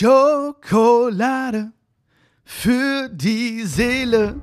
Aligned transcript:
Schokolade 0.00 1.72
für 2.44 3.08
die 3.08 3.64
Seele. 3.64 4.36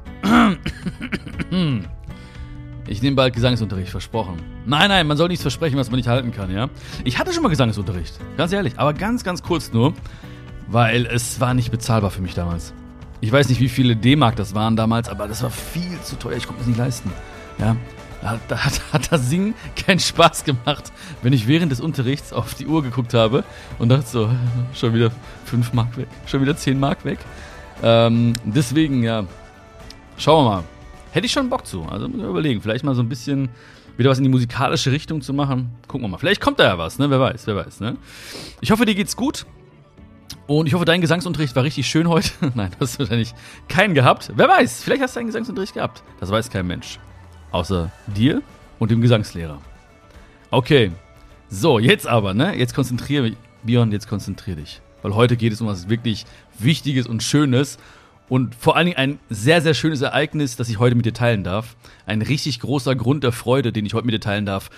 Ich 2.87 3.01
nehme 3.01 3.15
bald 3.15 3.33
Gesangsunterricht, 3.33 3.89
versprochen. 3.89 4.35
Nein, 4.65 4.89
nein, 4.89 5.07
man 5.07 5.15
soll 5.15 5.29
nichts 5.29 5.43
versprechen, 5.43 5.77
was 5.77 5.89
man 5.89 5.95
nicht 5.95 6.09
halten 6.09 6.33
kann, 6.33 6.51
ja? 6.51 6.69
Ich 7.05 7.17
hatte 7.19 7.31
schon 7.31 7.41
mal 7.41 7.47
Gesangsunterricht, 7.47 8.19
ganz 8.35 8.51
ehrlich, 8.51 8.77
aber 8.77 8.93
ganz, 8.93 9.23
ganz 9.23 9.43
kurz 9.43 9.71
nur, 9.71 9.93
weil 10.67 11.05
es 11.05 11.39
war 11.39 11.53
nicht 11.53 11.71
bezahlbar 11.71 12.11
für 12.11 12.21
mich 12.21 12.33
damals. 12.33 12.73
Ich 13.21 13.31
weiß 13.31 13.47
nicht, 13.47 13.61
wie 13.61 13.69
viele 13.69 13.95
D-Mark 13.95 14.35
das 14.35 14.55
waren 14.55 14.75
damals, 14.75 15.07
aber 15.07 15.29
das 15.29 15.41
war 15.41 15.51
viel 15.51 16.01
zu 16.01 16.17
teuer, 16.17 16.35
ich 16.35 16.47
konnte 16.47 16.63
es 16.63 16.67
nicht 16.67 16.79
leisten, 16.79 17.09
ja? 17.59 17.77
Da, 18.47 18.57
hat, 18.65 18.81
hat 18.91 19.11
das 19.11 19.29
Singen 19.29 19.53
keinen 19.75 19.99
Spaß 19.99 20.43
gemacht, 20.43 20.91
wenn 21.21 21.33
ich 21.33 21.47
während 21.47 21.71
des 21.71 21.79
Unterrichts 21.79 22.33
auf 22.33 22.55
die 22.55 22.65
Uhr 22.65 22.81
geguckt 22.81 23.13
habe 23.13 23.43
und 23.77 23.89
dachte 23.89 24.07
so, 24.07 24.29
schon 24.73 24.93
wieder 24.93 25.11
5 25.45 25.73
Mark 25.73 25.95
weg, 25.97 26.07
schon 26.25 26.41
wieder 26.41 26.57
10 26.57 26.79
Mark 26.79 27.05
weg. 27.05 27.19
Ähm, 27.83 28.35
deswegen, 28.43 29.03
ja, 29.03 29.25
schauen 30.17 30.45
wir 30.45 30.49
mal. 30.49 30.63
Hätte 31.11 31.27
ich 31.27 31.31
schon 31.31 31.49
Bock 31.49 31.65
zu. 31.65 31.83
Also 31.83 32.07
muss 32.07 32.19
ich 32.19 32.25
überlegen, 32.25 32.61
vielleicht 32.61 32.83
mal 32.83 32.95
so 32.95 33.01
ein 33.01 33.09
bisschen 33.09 33.49
wieder 33.95 34.09
was 34.09 34.17
in 34.17 34.23
die 34.25 34.29
musikalische 34.29 34.91
Richtung 34.91 35.21
zu 35.21 35.33
machen. 35.33 35.71
Gucken 35.87 36.05
wir 36.05 36.09
mal. 36.09 36.17
Vielleicht 36.17 36.41
kommt 36.41 36.59
da 36.59 36.65
ja 36.65 36.77
was, 36.77 36.99
ne? 36.99 37.09
Wer 37.09 37.19
weiß, 37.19 37.47
wer 37.47 37.55
weiß, 37.55 37.79
ne? 37.79 37.95
Ich 38.59 38.71
hoffe, 38.71 38.85
dir 38.85 38.95
geht's 38.95 39.15
gut. 39.15 39.45
Und 40.47 40.67
ich 40.67 40.73
hoffe, 40.73 40.85
dein 40.85 41.01
Gesangsunterricht 41.01 41.55
war 41.55 41.63
richtig 41.63 41.87
schön 41.87 42.09
heute. 42.09 42.29
Nein, 42.55 42.71
du 42.71 42.79
hast 42.81 42.99
wahrscheinlich 42.99 43.33
keinen 43.69 43.93
gehabt. 43.93 44.31
Wer 44.35 44.49
weiß, 44.49 44.83
vielleicht 44.83 45.01
hast 45.01 45.15
du 45.15 45.19
einen 45.19 45.27
Gesangsunterricht 45.27 45.75
gehabt. 45.75 46.03
Das 46.19 46.31
weiß 46.31 46.49
kein 46.49 46.67
Mensch. 46.67 46.99
Außer 47.55 47.89
dir 48.07 48.41
und 48.79 48.91
dem 48.91 48.99
Gesangslehrer. 48.99 49.61
Okay. 50.51 50.91
So, 51.47 51.79
jetzt 51.79 52.05
aber, 52.05 52.33
ne? 52.33 52.53
Jetzt 52.53 52.75
konzentriere 52.75 53.23
mich. 53.23 53.37
Björn, 53.63 53.93
jetzt 53.93 54.09
konzentriere 54.09 54.57
dich. 54.57 54.81
Weil 55.01 55.15
heute 55.15 55.37
geht 55.37 55.53
es 55.53 55.61
um 55.61 55.67
was 55.67 55.87
wirklich 55.87 56.25
Wichtiges 56.59 57.07
und 57.07 57.23
Schönes. 57.23 57.77
Und 58.27 58.55
vor 58.55 58.75
allen 58.75 58.87
Dingen 58.87 58.97
ein 58.97 59.19
sehr, 59.29 59.61
sehr 59.61 59.73
schönes 59.73 60.01
Ereignis, 60.01 60.57
das 60.57 60.67
ich 60.67 60.79
heute 60.79 60.97
mit 60.97 61.05
dir 61.05 61.13
teilen 61.13 61.45
darf. 61.45 61.77
Ein 62.05 62.21
richtig 62.21 62.59
großer 62.59 62.93
Grund 62.93 63.23
der 63.23 63.31
Freude, 63.31 63.71
den 63.71 63.85
ich 63.85 63.93
heute 63.93 64.05
mit 64.05 64.13
dir 64.13 64.19
teilen 64.19 64.45
darf. 64.45 64.69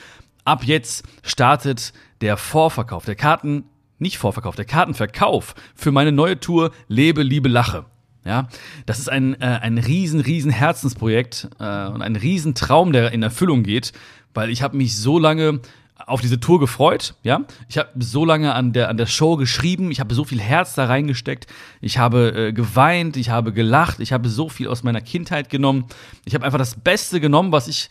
Ab 0.45 0.63
jetzt 0.63 1.03
startet 1.23 1.93
der 2.21 2.37
Vorverkauf, 2.37 3.05
der 3.05 3.15
Karten, 3.15 3.63
nicht 3.97 4.19
Vorverkauf, 4.19 4.55
der 4.55 4.65
Kartenverkauf 4.65 5.55
für 5.73 5.91
meine 5.91 6.11
neue 6.11 6.39
Tour 6.39 6.69
Lebe, 6.87 7.23
Liebe, 7.23 7.49
Lache. 7.49 7.85
Ja, 8.27 8.49
das 8.85 8.99
ist 8.99 9.09
ein, 9.09 9.39
äh, 9.41 9.45
ein 9.45 9.77
riesen, 9.77 10.19
riesen 10.19 10.51
Herzensprojekt 10.51 11.47
äh, 11.59 11.87
und 11.87 12.01
ein 12.01 12.17
riesen 12.17 12.55
Traum, 12.55 12.91
der 12.91 13.13
in 13.13 13.23
Erfüllung 13.23 13.63
geht, 13.63 13.93
weil 14.33 14.49
ich 14.49 14.61
habe 14.61 14.75
mich 14.75 14.97
so 14.97 15.17
lange 15.17 15.61
auf 16.05 16.19
diese 16.19 16.39
Tour 16.39 16.59
gefreut, 16.59 17.15
ja. 17.23 17.45
Ich 17.69 17.77
habe 17.77 17.89
so 17.99 18.25
lange 18.25 18.53
an 18.53 18.73
der, 18.73 18.89
an 18.89 18.97
der 18.97 19.05
Show 19.05 19.37
geschrieben, 19.37 19.91
ich 19.91 20.01
habe 20.01 20.13
so 20.13 20.25
viel 20.25 20.41
Herz 20.41 20.75
da 20.75 20.85
reingesteckt, 20.85 21.47
ich 21.79 21.97
habe 21.97 22.49
äh, 22.49 22.53
geweint, 22.53 23.15
ich 23.15 23.29
habe 23.29 23.53
gelacht, 23.53 24.01
ich 24.01 24.11
habe 24.11 24.27
so 24.27 24.49
viel 24.49 24.67
aus 24.67 24.83
meiner 24.83 25.01
Kindheit 25.01 25.49
genommen. 25.49 25.85
Ich 26.25 26.35
habe 26.35 26.45
einfach 26.45 26.59
das 26.59 26.75
Beste 26.75 27.19
genommen, 27.19 27.51
was 27.51 27.67
ich. 27.67 27.89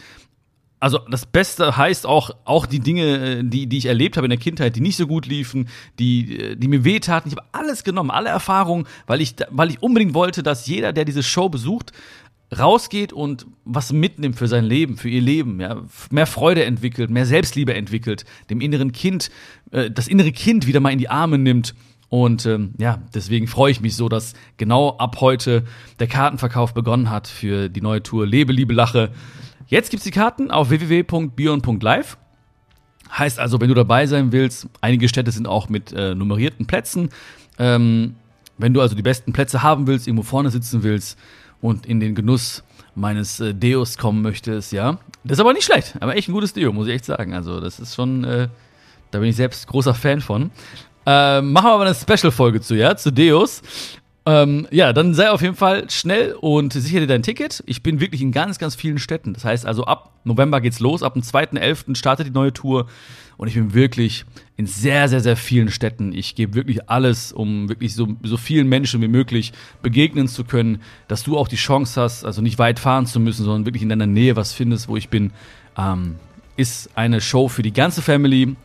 Also 0.87 1.01
das 1.11 1.27
Beste 1.27 1.77
heißt 1.77 2.07
auch, 2.07 2.31
auch 2.45 2.65
die 2.65 2.79
Dinge, 2.79 3.39
äh, 3.39 3.43
die, 3.43 3.67
die 3.67 3.79
ich 3.79 3.87
erlebt 3.87 4.17
habe 4.17 4.27
in 4.27 4.31
der 4.31 4.39
Kindheit, 4.39 4.77
die 4.77 4.81
nicht 4.81 4.97
so 4.97 5.09
gut 5.09 5.27
liefen, 5.27 5.69
die, 5.99 6.39
äh, 6.39 6.55
die 6.55 6.69
mir 6.69 6.85
wehtaten. 6.85 7.29
Ich 7.29 7.37
habe 7.37 7.49
alles 7.51 7.83
genommen, 7.83 8.13
alle 8.13 8.29
Erfahrungen, 8.29 8.87
weil 9.09 9.21
ich, 9.21 9.35
weil 9.51 9.71
ich 9.71 9.83
unbedingt 9.83 10.15
wollte, 10.15 10.45
dass 10.45 10.69
jeder, 10.69 10.93
der 10.93 11.05
diese 11.05 11.25
Show 11.25 11.49
besucht, 11.49 11.91
rausgeht 12.57 13.13
und 13.13 13.47
was 13.65 13.93
mitnimmt 13.93 14.37
für 14.37 14.47
sein 14.47 14.65
Leben, 14.65 14.97
für 14.97 15.09
ihr 15.09 15.23
Leben, 15.23 15.59
ja, 15.61 15.83
mehr 16.13 16.27
Freude 16.27 16.65
entwickelt, 16.65 17.11
mehr 17.11 17.27
Selbstliebe 17.27 17.75
entwickelt, 17.75 18.25
dem 18.49 18.61
inneren 18.61 18.93
Kind, 18.93 19.33
äh, 19.73 19.91
das 19.91 20.07
innere 20.07 20.31
Kind 20.31 20.69
wieder 20.69 20.79
mal 20.79 20.93
in 20.93 21.01
die 21.01 21.09
Arme 21.09 21.37
nimmt. 21.37 21.75
Und 22.11 22.47
ähm, 22.47 22.75
ja, 22.79 23.03
deswegen 23.13 23.49
freue 23.49 23.73
ich 23.73 23.81
mich 23.81 23.97
so, 23.97 24.09
dass 24.09 24.35
genau 24.57 24.97
ab 24.99 25.17
heute 25.21 25.65
der 25.99 26.07
Kartenverkauf 26.07 26.75
begonnen 26.75 27.11
hat 27.11 27.27
für 27.27 27.69
die 27.69 27.81
neue 27.81 28.05
Tour 28.05 28.25
Lebe, 28.25 28.53
Liebe, 28.53 28.73
Lache. 28.73 29.11
Jetzt 29.67 29.91
gibt's 29.91 30.05
die 30.05 30.11
Karten 30.11 30.51
auf 30.51 30.71
www.bion.live. 30.71 32.17
Heißt 33.17 33.39
also, 33.39 33.61
wenn 33.61 33.69
du 33.69 33.75
dabei 33.75 34.07
sein 34.07 34.33
willst, 34.33 34.69
einige 34.81 35.09
Städte 35.09 35.31
sind 35.31 35.47
auch 35.47 35.69
mit 35.69 35.93
äh, 35.93 36.15
nummerierten 36.15 36.67
Plätzen. 36.67 37.11
Ähm, 37.59 38.17
wenn 38.59 38.75
du 38.75 38.81
also 38.81 38.95
die 38.95 39.03
besten 39.03 39.33
Plätze 39.33 39.63
haben 39.63 39.87
willst, 39.87 40.07
irgendwo 40.07 40.25
vorne 40.25 40.51
sitzen 40.51 40.83
willst, 40.83 41.19
und 41.61 41.87
in 41.87 42.01
den 42.01 42.15
Genuss 42.15 42.63
meines 42.95 43.41
äh, 43.41 43.55
Deos 43.55 43.99
kommen 43.99 44.23
möchtest, 44.23 44.73
ja. 44.73 44.99
Das 45.25 45.39
ist 45.39 45.41
aber 45.41 45.53
nicht 45.53 45.65
schlecht, 45.65 45.95
aber 46.01 46.17
echt 46.17 46.29
ein 46.29 46.33
gutes 46.33 46.53
Deo, 46.53 46.73
muss 46.73 46.87
ich 46.87 46.95
echt 46.95 47.05
sagen. 47.05 47.35
Also, 47.35 47.61
das 47.61 47.81
ist 47.81 47.95
schon, 47.95 48.25
äh, 48.25 48.49
da 49.11 49.19
bin 49.19 49.29
ich 49.29 49.37
selbst 49.37 49.67
großer 49.67 49.95
Fan 49.95 50.21
von. 50.21 50.51
Äh, 51.05 51.41
machen 51.41 51.67
wir 51.67 51.73
aber 51.73 51.85
eine 51.85 51.95
Special-Folge 51.95 52.61
zu, 52.61 52.75
ja, 52.75 52.97
zu 52.97 53.13
Deos. 53.13 53.63
Ähm, 54.29 54.67
ja, 54.73 54.93
dann 54.93 55.15
sei 55.15 55.31
auf 55.31 55.41
jeden 55.41 55.55
Fall 55.55 55.89
schnell 55.89 56.33
und 56.41 56.73
sichere 56.73 57.03
dir 57.03 57.07
dein 57.07 57.23
Ticket. 57.23 57.63
Ich 57.67 57.85
bin 57.85 58.01
wirklich 58.01 58.21
in 58.21 58.33
ganz, 58.33 58.59
ganz 58.59 58.75
vielen 58.75 58.99
Städten. 58.99 59.35
Das 59.35 59.45
heißt 59.45 59.65
also, 59.65 59.85
ab 59.85 60.11
November 60.25 60.61
geht's 60.61 60.81
los, 60.81 61.05
ab 61.05 61.13
dem 61.13 61.23
2.11. 61.23 61.95
startet 61.95 62.27
die 62.27 62.33
neue 62.33 62.53
Tour. 62.53 62.89
Und 63.37 63.47
ich 63.47 63.55
bin 63.55 63.73
wirklich 63.73 64.25
in 64.57 64.67
sehr, 64.67 65.09
sehr, 65.09 65.21
sehr 65.21 65.37
vielen 65.37 65.71
Städten. 65.71 66.13
Ich 66.13 66.35
gebe 66.35 66.55
wirklich 66.55 66.91
alles, 66.91 67.33
um 67.33 67.69
wirklich 67.69 67.95
so, 67.95 68.09
so 68.25 68.37
vielen 68.37 68.69
Menschen 68.69 69.01
wie 69.01 69.09
möglich 69.09 69.53
begegnen 69.83 70.27
zu 70.27 70.43
können, 70.43 70.83
dass 71.07 71.23
du 71.23 71.39
auch 71.39 71.47
die 71.47 71.57
Chance 71.57 72.01
hast, 72.01 72.25
also 72.25 72.43
nicht 72.43 72.59
weit 72.59 72.81
fahren 72.81 73.07
zu 73.07 73.21
müssen, 73.21 73.45
sondern 73.45 73.65
wirklich 73.65 73.83
in 73.83 73.91
deiner 73.91 74.07
Nähe 74.07 74.35
was 74.35 74.53
findest, 74.53 74.89
wo 74.89 74.97
ich 74.97 75.09
bin. 75.09 75.33
Ähm, 75.79 76.17
ist 76.57 76.91
eine 76.97 77.21
Show 77.21 77.49
für 77.49 77.63
die 77.63 77.73
ganze 77.73 78.03
Family. 78.03 78.57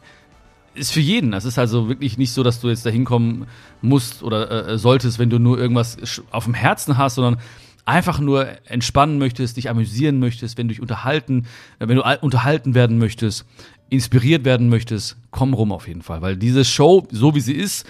Ist 0.73 0.93
für 0.93 1.01
jeden. 1.01 1.33
Es 1.33 1.43
ist 1.43 1.59
also 1.59 1.89
wirklich 1.89 2.17
nicht 2.17 2.31
so, 2.31 2.43
dass 2.43 2.61
du 2.61 2.69
jetzt 2.69 2.85
da 2.85 2.89
hinkommen 2.89 3.47
musst 3.81 4.23
oder 4.23 4.69
äh, 4.69 4.77
solltest, 4.77 5.19
wenn 5.19 5.29
du 5.29 5.37
nur 5.37 5.59
irgendwas 5.59 6.21
auf 6.31 6.45
dem 6.45 6.53
Herzen 6.53 6.97
hast, 6.97 7.15
sondern 7.15 7.41
einfach 7.83 8.19
nur 8.19 8.47
entspannen 8.69 9.17
möchtest, 9.17 9.57
dich 9.57 9.69
amüsieren 9.69 10.19
möchtest, 10.19 10.57
wenn 10.57 10.67
du 10.67 10.73
dich 10.73 10.81
unterhalten, 10.81 11.45
äh, 11.79 11.87
wenn 11.87 11.97
du 11.97 12.19
unterhalten 12.21 12.73
werden 12.73 12.99
möchtest, 12.99 13.45
inspiriert 13.89 14.45
werden 14.45 14.69
möchtest, 14.69 15.17
komm 15.31 15.53
rum 15.53 15.73
auf 15.73 15.87
jeden 15.87 16.01
Fall. 16.01 16.21
Weil 16.21 16.37
diese 16.37 16.63
Show, 16.63 17.05
so 17.11 17.35
wie 17.35 17.41
sie 17.41 17.53
ist, 17.53 17.85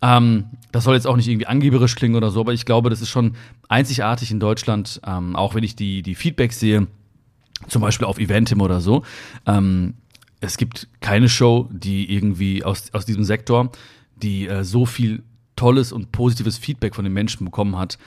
ähm, 0.00 0.46
das 0.72 0.84
soll 0.84 0.94
jetzt 0.94 1.06
auch 1.06 1.16
nicht 1.16 1.28
irgendwie 1.28 1.46
angeberisch 1.46 1.94
klingen 1.94 2.14
oder 2.14 2.30
so, 2.30 2.40
aber 2.40 2.54
ich 2.54 2.64
glaube, 2.64 2.90
das 2.90 3.02
ist 3.02 3.10
schon 3.10 3.36
einzigartig 3.68 4.30
in 4.30 4.40
Deutschland, 4.40 5.00
ähm, 5.06 5.36
auch 5.36 5.54
wenn 5.54 5.64
ich 5.64 5.76
die, 5.76 6.02
die 6.02 6.14
Feedbacks 6.14 6.58
sehe, 6.58 6.86
zum 7.68 7.82
Beispiel 7.82 8.06
auf 8.06 8.18
Eventim 8.18 8.60
oder 8.60 8.80
so. 8.80 9.02
Ähm, 9.46 9.94
es 10.44 10.56
gibt 10.56 10.88
keine 11.00 11.28
Show, 11.28 11.68
die 11.72 12.12
irgendwie 12.12 12.64
aus, 12.64 12.92
aus 12.92 13.06
diesem 13.06 13.24
Sektor, 13.24 13.70
die 14.16 14.46
äh, 14.46 14.64
so 14.64 14.86
viel 14.86 15.22
tolles 15.56 15.92
und 15.92 16.12
positives 16.12 16.58
Feedback 16.58 16.94
von 16.94 17.04
den 17.04 17.12
Menschen 17.12 17.44
bekommen 17.44 17.76
hat. 17.76 17.98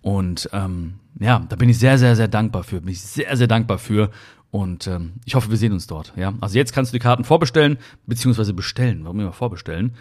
Und 0.00 0.48
ähm, 0.52 0.94
ja, 1.20 1.44
da 1.48 1.56
bin 1.56 1.68
ich 1.68 1.78
sehr, 1.78 1.98
sehr, 1.98 2.16
sehr 2.16 2.28
dankbar 2.28 2.64
für. 2.64 2.80
Bin 2.80 2.90
ich 2.90 3.00
sehr, 3.00 3.36
sehr 3.36 3.46
dankbar 3.46 3.78
für. 3.78 4.10
Und 4.50 4.86
ähm, 4.86 5.14
ich 5.24 5.34
hoffe, 5.34 5.50
wir 5.50 5.56
sehen 5.56 5.72
uns 5.72 5.86
dort. 5.86 6.12
Ja? 6.16 6.34
Also 6.40 6.58
jetzt 6.58 6.72
kannst 6.72 6.92
du 6.92 6.96
die 6.96 7.02
Karten 7.02 7.24
vorbestellen, 7.24 7.78
beziehungsweise 8.06 8.52
bestellen. 8.52 9.04
Warum 9.04 9.20
immer 9.20 9.32
vorbestellen? 9.32 9.94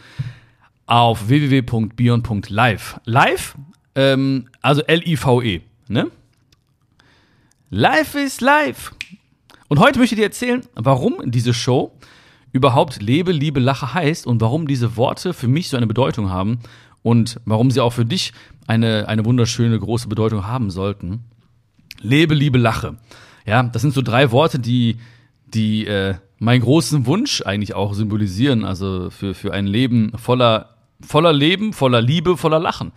Auf 0.86 1.30
www.bion.live. 1.30 3.00
Live, 3.06 3.56
ähm, 3.96 4.48
also 4.62 4.82
L-I-V-E. 4.82 5.62
Ne? 5.88 6.08
Live 7.70 8.16
ist 8.16 8.42
live. 8.42 8.94
Und 9.72 9.80
heute 9.80 10.00
möchte 10.00 10.16
ich 10.16 10.20
dir 10.20 10.26
erzählen, 10.26 10.64
warum 10.76 11.32
diese 11.32 11.54
Show 11.54 11.98
überhaupt 12.52 13.02
Lebe, 13.02 13.32
Liebe, 13.32 13.62
Lache 13.62 13.94
heißt 13.94 14.28
und 14.28 14.42
warum 14.42 14.68
diese 14.68 14.98
Worte 14.98 15.34
für 15.34 15.48
mich 15.48 15.70
so 15.70 15.78
eine 15.78 15.88
Bedeutung 15.88 16.30
haben 16.30 16.60
und 17.04 17.40
warum 17.46 17.72
sie 17.72 17.80
auch 17.80 17.94
für 17.94 18.04
dich 18.04 18.34
eine, 18.68 19.08
eine 19.08 19.24
wunderschöne 19.24 19.80
große 19.80 20.10
Bedeutung 20.10 20.46
haben 20.46 20.72
sollten. 20.72 21.24
Lebe, 22.02 22.34
Liebe, 22.34 22.58
Lache. 22.58 22.98
Ja, 23.46 23.64
das 23.64 23.82
sind 23.82 23.94
so 23.94 24.02
drei 24.02 24.34
Worte, 24.34 24.60
die, 24.60 24.98
die 25.46 25.88
äh, 25.88 26.16
meinen 26.38 26.64
großen 26.64 27.06
Wunsch 27.06 27.42
eigentlich 27.46 27.74
auch 27.74 27.94
symbolisieren. 27.94 28.66
Also 28.66 29.10
für, 29.10 29.34
für 29.34 29.54
ein 29.54 29.68
Leben 29.68 30.12
voller, 30.18 30.76
voller 31.00 31.32
Leben, 31.32 31.72
voller 31.72 32.02
Liebe, 32.02 32.36
voller 32.36 32.60
Lachen. 32.60 32.92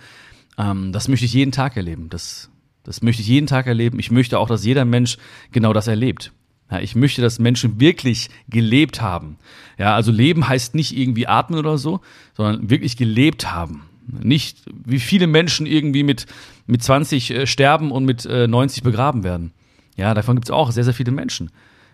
Ähm, 0.59 0.91
das 0.91 1.07
möchte 1.07 1.25
ich 1.25 1.35
jeden 1.35 1.53
Tag 1.53 1.77
erleben. 1.77 2.09
Das, 2.09 2.51
das 2.83 3.01
möchte 3.01 3.23
ich 3.23 3.29
jeden 3.29 3.47
Tag 3.47 3.69
erleben. 3.69 4.01
Ich 4.01 4.11
möchte 4.11 4.41
auch, 4.41 4.49
dass 4.49 4.65
jeder 4.65 4.85
Mensch 4.85 5.19
genau 5.53 5.73
das 5.73 5.87
erlebt. 5.87 6.33
Ja, 6.71 6.81
ich 6.81 6.95
möchte, 6.95 7.23
dass 7.23 7.39
Menschen 7.39 7.79
wirklich 7.81 8.31
gelebt 8.49 9.03
haben. 9.03 9.37
Ja, 9.79 9.95
also 9.95 10.11
Leben 10.11 10.49
heißt 10.49 10.75
nicht 10.75 10.97
irgendwie 10.97 11.27
atmen 11.27 11.59
oder 11.59 11.79
so, 11.79 12.01
sondern 12.37 12.71
wirklich 12.71 12.97
gelebt 12.97 13.53
haben. 13.53 13.83
Nicht 14.07 14.59
wie 14.85 14.99
viele 14.99 15.27
Menschen 15.27 15.67
irgendwie 15.67 16.03
mit, 16.03 16.27
mit 16.67 16.83
20 16.83 17.31
äh, 17.31 17.47
sterben 17.47 17.91
und 17.91 18.05
mit 18.05 18.25
äh, 18.27 18.47
90 18.47 18.83
begraben 18.83 19.25
werden. 19.25 19.53
Ja, 19.97 20.15
davon 20.15 20.37
gibt 20.37 20.49
es 20.49 20.51
auch 20.51 20.71
sehr, 20.73 20.85
sehr 20.85 20.95
viele 20.95 21.13
Menschen. 21.13 21.51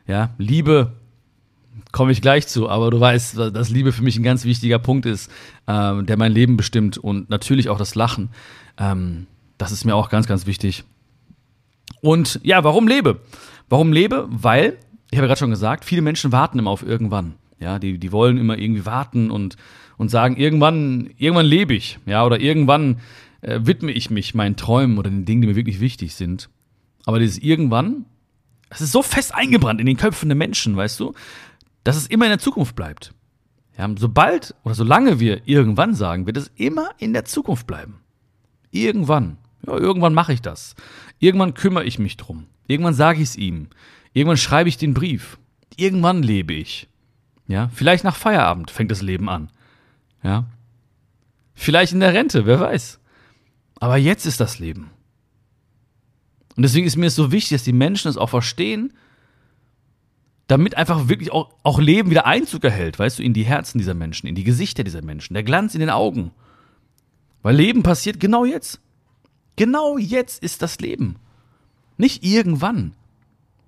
Ja, 0.07 0.31
Liebe 0.39 0.93
komme 1.93 2.13
ich 2.13 2.23
gleich 2.23 2.47
zu, 2.47 2.69
aber 2.69 2.91
du 2.91 3.01
weißt, 3.01 3.39
dass 3.39 3.71
Liebe 3.71 3.93
für 3.93 4.03
mich 4.03 4.17
ein 4.17 4.23
ganz 4.23 4.45
wichtiger 4.45 4.79
Punkt 4.79 5.07
ist, 5.07 5.31
ähm, 5.67 6.07
der 6.07 6.17
mein 6.17 6.33
Leben 6.33 6.57
bestimmt 6.57 6.99
und 6.99 7.31
natürlich 7.31 7.69
auch 7.69 7.79
das 7.79 7.95
Lachen. 7.95 8.31
Ähm, 8.79 9.27
das 9.59 9.73
ist 9.73 9.85
mir 9.85 9.95
auch 9.95 10.09
ganz, 10.09 10.27
ganz 10.27 10.47
wichtig. 10.47 10.85
Und 12.01 12.41
ja, 12.43 12.65
warum 12.65 12.89
lebe? 12.89 13.21
Warum 13.71 13.93
lebe? 13.93 14.27
Weil, 14.29 14.77
ich 15.11 15.17
habe 15.17 15.27
ja 15.27 15.29
gerade 15.29 15.39
schon 15.39 15.51
gesagt, 15.51 15.85
viele 15.85 16.03
Menschen 16.03 16.33
warten 16.33 16.59
immer 16.59 16.71
auf 16.71 16.83
irgendwann. 16.83 17.37
Ja, 17.61 17.79
die, 17.79 17.99
die 17.99 18.13
wollen 18.13 18.37
immer 18.37 18.59
irgendwie 18.59 18.85
warten 18.85 19.31
und, 19.31 19.57
und 19.97 20.11
sagen, 20.11 20.37
irgendwann, 20.37 21.11
irgendwann 21.17 21.47
lebe 21.47 21.75
ich, 21.75 21.99
ja, 22.05 22.25
oder 22.25 22.41
irgendwann 22.41 23.01
äh, 23.43 23.61
widme 23.63 23.93
ich 23.93 24.11
mich 24.11 24.35
meinen 24.35 24.57
Träumen 24.57 24.99
oder 24.99 25.09
den 25.09 25.25
Dingen, 25.25 25.43
die 25.43 25.49
mir 25.49 25.57
wirklich 25.57 25.81
wichtig 25.81 26.15
sind. 26.15 26.51
Aber 27.07 27.19
dieses 27.19 27.39
irgendwann, 27.39 28.07
das 28.71 28.81
ist 28.81 28.93
so 28.93 29.03
fest 29.03 29.35
eingebrannt 29.35 29.81
in 29.81 29.87
den 29.87 29.97
Köpfen 29.97 30.29
der 30.29 30.37
Menschen, 30.37 30.77
weißt 30.77 30.99
du, 30.99 31.15
dass 31.85 31.97
es 31.97 32.07
immer 32.07 32.27
in 32.27 32.31
der 32.31 32.39
Zukunft 32.39 32.75
bleibt. 32.77 33.15
Ja, 33.79 33.89
sobald 33.97 34.55
oder 34.65 34.75
solange 34.75 35.21
wir 35.21 35.47
irgendwann 35.47 35.95
sagen, 35.95 36.27
wird 36.27 36.37
es 36.37 36.51
immer 36.57 36.91
in 36.99 37.13
der 37.13 37.25
Zukunft 37.25 37.67
bleiben. 37.67 38.01
Irgendwann. 38.71 39.39
Ja, 39.67 39.77
irgendwann 39.77 40.15
mache 40.15 40.33
ich 40.33 40.43
das. 40.43 40.75
Irgendwann 41.19 41.55
kümmere 41.55 41.85
ich 41.85 41.99
mich 41.99 42.17
drum. 42.17 42.47
Irgendwann 42.71 42.95
sage 42.95 43.21
ich 43.21 43.31
es 43.31 43.37
ihm. 43.37 43.69
Irgendwann 44.13 44.37
schreibe 44.37 44.69
ich 44.69 44.77
den 44.77 44.95
Brief. 44.95 45.39
Irgendwann 45.77 46.23
lebe 46.23 46.53
ich. 46.53 46.89
Ja, 47.49 47.69
vielleicht 47.75 48.05
nach 48.05 48.17
Feierabend 48.17 48.71
fängt 48.71 48.91
das 48.91 49.03
Leben 49.03 49.29
an. 49.29 49.51
Ja. 50.23 50.47
Vielleicht 51.53 51.93
in 51.93 52.01
der 52.01 52.15
Rente, 52.15 52.47
wer 52.47 52.61
weiß. 52.61 53.01
Aber 53.81 53.97
jetzt 53.97 54.25
ist 54.25 54.41
das 54.41 54.59
Leben. 54.59 54.91
Und 56.57 56.63
deswegen 56.63 56.87
ist 56.87 56.97
mir 56.97 57.11
so 57.11 57.33
wichtig, 57.33 57.57
dass 57.57 57.65
die 57.65 57.73
Menschen 57.73 58.09
es 58.09 58.17
auch 58.17 58.29
verstehen, 58.29 58.93
damit 60.47 60.77
einfach 60.77 61.09
wirklich 61.09 61.33
auch, 61.33 61.55
auch 61.63 61.81
Leben 61.81 62.11
wieder 62.11 62.27
Einzug 62.27 62.65
erhält, 62.65 62.99
weißt 62.99 63.19
du, 63.19 63.23
in 63.23 63.33
die 63.33 63.45
Herzen 63.45 63.79
dieser 63.79 63.95
Menschen, 63.95 64.27
in 64.27 64.35
die 64.35 64.45
Gesichter 64.45 64.85
dieser 64.85 65.03
Menschen, 65.03 65.35
der 65.35 65.43
Glanz 65.43 65.75
in 65.75 65.81
den 65.81 65.91
Augen. 65.91 66.33
Weil 67.43 67.57
Leben 67.57 67.83
passiert 67.83 68.21
genau 68.21 68.45
jetzt. 68.45 68.81
Genau 69.57 69.99
jetzt 69.99 70.43
ist 70.43 70.63
das 70.63 70.79
Leben. 70.81 71.17
Nicht 72.01 72.25
irgendwann. 72.25 72.95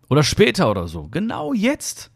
Oder 0.08 0.22
später 0.22 0.70
oder 0.70 0.88
so. 0.88 1.08
Genau 1.08 1.52
jetzt. 1.52 2.10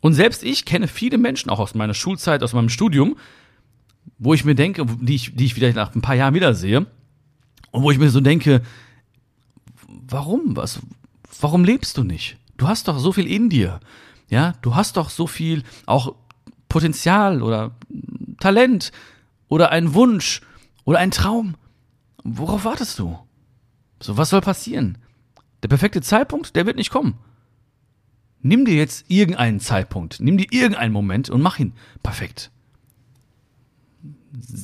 Und 0.00 0.14
selbst 0.14 0.44
ich 0.44 0.64
kenne 0.64 0.86
viele 0.86 1.18
Menschen, 1.18 1.50
auch 1.50 1.58
aus 1.58 1.74
meiner 1.74 1.94
Schulzeit, 1.94 2.44
aus 2.44 2.52
meinem 2.52 2.68
Studium, 2.68 3.16
wo 4.18 4.32
ich 4.32 4.44
mir 4.44 4.54
denke, 4.54 4.86
die 4.86 5.16
ich, 5.16 5.34
die 5.34 5.46
ich 5.46 5.54
vielleicht 5.54 5.74
nach 5.74 5.94
ein 5.94 6.00
paar 6.00 6.14
Jahren 6.14 6.34
wiedersehe, 6.34 6.86
und 7.72 7.82
wo 7.82 7.90
ich 7.90 7.98
mir 7.98 8.10
so 8.10 8.20
denke, 8.20 8.62
warum? 9.88 10.56
Was, 10.56 10.80
warum 11.40 11.64
lebst 11.64 11.96
du 11.98 12.04
nicht? 12.04 12.36
Du 12.56 12.68
hast 12.68 12.86
doch 12.86 12.98
so 12.98 13.12
viel 13.12 13.26
in 13.26 13.48
dir. 13.48 13.80
Ja, 14.28 14.54
du 14.62 14.76
hast 14.76 14.96
doch 14.96 15.10
so 15.10 15.26
viel 15.26 15.64
auch 15.86 16.14
Potenzial 16.68 17.42
oder 17.42 17.72
Talent 18.38 18.92
oder 19.48 19.70
einen 19.70 19.94
Wunsch 19.94 20.40
oder 20.84 21.00
einen 21.00 21.10
Traum. 21.10 21.56
Worauf 22.22 22.64
wartest 22.64 22.98
du? 23.00 23.18
So, 24.00 24.16
was 24.16 24.30
soll 24.30 24.40
passieren? 24.40 24.98
Der 25.62 25.68
perfekte 25.68 26.00
Zeitpunkt, 26.00 26.56
der 26.56 26.66
wird 26.66 26.76
nicht 26.76 26.90
kommen. 26.90 27.18
Nimm 28.42 28.64
dir 28.64 28.74
jetzt 28.74 29.04
irgendeinen 29.08 29.60
Zeitpunkt, 29.60 30.20
nimm 30.20 30.38
dir 30.38 30.46
irgendeinen 30.50 30.92
Moment 30.92 31.28
und 31.28 31.42
mach 31.42 31.58
ihn 31.58 31.74
perfekt. 32.02 32.50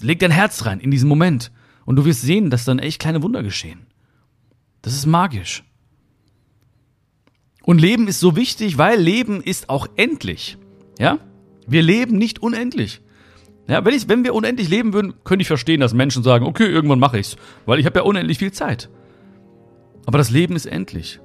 Leg 0.00 0.18
dein 0.20 0.30
Herz 0.30 0.64
rein 0.64 0.80
in 0.80 0.90
diesen 0.90 1.08
Moment 1.08 1.52
und 1.84 1.96
du 1.96 2.04
wirst 2.06 2.22
sehen, 2.22 2.48
dass 2.48 2.64
dann 2.64 2.78
echt 2.78 3.00
kleine 3.00 3.22
Wunder 3.22 3.42
geschehen. 3.42 3.86
Das 4.80 4.94
ist 4.94 5.04
magisch. 5.04 5.62
Und 7.64 7.80
Leben 7.80 8.08
ist 8.08 8.20
so 8.20 8.36
wichtig, 8.36 8.78
weil 8.78 8.98
Leben 8.98 9.42
ist 9.42 9.68
auch 9.68 9.88
endlich. 9.96 10.56
Ja? 10.98 11.18
Wir 11.66 11.82
leben 11.82 12.16
nicht 12.16 12.38
unendlich. 12.38 13.02
Ja, 13.68 13.84
wenn, 13.84 13.92
ich, 13.92 14.08
wenn 14.08 14.22
wir 14.22 14.34
unendlich 14.34 14.68
leben 14.68 14.92
würden, 14.92 15.14
könnte 15.24 15.42
ich 15.42 15.48
verstehen, 15.48 15.80
dass 15.80 15.92
Menschen 15.92 16.22
sagen, 16.22 16.46
okay, 16.46 16.66
irgendwann 16.66 17.00
mache 17.00 17.18
ich's, 17.18 17.36
weil 17.66 17.80
ich 17.80 17.86
habe 17.86 17.98
ja 17.98 18.04
unendlich 18.04 18.38
viel 18.38 18.52
Zeit. 18.52 18.88
Aber 20.06 20.18
das 20.18 20.30
Leben 20.30 20.56
ist 20.56 20.66
endlich. 20.66 21.20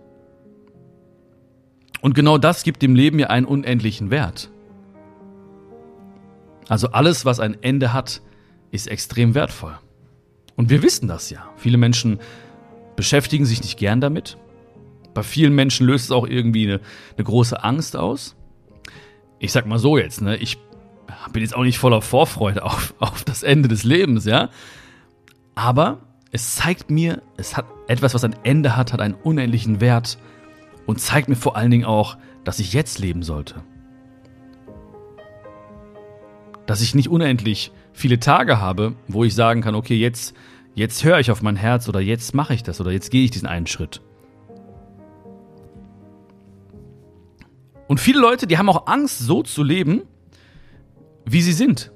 Und 2.02 2.16
genau 2.16 2.38
das 2.38 2.64
gibt 2.64 2.82
dem 2.82 2.96
Leben 2.96 3.20
ja 3.20 3.28
einen 3.28 3.46
unendlichen 3.46 4.10
Wert. 4.10 4.52
Also 6.68 6.90
alles, 6.90 7.26
was 7.26 7.40
ein 7.40 7.62
Ende 7.62 7.94
hat, 7.94 8.22
ist 8.72 8.88
extrem 8.88 9.36
wertvoll. 9.36 9.78
Und 10.56 10.70
wir 10.70 10.82
wissen 10.82 11.08
das 11.08 11.30
ja. 11.30 11.48
Viele 11.58 11.78
Menschen 11.78 12.20
beschäftigen 12.96 13.46
sich 13.46 13.62
nicht 13.62 13.78
gern 13.78 14.02
damit. 14.02 14.38
Bei 15.14 15.24
vielen 15.24 15.54
Menschen 15.54 15.86
löst 15.86 16.06
es 16.06 16.12
auch 16.12 16.28
irgendwie 16.28 16.68
eine, 16.68 16.82
eine 17.18 17.24
große 17.24 17.64
Angst 17.64 17.96
aus. 17.96 18.36
Ich 19.40 19.52
sag 19.52 19.66
mal 19.66 19.80
so 19.80 19.98
jetzt, 19.98 20.22
ne, 20.22 20.38
ich 20.38 20.58
bin 21.34 21.42
jetzt 21.42 21.56
auch 21.56 21.64
nicht 21.64 21.78
voller 21.78 22.02
Vorfreude 22.02 22.64
auf, 22.64 22.94
auf 23.00 23.24
das 23.24 23.44
Ende 23.44 23.68
des 23.68 23.84
Lebens, 23.84 24.26
ja. 24.26 24.50
Aber 25.56 26.00
es 26.32 26.56
zeigt 26.56 26.90
mir, 26.90 27.22
es 27.38 27.58
hat 27.58 27.66
etwas, 27.88 28.14
was 28.14 28.24
ein 28.24 28.36
Ende 28.44 28.78
hat, 28.78 28.94
hat 28.94 29.02
einen 29.02 29.16
unendlichen 29.16 29.82
Wert 29.82 30.18
und 30.86 31.00
zeigt 31.00 31.28
mir 31.28 31.36
vor 31.36 31.58
allen 31.58 31.72
Dingen 31.72 31.86
auch, 31.86 32.18
dass 32.46 32.60
ich 32.60 32.74
jetzt 32.74 33.00
leben 33.00 33.22
sollte. 33.22 33.64
Dass 36.66 36.82
ich 36.82 36.96
nicht 36.96 37.10
unendlich 37.10 37.72
viele 37.92 38.20
Tage 38.20 38.62
habe, 38.62 38.96
wo 39.10 39.26
ich 39.26 39.36
sagen 39.36 39.62
kann, 39.62 39.76
okay, 39.76 39.98
jetzt, 39.98 40.34
jetzt 40.74 41.04
höre 41.04 41.20
ich 41.20 41.32
auf 41.32 41.42
mein 41.42 41.58
Herz 41.58 41.90
oder 41.90 42.00
jetzt 42.00 42.34
mache 42.34 42.54
ich 42.54 42.64
das 42.64 42.80
oder 42.80 42.92
jetzt 42.92 43.12
gehe 43.12 43.26
ich 43.26 43.32
diesen 43.32 43.48
einen 43.48 43.68
Schritt. 43.68 44.02
Und 47.90 48.00
viele 48.00 48.22
Leute, 48.22 48.48
die 48.48 48.58
haben 48.58 48.70
auch 48.70 48.88
Angst, 48.88 49.20
so 49.20 49.44
zu 49.44 49.64
leben, 49.64 50.04
wie 51.26 51.42
sie 51.42 51.52
sind. 51.52 51.92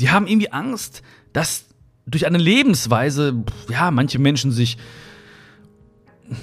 Die 0.00 0.10
haben 0.10 0.26
irgendwie 0.26 0.52
Angst, 0.52 1.02
dass 1.32 1.66
durch 2.06 2.26
eine 2.26 2.38
Lebensweise, 2.38 3.44
ja, 3.68 3.90
manche 3.90 4.18
Menschen 4.18 4.52
sich 4.52 4.78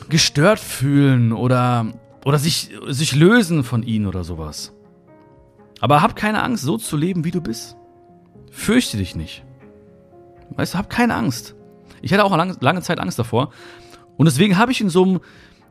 gestört 0.09 0.59
fühlen 0.59 1.31
oder, 1.31 1.93
oder 2.25 2.37
sich, 2.37 2.69
sich 2.87 3.15
lösen 3.15 3.63
von 3.63 3.83
ihnen 3.83 4.07
oder 4.07 4.23
sowas. 4.23 4.73
Aber 5.79 6.01
hab 6.01 6.15
keine 6.15 6.41
Angst, 6.41 6.63
so 6.63 6.77
zu 6.77 6.95
leben, 6.97 7.25
wie 7.25 7.31
du 7.31 7.41
bist. 7.41 7.75
Fürchte 8.51 8.97
dich 8.97 9.15
nicht. 9.15 9.43
Weißt 10.51 10.73
du, 10.73 10.77
hab 10.77 10.89
keine 10.89 11.15
Angst. 11.15 11.55
Ich 12.01 12.13
hatte 12.13 12.23
auch 12.23 12.35
lange, 12.35 12.55
lange 12.59 12.81
Zeit 12.81 12.99
Angst 12.99 13.19
davor. 13.19 13.51
Und 14.17 14.25
deswegen 14.25 14.57
habe 14.57 14.71
ich 14.71 14.81
in 14.81 14.89
so 14.89 15.03
einem 15.03 15.19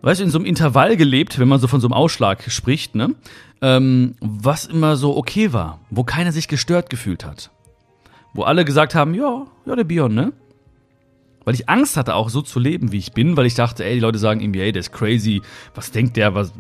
weißt 0.03 0.21
du, 0.21 0.25
in 0.25 0.31
so 0.31 0.39
einem 0.39 0.47
Intervall 0.47 0.97
gelebt, 0.97 1.39
wenn 1.39 1.49
man 1.49 1.61
so 1.61 1.69
von 1.69 1.81
so 1.81 1.87
einem 1.87 1.95
Ausschlag 1.95 2.51
spricht, 2.51 2.95
ne? 2.95 3.15
Ähm, 3.63 4.17
was 4.21 4.67
immer 4.67 4.97
so 4.97 5.17
okay 5.17 5.53
war, 5.53 5.81
wo 5.91 6.03
keiner 6.03 6.33
sich 6.33 6.49
gestört 6.49 6.91
gefühlt 6.91 7.25
hat. 7.25 7.51
Wo 8.35 8.43
alle 8.43 8.65
gesagt 8.65 8.95
haben, 8.95 9.15
ja, 9.15 9.47
ja, 9.67 9.77
der 9.77 9.85
Bion, 9.85 10.15
ne? 10.15 10.33
Weil 11.45 11.55
ich 11.55 11.69
Angst 11.69 11.97
hatte, 11.97 12.15
auch 12.15 12.29
so 12.29 12.41
zu 12.41 12.61
leben, 12.61 12.93
wie 12.93 12.99
ich 12.99 13.13
bin, 13.13 13.37
weil 13.37 13.47
ich 13.47 13.55
dachte, 13.55 13.85
ey, 13.85 13.95
die 13.95 14.01
Leute 14.01 14.19
sagen 14.19 14.41
irgendwie, 14.41 14.61
ey, 14.61 14.73
der 14.73 14.81
ist 14.81 14.93
crazy, 14.93 15.43
was 15.75 15.91
denkt 15.91 16.17
der, 16.17 16.35
was, 16.35 16.53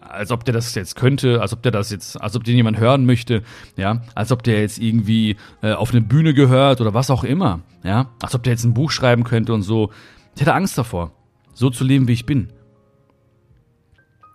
als 0.00 0.30
ob 0.30 0.44
der 0.44 0.52
das 0.54 0.74
jetzt 0.74 0.96
könnte, 0.96 1.40
als 1.40 1.52
ob 1.52 1.62
der 1.62 1.72
das 1.72 1.90
jetzt, 1.90 2.20
als 2.20 2.34
ob 2.34 2.44
den 2.44 2.56
jemand 2.56 2.78
hören 2.78 3.06
möchte, 3.06 3.42
ja, 3.76 4.02
als 4.14 4.32
ob 4.32 4.42
der 4.42 4.60
jetzt 4.60 4.78
irgendwie 4.78 5.36
äh, 5.62 5.72
auf 5.72 5.92
eine 5.92 6.00
Bühne 6.00 6.34
gehört 6.34 6.80
oder 6.80 6.92
was 6.92 7.10
auch 7.10 7.24
immer, 7.24 7.60
ja, 7.84 8.10
als 8.20 8.34
ob 8.34 8.42
der 8.42 8.52
jetzt 8.52 8.64
ein 8.64 8.74
Buch 8.74 8.90
schreiben 8.90 9.24
könnte 9.24 9.54
und 9.54 9.62
so. 9.62 9.90
Ich 10.34 10.42
hatte 10.42 10.54
Angst 10.54 10.76
davor, 10.76 11.12
so 11.54 11.70
zu 11.70 11.84
leben, 11.84 12.08
wie 12.08 12.12
ich 12.12 12.26
bin. 12.26 12.48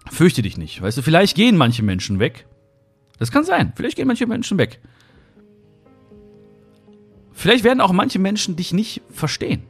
Fürchte 0.10 0.42
dich 0.42 0.58
nicht. 0.58 0.82
Weißt 0.82 0.98
du, 0.98 1.02
vielleicht 1.02 1.36
gehen 1.36 1.58
manche 1.58 1.84
Menschen 1.84 2.20
weg. 2.20 2.48
Das 3.20 3.32
kann 3.32 3.44
sein. 3.44 3.72
Vielleicht 3.76 3.98
gehen 3.98 4.08
manche 4.08 4.26
Menschen 4.26 4.58
weg. 4.58 4.82
Vielleicht 7.42 7.64
werden 7.64 7.82
auch 7.82 7.92
manche 7.92 8.20
Menschen 8.20 8.56
dich 8.56 8.72
nicht 8.72 9.02
verstehen. 9.10 9.64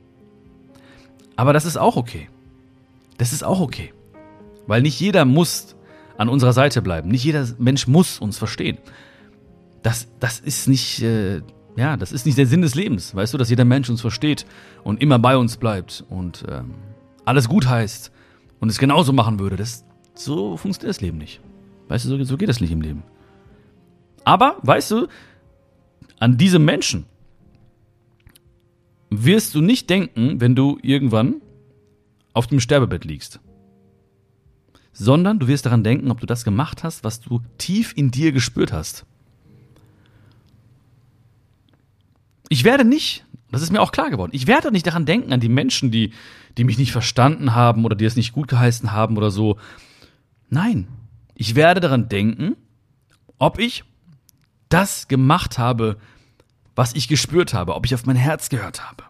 Aber 1.38 1.54
das 1.54 1.63
ist 1.63 1.78
auch 1.78 1.96
okay. 1.96 2.28
Das 3.18 3.32
ist 3.32 3.46
auch 3.46 3.62
okay. 3.62 3.94
Weil 4.68 4.82
nicht 4.82 5.00
jeder 5.00 5.24
muss 5.24 5.78
an 6.18 6.28
unserer 6.28 6.51
Seite 6.51 6.82
bleiben. 6.82 7.08
Nicht 7.08 7.24
jeder 7.24 7.48
Mensch 7.60 7.88
muss 7.88 8.20
uns 8.20 8.38
verstehen. 8.38 8.78
Das, 9.84 10.10
das 10.20 10.42
ist 10.42 10.68
nicht, 10.68 11.01
äh, 11.01 11.44
ja, 11.78 11.96
das 11.96 12.12
ist 12.12 12.25
nicht 12.25 12.38
der 12.38 12.46
Sinn 12.46 12.62
des 12.62 12.75
Lebens. 12.75 13.16
Weißt 13.16 13.34
du, 13.34 13.38
dass 13.38 13.50
jeder 13.50 13.63
Mensch 13.63 13.90
uns 13.90 14.01
versteht 14.01 14.46
und 14.84 15.01
immer 15.01 15.18
bei 15.18 15.38
uns 15.38 15.56
bleibt 15.56 16.04
und 16.10 16.44
ähm, 16.50 16.74
alles 17.24 17.48
gut 17.48 17.70
heißt 17.70 18.12
und 18.60 18.68
es 18.68 18.80
genauso 18.80 19.13
machen 19.13 19.40
würde. 19.40 19.56
Das, 19.56 19.86
so 20.13 20.58
funktioniert 20.58 20.90
das 20.90 21.00
Leben 21.00 21.20
nicht. 21.20 21.40
Weißt 21.88 22.04
du, 22.04 22.10
so, 22.10 22.22
so 22.22 22.36
geht 22.36 22.50
das 22.50 22.60
nicht 22.60 22.72
im 22.72 22.82
Leben. 22.82 23.04
Aber, 24.25 24.58
weißt 24.62 24.92
du, 24.92 25.08
an 26.20 26.36
diese 26.36 26.60
Menschen 26.60 27.06
wirst 29.12 29.53
du 29.53 29.62
nicht 29.62 29.89
denken, 29.89 30.41
wenn 30.41 30.56
du 30.56 30.80
irgendwann 30.82 31.41
auf 32.34 32.48
dem 32.48 32.60
Sterbebett 32.60 33.06
liegst. 33.06 33.39
Sondern 34.94 35.38
du 35.38 35.48
wirst 35.48 35.68
daran 35.68 35.84
denken, 35.84 36.10
ob 36.10 36.20
du 36.20 36.25
das 36.25 36.44
gemacht 36.44 36.84
hast, 36.84 37.03
was 37.03 37.22
du 37.22 37.41
tief 37.60 37.94
in 37.96 38.10
dir 38.10 38.32
gespürt 38.32 38.74
hast. 38.74 39.06
Ich 42.50 42.63
werde 42.63 42.84
nicht, 42.84 43.25
das 43.51 43.62
ist 43.62 43.72
mir 43.72 43.82
auch 43.82 43.91
klar 43.91 44.10
geworden, 44.10 44.32
ich 44.34 44.48
werde 44.48 44.72
nicht 44.72 44.88
daran 44.88 45.06
denken, 45.06 45.32
an 45.32 45.39
die 45.39 45.50
Menschen, 45.50 45.91
die, 45.91 46.12
die 46.58 46.63
mich 46.63 46.77
nicht 46.77 46.91
verstanden 46.91 47.53
haben 47.53 47.86
oder 47.86 47.96
die 47.96 48.06
es 48.06 48.15
nicht 48.15 48.34
gut 48.34 48.48
geheißen 48.48 48.91
haben 48.91 49.18
oder 49.18 49.32
so, 49.32 49.58
Nein, 50.53 50.89
ich 51.34 51.56
werde 51.56 51.80
daran 51.80 52.10
denken, 52.10 52.58
ob 53.39 53.58
ich 53.58 53.86
das 54.68 55.08
gemacht 55.08 55.58
habe, 55.58 55.98
was 56.82 56.96
ich 56.96 57.08
gespürt 57.08 57.54
habe, 57.54 57.76
ob 57.76 57.86
ich 57.86 57.94
auf 57.94 58.08
mein 58.08 58.16
Herz 58.16 58.50
gehört 58.50 58.90
habe. 58.90 59.04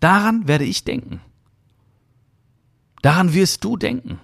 Daran 0.00 0.48
werde 0.48 0.64
ich 0.64 0.82
denken. 0.82 1.20
Daran 3.00 3.32
wirst 3.32 3.62
du 3.62 3.76
denken. 3.76 4.18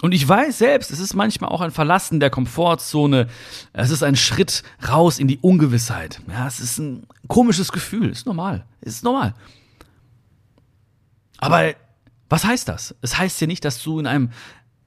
Und 0.00 0.12
ich 0.12 0.26
weiß 0.26 0.56
selbst, 0.56 0.90
es 0.90 0.98
ist 0.98 1.12
manchmal 1.12 1.50
auch 1.50 1.60
ein 1.60 1.72
Verlassen 1.72 2.20
der 2.20 2.30
Komfortzone. 2.30 3.28
Es 3.74 3.90
ist 3.90 4.02
ein 4.02 4.16
Schritt 4.16 4.62
raus 4.88 5.18
in 5.18 5.28
die 5.28 5.36
Ungewissheit. 5.42 6.22
Ja, 6.26 6.46
es 6.46 6.58
ist 6.58 6.78
ein 6.78 7.06
komisches 7.26 7.70
Gefühl. 7.70 8.08
Ist 8.08 8.24
normal. 8.24 8.64
Ist 8.80 9.04
normal. 9.04 9.34
Aber 11.36 11.74
was 12.30 12.46
heißt 12.46 12.66
das? 12.66 12.94
Es 13.02 13.18
heißt 13.18 13.38
ja 13.42 13.46
nicht, 13.46 13.62
dass 13.66 13.82
du 13.82 14.00
in 14.00 14.06
einem 14.06 14.30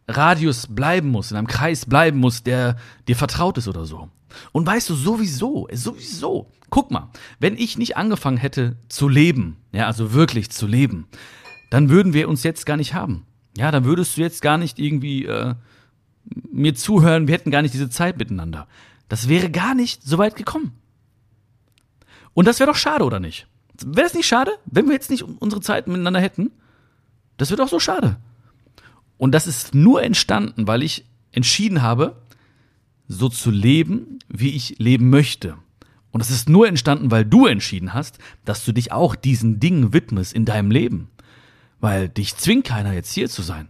Radius 0.08 0.66
bleiben 0.66 1.10
musst, 1.10 1.30
in 1.30 1.38
einem 1.38 1.46
Kreis 1.46 1.86
bleiben 1.86 2.18
musst, 2.18 2.48
der 2.48 2.78
dir 3.08 3.16
vertraut 3.16 3.60
ist 3.60 3.68
oder 3.68 3.86
so. 3.86 4.10
Und 4.52 4.66
weißt 4.66 4.90
du, 4.90 4.96
sowieso, 4.96 5.68
sowieso, 5.72 6.52
guck 6.70 6.92
mal, 6.92 7.10
wenn 7.40 7.58
ich 7.58 7.78
nicht 7.78 7.98
angefangen 7.98 8.38
hätte 8.38 8.78
zu 8.90 9.08
leben, 9.08 9.58
ja, 9.72 9.88
also 9.88 10.14
wirklich 10.14 10.50
zu 10.50 10.68
leben, 10.68 11.08
dann 11.70 11.90
würden 11.90 12.14
wir 12.14 12.28
uns 12.30 12.44
jetzt 12.44 12.66
gar 12.66 12.78
nicht 12.78 12.94
haben. 12.94 13.26
Ja, 13.58 13.72
dann 13.72 13.86
würdest 13.86 14.18
du 14.18 14.22
jetzt 14.22 14.42
gar 14.42 14.58
nicht 14.58 14.80
irgendwie 14.80 15.26
äh, 15.26 15.56
mir 16.52 16.76
zuhören, 16.76 17.28
wir 17.28 17.36
hätten 17.36 17.52
gar 17.52 17.62
nicht 17.62 17.74
diese 17.74 17.90
Zeit 17.90 18.18
miteinander. 18.18 18.68
Das 19.10 19.28
wäre 19.28 19.50
gar 19.50 19.76
nicht 19.76 20.04
so 20.04 20.18
weit 20.18 20.36
gekommen. 20.36 20.74
Und 22.34 22.48
das 22.48 22.60
wäre 22.60 22.72
doch 22.72 22.78
schade, 22.78 23.04
oder 23.04 23.20
nicht? 23.20 23.48
Wäre 23.86 24.08
es 24.08 24.14
nicht 24.14 24.28
schade, 24.28 24.52
wenn 24.66 24.86
wir 24.86 24.94
jetzt 24.94 25.10
nicht 25.10 25.24
unsere 25.24 25.62
Zeit 25.62 25.88
miteinander 25.88 26.22
hätten? 26.22 26.52
Das 27.38 27.50
wäre 27.50 27.62
doch 27.62 27.68
so 27.68 27.80
schade. 27.80 28.18
Und 29.18 29.34
das 29.34 29.48
ist 29.48 29.76
nur 29.76 30.04
entstanden, 30.04 30.68
weil 30.68 30.84
ich 30.84 31.06
entschieden 31.32 31.82
habe, 31.82 32.21
so 33.12 33.30
zu 33.30 33.52
leben, 33.52 34.20
wie 34.30 34.52
ich 34.52 34.76
leben 34.80 35.10
möchte. 35.10 35.56
Und 36.12 36.20
das 36.20 36.30
ist 36.30 36.50
nur 36.50 36.68
entstanden, 36.68 37.12
weil 37.12 37.26
du 37.26 37.46
entschieden 37.46 37.94
hast, 37.94 38.18
dass 38.46 38.66
du 38.66 38.72
dich 38.72 38.92
auch 38.92 39.16
diesen 39.16 39.60
Dingen 39.60 39.94
widmest 39.94 40.34
in 40.34 40.46
deinem 40.46 40.72
Leben. 40.72 41.10
Weil 41.80 42.10
dich 42.10 42.36
zwingt 42.38 42.66
keiner 42.66 42.94
jetzt 42.94 43.14
hier 43.14 43.30
zu 43.30 43.42
sein. 43.42 43.68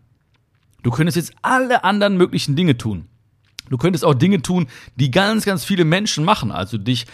Du 0.83 0.91
könntest 0.91 1.15
jetzt 1.15 1.33
alle 1.41 1.83
anderen 1.83 2.17
möglichen 2.17 2.55
Dinge 2.55 2.77
tun. 2.77 3.05
Du 3.69 3.77
könntest 3.77 4.03
auch 4.03 4.15
Dinge 4.15 4.41
tun, 4.41 4.67
die 4.95 5.12
ganz, 5.12 5.45
ganz 5.45 5.63
viele 5.63 5.86
Menschen 5.86 6.25
machen. 6.25 6.51
Also 6.51 6.77
dich 6.77 7.05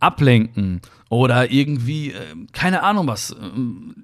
ablenken 0.00 0.80
oder 1.08 1.50
irgendwie, 1.50 2.12
äh, 2.12 2.36
keine 2.52 2.82
Ahnung 2.82 3.06
was, 3.06 3.30
äh, 3.30 3.34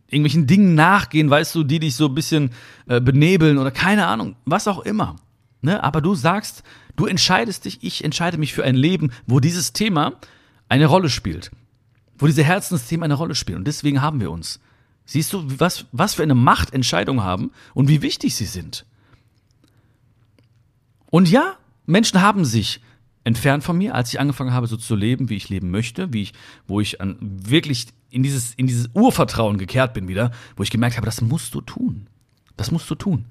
irgendwelchen 0.09 0.47
Dingen 0.47 0.75
nachgehen, 0.75 1.29
weißt 1.29 1.55
du, 1.55 1.65
die 1.65 1.79
dich 1.79 1.95
so 1.95 2.07
ein 2.07 2.15
bisschen 2.15 2.51
äh, 2.89 3.01
benebeln 3.01 3.59
oder 3.59 3.71
keine 3.71 4.07
Ahnung, 4.07 4.37
was 4.45 4.67
auch 4.67 4.81
immer. 4.81 5.17
Ne? 5.63 5.83
Aber 5.83 6.01
du 6.01 6.15
sagst, 6.15 6.63
du 6.97 7.07
entscheidest 7.07 7.65
dich, 7.65 7.83
ich 7.83 8.05
entscheide 8.05 8.39
mich 8.39 8.55
für 8.55 8.65
ein 8.65 8.75
Leben, 8.75 9.13
wo 9.27 9.41
dieses 9.41 9.73
Thema 9.73 10.15
eine 10.69 10.87
Rolle 10.87 11.11
spielt. 11.11 11.51
Wo 12.19 12.27
diese 12.27 12.45
Herzensthemen 12.45 13.05
eine 13.05 13.15
Rolle 13.15 13.35
spielen. 13.35 13.59
Und 13.59 13.67
deswegen 13.67 14.03
haben 14.03 14.21
wir 14.21 14.31
uns. 14.31 14.61
Siehst 15.05 15.33
du, 15.33 15.45
was, 15.59 15.87
was 15.93 16.15
für 16.15 16.23
eine 16.23 16.35
Macht 16.35 16.73
Entscheidungen 16.73 17.23
haben 17.23 17.51
und 17.75 17.89
wie 17.89 18.03
wichtig 18.03 18.35
sie 18.37 18.45
sind. 18.45 18.87
Und 21.11 21.29
ja, 21.29 21.57
Menschen 21.87 22.21
haben 22.21 22.45
sich 22.45 22.81
entfernt 23.25 23.65
von 23.65 23.77
mir, 23.77 23.95
als 23.95 24.13
ich 24.13 24.21
angefangen 24.21 24.53
habe, 24.53 24.67
so 24.67 24.77
zu 24.77 24.95
leben, 24.95 25.29
wie 25.29 25.37
ich 25.37 25.49
leben 25.49 25.71
möchte, 25.71 26.13
wie 26.13 26.23
ich, 26.23 26.33
wo 26.67 26.81
ich 26.81 27.01
an, 27.01 27.17
wirklich 27.21 27.89
in 28.11 28.23
dieses, 28.23 28.55
in 28.55 28.67
dieses 28.67 28.89
Urvertrauen 28.95 29.59
gekehrt 29.59 29.95
bin 29.95 30.09
wieder, 30.09 30.31
wo 30.57 30.63
ich 30.63 30.71
gemerkt 30.71 30.97
habe, 30.97 31.07
das 31.07 31.21
musst 31.21 31.55
du 31.55 31.61
tun. 31.61 32.07
Das 32.57 32.71
musst 32.71 32.91
du 32.91 32.95
tun. 32.95 33.27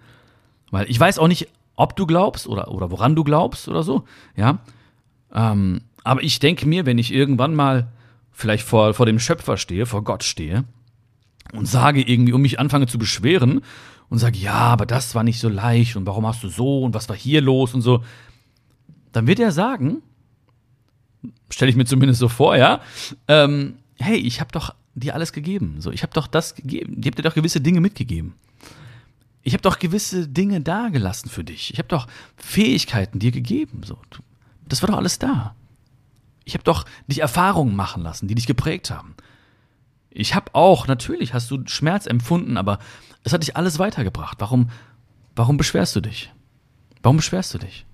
Weil 0.72 0.90
ich 0.90 1.00
weiß 1.00 1.20
auch 1.20 1.28
nicht, 1.28 1.48
ob 1.80 1.96
du 1.96 2.06
glaubst 2.06 2.46
oder, 2.46 2.72
oder 2.72 2.92
woran 2.92 3.16
du 3.16 3.24
glaubst 3.24 3.70
oder 3.70 3.84
so, 3.84 4.04
ja. 4.36 4.60
Ähm, 5.34 5.82
aber 6.04 6.22
ich 6.22 6.40
denke 6.40 6.68
mir, 6.68 6.86
wenn 6.86 6.98
ich 6.98 7.14
irgendwann 7.14 7.56
mal 7.56 7.88
vielleicht 8.32 8.68
vor, 8.68 8.94
vor 8.94 9.06
dem 9.06 9.18
Schöpfer 9.18 9.56
stehe, 9.56 9.86
vor 9.86 10.04
Gott 10.04 10.26
stehe, 10.26 10.66
und 11.54 11.68
sage 11.68 12.02
irgendwie, 12.02 12.34
um 12.34 12.42
mich 12.42 12.60
anfange 12.60 12.88
zu 12.88 13.00
beschweren 13.00 13.62
und 14.10 14.18
sage, 14.18 14.38
ja, 14.38 14.54
aber 14.54 14.86
das 14.86 15.16
war 15.16 15.24
nicht 15.24 15.40
so 15.40 15.48
leicht 15.48 15.96
und 15.96 16.06
warum 16.06 16.28
hast 16.28 16.44
du 16.44 16.50
so 16.50 16.84
und 16.84 16.94
was 16.94 17.08
war 17.08 17.16
hier 17.16 17.42
los 17.42 17.74
und 17.74 17.82
so, 17.82 18.04
dann 19.14 19.26
wird 19.26 19.40
er 19.40 19.54
sagen, 19.54 20.02
stelle 21.50 21.72
ich 21.72 21.78
mir 21.78 21.86
zumindest 21.86 22.20
so 22.20 22.28
vor, 22.28 22.58
ja, 22.58 22.82
ähm, 23.30 23.76
hey, 23.98 24.18
ich 24.18 24.42
habe 24.42 24.52
doch 24.52 24.76
dir 24.96 25.16
alles 25.16 25.32
gegeben, 25.32 25.78
so, 25.80 25.92
ich 25.92 26.04
habe 26.04 26.14
doch 26.14 26.28
das 26.28 26.56
gegeben, 26.56 26.98
ich 27.00 27.06
habe 27.06 27.16
dir 27.16 27.24
doch 27.24 27.36
gewisse 27.36 27.62
Dinge 27.62 27.80
mitgegeben. 27.80 28.34
Ich 29.41 29.53
habe 29.53 29.62
doch 29.62 29.79
gewisse 29.79 30.27
Dinge 30.27 30.62
dagelassen 30.62 31.29
für 31.29 31.43
dich. 31.43 31.72
Ich 31.72 31.79
habe 31.79 31.88
doch 31.88 32.08
Fähigkeiten 32.36 33.19
dir 33.19 33.31
gegeben, 33.31 33.81
so. 33.84 33.98
Das 34.67 34.81
war 34.81 34.89
doch 34.89 34.98
alles 34.98 35.19
da. 35.19 35.55
Ich 36.46 36.53
habe 36.53 36.63
doch 36.63 36.86
dich 37.08 37.19
Erfahrungen 37.19 37.75
machen 37.75 38.03
lassen, 38.03 38.27
die 38.27 38.36
dich 38.36 38.48
geprägt 38.48 38.91
haben. 38.91 39.15
Ich 40.10 40.36
habe 40.36 40.53
auch, 40.53 40.88
natürlich 40.88 41.34
hast 41.34 41.50
du 41.51 41.65
Schmerz 41.67 42.05
empfunden, 42.05 42.58
aber 42.58 42.79
es 43.24 43.34
hat 43.34 43.43
dich 43.43 43.55
alles 43.55 43.79
weitergebracht. 43.79 44.38
Warum, 44.39 44.69
warum 45.36 45.58
beschwerst 45.58 45.96
du 45.96 46.01
dich? 46.01 46.31
Warum 47.01 47.17
beschwerst 47.17 47.53
du 47.53 47.60
dich? 47.60 47.86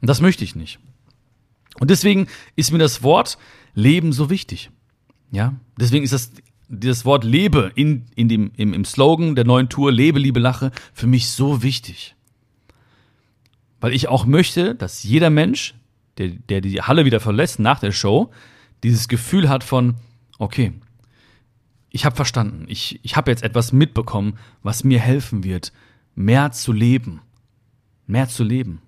Und 0.00 0.08
das 0.08 0.20
möchte 0.20 0.44
ich 0.44 0.56
nicht. 0.56 0.80
Und 1.78 1.90
deswegen 1.90 2.26
ist 2.56 2.72
mir 2.72 2.78
das 2.78 3.02
Wort 3.02 3.38
Leben 3.74 4.12
so 4.12 4.28
wichtig. 4.28 4.70
Ja, 5.30 5.54
deswegen 5.78 6.04
ist 6.04 6.12
das 6.12 6.32
dieses 6.72 7.04
Wort 7.04 7.24
Lebe 7.24 7.70
in, 7.74 8.06
in 8.14 8.28
dem, 8.28 8.50
im, 8.56 8.72
im 8.72 8.84
Slogan 8.84 9.34
der 9.34 9.44
neuen 9.44 9.68
Tour 9.68 9.92
Lebe, 9.92 10.18
Liebe, 10.18 10.40
Lache 10.40 10.72
für 10.94 11.06
mich 11.06 11.28
so 11.28 11.62
wichtig. 11.62 12.14
Weil 13.80 13.92
ich 13.92 14.08
auch 14.08 14.24
möchte, 14.24 14.74
dass 14.74 15.02
jeder 15.02 15.28
Mensch, 15.28 15.74
der, 16.18 16.28
der 16.28 16.60
die 16.60 16.80
Halle 16.80 17.04
wieder 17.04 17.20
verlässt 17.20 17.58
nach 17.58 17.78
der 17.78 17.92
Show, 17.92 18.30
dieses 18.82 19.08
Gefühl 19.08 19.48
hat 19.48 19.64
von, 19.64 19.94
okay, 20.38 20.72
ich 21.90 22.06
habe 22.06 22.16
verstanden, 22.16 22.64
ich, 22.68 23.00
ich 23.02 23.16
habe 23.16 23.30
jetzt 23.30 23.42
etwas 23.42 23.72
mitbekommen, 23.72 24.38
was 24.62 24.82
mir 24.82 24.98
helfen 24.98 25.44
wird, 25.44 25.72
mehr 26.14 26.52
zu 26.52 26.72
leben. 26.72 27.20
Mehr 28.06 28.28
zu 28.28 28.44
leben. 28.44 28.80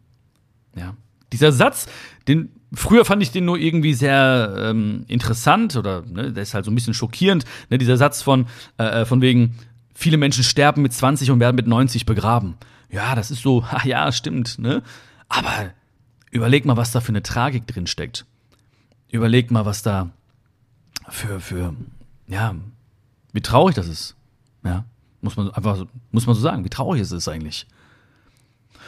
Ja. 0.75 0.97
Dieser 1.33 1.53
Satz, 1.53 1.87
den 2.27 2.49
früher 2.75 3.05
fand 3.05 3.23
ich 3.23 3.31
den 3.31 3.45
nur 3.45 3.59
irgendwie 3.59 3.95
sehr 3.95 4.55
ähm, 4.59 5.05
interessant 5.09 5.77
oder 5.77 6.03
ne, 6.03 6.33
der 6.33 6.43
ist 6.43 6.55
halt 6.55 6.65
so 6.65 6.71
ein 6.71 6.75
bisschen 6.75 6.95
schockierend. 6.95 7.45
Ne, 7.71 7.79
dieser 7.79 7.97
Satz 7.97 8.23
von, 8.23 8.47
äh, 8.79 9.03
äh 9.03 9.05
von 9.05 9.21
wegen, 9.21 9.55
viele 9.95 10.17
Menschen 10.17 10.45
sterben 10.45 10.83
mit 10.83 10.93
20 10.93 11.31
und 11.31 11.41
werden 11.41 11.57
mit 11.57 11.67
90 11.67 12.07
begraben. 12.07 12.55
Ja, 12.91 13.15
das 13.15 13.31
ist 13.31 13.43
so, 13.43 13.65
ach 13.71 13.85
ja, 13.85 14.11
stimmt, 14.13 14.59
ne? 14.59 14.83
Aber 15.29 15.71
überleg 16.31 16.65
mal, 16.65 16.77
was 16.77 16.93
da 16.93 17.01
für 17.01 17.11
eine 17.11 17.23
Tragik 17.23 17.67
drin 17.67 17.87
steckt 17.87 18.27
überlegt 19.15 19.51
mal, 19.51 19.65
was 19.65 19.83
da 19.83 20.11
für, 21.09 21.41
für, 21.41 21.75
ja, 22.27 22.55
wie 23.33 23.41
traurig 23.41 23.75
das 23.77 23.89
ist. 23.89 24.17
Ja, 24.65 24.85
muss 25.21 25.37
man 25.37 25.51
einfach, 25.51 25.87
muss 26.11 26.27
man 26.27 26.35
so 26.35 26.41
sagen, 26.41 26.65
wie 26.65 26.71
traurig 26.71 27.01
es 27.01 27.13
ist 27.13 27.29
eigentlich. 27.29 27.67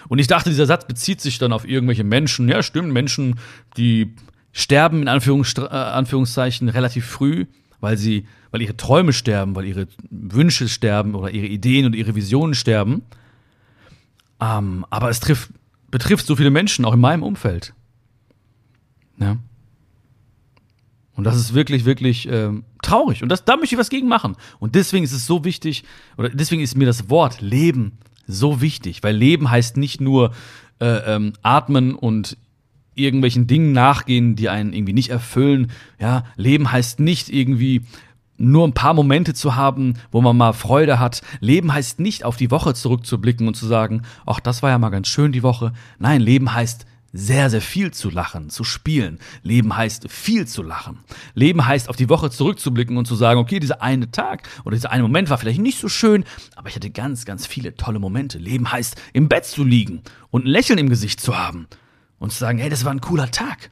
Und 0.08 0.18
ich 0.18 0.26
dachte, 0.26 0.50
dieser 0.50 0.66
Satz 0.66 0.86
bezieht 0.86 1.20
sich 1.20 1.38
dann 1.38 1.52
auf 1.52 1.66
irgendwelche 1.66 2.04
Menschen. 2.04 2.48
Ja, 2.48 2.62
stimmt, 2.62 2.92
Menschen, 2.92 3.38
die 3.76 4.14
sterben 4.52 5.02
in 5.02 5.08
Anführungs 5.08 5.54
äh, 5.58 5.66
Anführungszeichen 5.66 6.68
relativ 6.68 7.06
früh, 7.06 7.46
weil 7.80 7.96
sie, 7.96 8.26
weil 8.50 8.62
ihre 8.62 8.76
Träume 8.76 9.12
sterben, 9.12 9.54
weil 9.54 9.66
ihre 9.66 9.88
Wünsche 10.10 10.68
sterben 10.68 11.14
oder 11.14 11.30
ihre 11.30 11.46
Ideen 11.46 11.86
und 11.86 11.94
ihre 11.94 12.14
Visionen 12.14 12.54
sterben. 12.54 13.02
Ähm, 14.40 14.86
aber 14.90 15.10
es 15.10 15.20
trifft, 15.20 15.50
betrifft 15.90 16.26
so 16.26 16.36
viele 16.36 16.50
Menschen, 16.50 16.84
auch 16.84 16.94
in 16.94 17.00
meinem 17.00 17.22
Umfeld. 17.22 17.74
Ja. 19.18 19.36
Und 21.14 21.24
das 21.24 21.36
ist 21.36 21.54
wirklich, 21.54 21.86
wirklich 21.86 22.28
ähm, 22.30 22.64
traurig. 22.82 23.22
Und 23.22 23.30
das, 23.30 23.44
da 23.44 23.56
möchte 23.56 23.74
ich 23.74 23.78
was 23.78 23.88
gegen 23.88 24.06
machen. 24.06 24.36
Und 24.58 24.74
deswegen 24.74 25.04
ist 25.04 25.12
es 25.12 25.26
so 25.26 25.44
wichtig, 25.44 25.84
oder 26.18 26.28
deswegen 26.28 26.62
ist 26.62 26.76
mir 26.76 26.84
das 26.84 27.08
Wort 27.08 27.40
Leben 27.40 27.98
so 28.26 28.60
wichtig, 28.60 29.02
weil 29.02 29.16
Leben 29.16 29.50
heißt 29.50 29.76
nicht 29.76 30.00
nur 30.00 30.32
äh, 30.80 31.14
ähm, 31.14 31.32
atmen 31.42 31.94
und 31.94 32.36
irgendwelchen 32.94 33.46
Dingen 33.46 33.72
nachgehen, 33.72 34.36
die 34.36 34.48
einen 34.48 34.72
irgendwie 34.72 34.92
nicht 34.92 35.10
erfüllen. 35.10 35.70
Ja, 36.00 36.24
Leben 36.36 36.72
heißt 36.72 36.98
nicht 36.98 37.28
irgendwie 37.28 37.82
nur 38.38 38.66
ein 38.66 38.74
paar 38.74 38.94
Momente 38.94 39.34
zu 39.34 39.54
haben, 39.54 39.94
wo 40.10 40.20
man 40.20 40.36
mal 40.36 40.52
Freude 40.52 40.98
hat. 40.98 41.22
Leben 41.40 41.72
heißt 41.72 42.00
nicht 42.00 42.24
auf 42.24 42.36
die 42.36 42.50
Woche 42.50 42.74
zurückzublicken 42.74 43.46
und 43.46 43.54
zu 43.54 43.66
sagen, 43.66 44.02
ach, 44.26 44.40
das 44.40 44.62
war 44.62 44.70
ja 44.70 44.78
mal 44.78 44.90
ganz 44.90 45.08
schön 45.08 45.32
die 45.32 45.42
Woche. 45.42 45.72
Nein, 45.98 46.20
Leben 46.20 46.52
heißt 46.52 46.86
sehr, 47.12 47.50
sehr 47.50 47.60
viel 47.60 47.92
zu 47.92 48.10
lachen, 48.10 48.50
zu 48.50 48.64
spielen. 48.64 49.18
Leben 49.42 49.76
heißt 49.76 50.10
viel 50.10 50.46
zu 50.46 50.62
lachen. 50.62 50.98
Leben 51.34 51.66
heißt 51.66 51.88
auf 51.88 51.96
die 51.96 52.08
Woche 52.08 52.30
zurückzublicken 52.30 52.96
und 52.96 53.06
zu 53.06 53.14
sagen, 53.14 53.40
okay, 53.40 53.58
dieser 53.58 53.82
eine 53.82 54.10
Tag 54.10 54.48
oder 54.64 54.74
dieser 54.74 54.90
eine 54.90 55.02
Moment 55.02 55.30
war 55.30 55.38
vielleicht 55.38 55.60
nicht 55.60 55.78
so 55.78 55.88
schön, 55.88 56.24
aber 56.54 56.68
ich 56.68 56.76
hatte 56.76 56.90
ganz, 56.90 57.24
ganz 57.24 57.46
viele 57.46 57.74
tolle 57.74 57.98
Momente. 57.98 58.38
Leben 58.38 58.70
heißt 58.70 59.00
im 59.12 59.28
Bett 59.28 59.44
zu 59.44 59.64
liegen 59.64 60.02
und 60.30 60.44
ein 60.44 60.50
Lächeln 60.50 60.78
im 60.78 60.88
Gesicht 60.88 61.20
zu 61.20 61.38
haben 61.38 61.66
und 62.18 62.32
zu 62.32 62.38
sagen, 62.38 62.58
hey, 62.58 62.70
das 62.70 62.84
war 62.84 62.92
ein 62.92 63.00
cooler 63.00 63.30
Tag. 63.30 63.70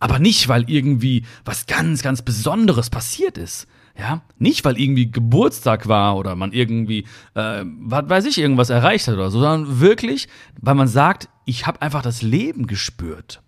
Aber 0.00 0.18
nicht, 0.18 0.48
weil 0.48 0.68
irgendwie 0.68 1.24
was 1.44 1.66
ganz, 1.66 2.02
ganz 2.02 2.22
Besonderes 2.22 2.90
passiert 2.90 3.38
ist. 3.38 3.68
Ja, 3.96 4.22
nicht 4.38 4.64
weil 4.64 4.80
irgendwie 4.80 5.10
Geburtstag 5.10 5.86
war 5.86 6.16
oder 6.16 6.34
man 6.34 6.52
irgendwie, 6.52 7.04
äh, 7.34 7.62
was 7.64 8.08
weiß 8.08 8.24
ich, 8.24 8.38
irgendwas 8.38 8.70
erreicht 8.70 9.06
hat 9.06 9.14
oder 9.14 9.30
so, 9.30 9.38
sondern 9.38 9.80
wirklich, 9.80 10.28
weil 10.60 10.74
man 10.74 10.88
sagt, 10.88 11.28
ich 11.44 11.66
habe 11.66 11.82
einfach 11.82 12.02
das 12.02 12.22
Leben 12.22 12.66
gespürt. 12.66 13.42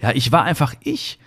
Ja, 0.00 0.12
ich 0.12 0.32
war 0.32 0.44
einfach 0.44 0.74
ich. 0.82 1.18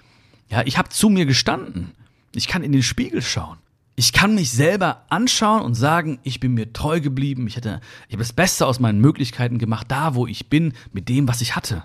Ja, 0.50 0.64
ich 0.66 0.78
habe 0.78 0.90
zu 0.90 1.10
mir 1.10 1.26
gestanden. 1.26 1.92
Ich 2.36 2.48
kann 2.48 2.64
in 2.64 2.72
den 2.72 2.84
Spiegel 2.84 3.22
schauen. 3.22 3.58
ich 3.96 4.12
kann 4.12 4.34
mich 4.34 4.50
selber 4.50 5.06
anschauen 5.10 5.62
und 5.62 5.76
sagen, 5.76 6.20
ich 6.24 6.40
bin 6.40 6.56
mir 6.56 6.74
treu 6.74 7.00
geblieben, 7.00 7.46
ich, 7.46 7.58
hätte, 7.58 7.80
ich 8.08 8.14
habe 8.14 8.24
das 8.24 8.34
Beste 8.34 8.66
aus 8.66 8.80
meinen 8.80 9.00
Möglichkeiten 9.00 9.60
gemacht, 9.60 9.86
da 9.90 10.16
wo 10.16 10.26
ich 10.26 10.50
bin, 10.50 10.74
mit 10.94 11.10
dem, 11.10 11.28
was 11.28 11.42
ich 11.42 11.56
hatte. 11.56 11.84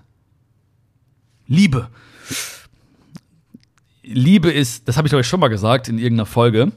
Liebe. 1.47 1.91
Liebe 4.03 4.51
ist, 4.51 4.89
das 4.89 4.97
habe 4.97 5.07
ich 5.07 5.13
ich 5.13 5.27
schon 5.27 5.41
mal 5.41 5.49
gesagt 5.49 5.89
in 5.89 5.99
irgendeiner 5.99 6.27
Folge. 6.27 6.73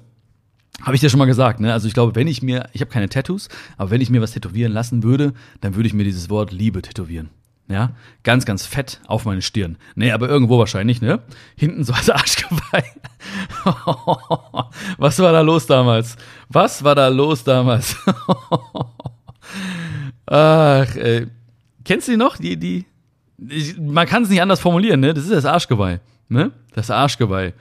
Habe 0.82 0.96
ich 0.96 1.02
dir 1.02 1.10
schon 1.10 1.20
mal 1.20 1.26
gesagt, 1.26 1.60
ne? 1.60 1.72
Also 1.72 1.88
ich 1.88 1.94
glaube, 1.94 2.16
wenn 2.16 2.28
ich 2.28 2.42
mir, 2.42 2.70
ich 2.74 2.82
habe 2.82 2.92
keine 2.92 3.08
Tattoos, 3.08 3.48
aber 3.78 3.92
wenn 3.92 4.02
ich 4.02 4.10
mir 4.10 4.22
was 4.22 4.32
tätowieren 4.32 4.74
lassen 4.74 5.04
würde, 5.04 5.34
dann 5.62 5.76
würde 5.76 5.88
ich 5.88 5.94
mir 5.94 6.04
dieses 6.04 6.30
Wort 6.30 6.52
Liebe 6.52 6.82
tätowieren. 6.82 7.30
Ja, 7.68 7.92
ganz, 8.24 8.46
ganz 8.46 8.66
fett 8.66 9.00
auf 9.08 9.26
meine 9.26 9.42
Stirn. 9.42 9.78
Nee, 9.96 10.12
aber 10.12 10.28
irgendwo 10.28 10.60
wahrscheinlich, 10.60 11.02
ne? 11.02 11.20
Hinten 11.56 11.84
so 11.84 11.94
als 11.94 12.10
Arschgeweih. 12.10 12.84
Was 14.98 15.20
war 15.20 15.32
da 15.32 15.42
los 15.42 15.68
damals? 15.68 16.18
Was 16.50 16.84
war 16.84 16.96
da 16.96 17.08
los 17.08 17.44
damals? 17.44 17.96
Ach, 20.26 20.96
ey. 20.96 21.28
Kennst 21.86 22.08
du 22.08 22.12
die 22.12 22.18
noch? 22.18 22.38
Die, 22.38 22.58
die, 22.58 22.86
ich, 23.48 23.78
man 23.78 24.08
kann 24.08 24.24
es 24.24 24.30
nicht 24.30 24.42
anders 24.42 24.60
formulieren, 24.60 25.00
ne? 25.00 25.14
Das 25.14 25.24
ist 25.24 25.32
das 25.32 25.46
Arschgeweih, 25.46 26.00
ne? 26.30 26.52
Das 26.74 26.92
Arschgeweih. 26.92 27.54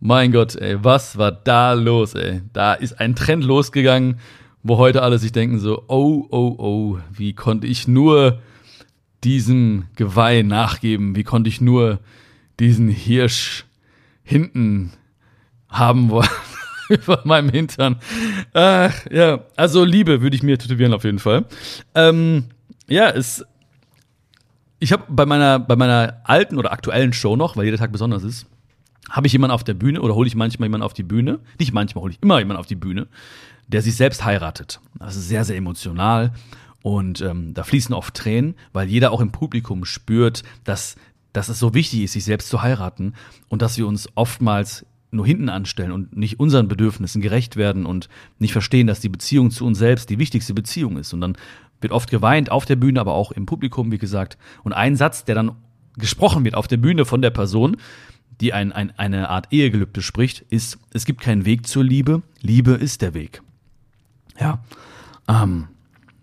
Mein 0.00 0.32
Gott, 0.32 0.56
ey, 0.56 0.82
was 0.82 1.18
war 1.18 1.32
da 1.32 1.74
los, 1.74 2.14
ey? 2.14 2.40
Da 2.52 2.72
ist 2.72 2.98
ein 2.98 3.14
Trend 3.14 3.44
losgegangen, 3.44 4.18
wo 4.62 4.78
heute 4.78 5.02
alle 5.02 5.18
sich 5.18 5.32
denken 5.32 5.58
so, 5.58 5.84
oh, 5.88 6.26
oh, 6.30 6.54
oh, 6.58 6.98
wie 7.12 7.34
konnte 7.34 7.66
ich 7.66 7.86
nur 7.86 8.40
diesem 9.24 9.86
Geweih 9.96 10.42
nachgeben? 10.42 11.16
Wie 11.16 11.24
konnte 11.24 11.48
ich 11.48 11.60
nur 11.60 12.00
diesen 12.58 12.88
Hirsch 12.88 13.64
hinten 14.22 14.92
haben 15.68 16.10
wollen? 16.10 16.28
über 16.90 17.20
meinem 17.24 17.50
Hintern. 17.50 17.96
Ach, 18.52 18.94
ja, 19.10 19.40
also 19.56 19.84
Liebe 19.84 20.20
würde 20.20 20.36
ich 20.36 20.42
mir 20.42 20.58
tätowieren 20.58 20.92
auf 20.92 21.04
jeden 21.04 21.18
Fall. 21.18 21.46
Ähm, 21.94 22.46
ja, 22.88 23.08
es. 23.08 23.44
Ich 24.80 24.92
habe 24.92 25.04
bei 25.08 25.26
meiner 25.26 25.58
bei 25.58 25.76
meiner 25.76 26.20
alten 26.24 26.58
oder 26.58 26.72
aktuellen 26.72 27.12
Show 27.12 27.36
noch, 27.36 27.56
weil 27.56 27.66
jeder 27.66 27.76
Tag 27.76 27.92
besonders 27.92 28.22
ist, 28.22 28.46
habe 29.10 29.26
ich 29.26 29.32
jemanden 29.32 29.54
auf 29.54 29.62
der 29.62 29.74
Bühne 29.74 30.00
oder 30.00 30.14
hole 30.14 30.26
ich 30.26 30.34
manchmal 30.34 30.66
jemanden 30.66 30.84
auf 30.84 30.94
die 30.94 31.02
Bühne. 31.02 31.38
Nicht 31.58 31.72
manchmal 31.72 32.02
hole 32.02 32.12
ich 32.12 32.22
immer 32.22 32.38
jemanden 32.38 32.60
auf 32.60 32.66
die 32.66 32.76
Bühne, 32.76 33.06
der 33.68 33.82
sich 33.82 33.94
selbst 33.94 34.24
heiratet. 34.24 34.80
Das 34.98 35.16
ist 35.16 35.28
sehr 35.28 35.44
sehr 35.44 35.56
emotional 35.56 36.32
und 36.82 37.20
ähm, 37.20 37.54
da 37.54 37.62
fließen 37.62 37.94
oft 37.94 38.14
Tränen, 38.14 38.54
weil 38.72 38.88
jeder 38.88 39.12
auch 39.12 39.20
im 39.20 39.32
Publikum 39.32 39.84
spürt, 39.84 40.42
dass, 40.64 40.96
dass 41.32 41.48
es 41.48 41.58
so 41.58 41.74
wichtig 41.74 42.02
ist, 42.02 42.12
sich 42.12 42.24
selbst 42.24 42.48
zu 42.48 42.62
heiraten 42.62 43.14
und 43.48 43.62
dass 43.62 43.76
wir 43.76 43.86
uns 43.86 44.08
oftmals 44.14 44.86
nur 45.10 45.26
hinten 45.26 45.48
anstellen 45.48 45.92
und 45.92 46.16
nicht 46.16 46.38
unseren 46.38 46.68
Bedürfnissen 46.68 47.20
gerecht 47.20 47.56
werden 47.56 47.84
und 47.84 48.08
nicht 48.38 48.52
verstehen, 48.52 48.86
dass 48.86 49.00
die 49.00 49.08
Beziehung 49.08 49.50
zu 49.50 49.66
uns 49.66 49.78
selbst 49.78 50.08
die 50.08 50.18
wichtigste 50.18 50.54
Beziehung 50.54 50.96
ist. 50.96 51.12
Und 51.12 51.20
dann 51.20 51.36
wird 51.80 51.92
oft 51.92 52.10
geweint 52.10 52.50
auf 52.50 52.64
der 52.64 52.76
Bühne, 52.76 53.00
aber 53.00 53.14
auch 53.14 53.32
im 53.32 53.46
Publikum, 53.46 53.90
wie 53.90 53.98
gesagt. 53.98 54.38
Und 54.62 54.72
ein 54.72 54.96
Satz, 54.96 55.24
der 55.24 55.34
dann 55.34 55.52
gesprochen 55.96 56.44
wird 56.44 56.54
auf 56.54 56.68
der 56.68 56.76
Bühne 56.76 57.04
von 57.04 57.22
der 57.22 57.30
Person, 57.30 57.76
die 58.40 58.52
ein, 58.52 58.72
ein, 58.72 58.96
eine 58.98 59.28
Art 59.28 59.52
Ehegelübde 59.52 60.00
spricht, 60.00 60.42
ist, 60.48 60.78
es 60.92 61.04
gibt 61.04 61.20
keinen 61.20 61.44
Weg 61.44 61.66
zur 61.66 61.84
Liebe, 61.84 62.22
Liebe 62.40 62.72
ist 62.72 63.02
der 63.02 63.12
Weg. 63.12 63.42
Ja. 64.38 64.62
Ähm, 65.28 65.68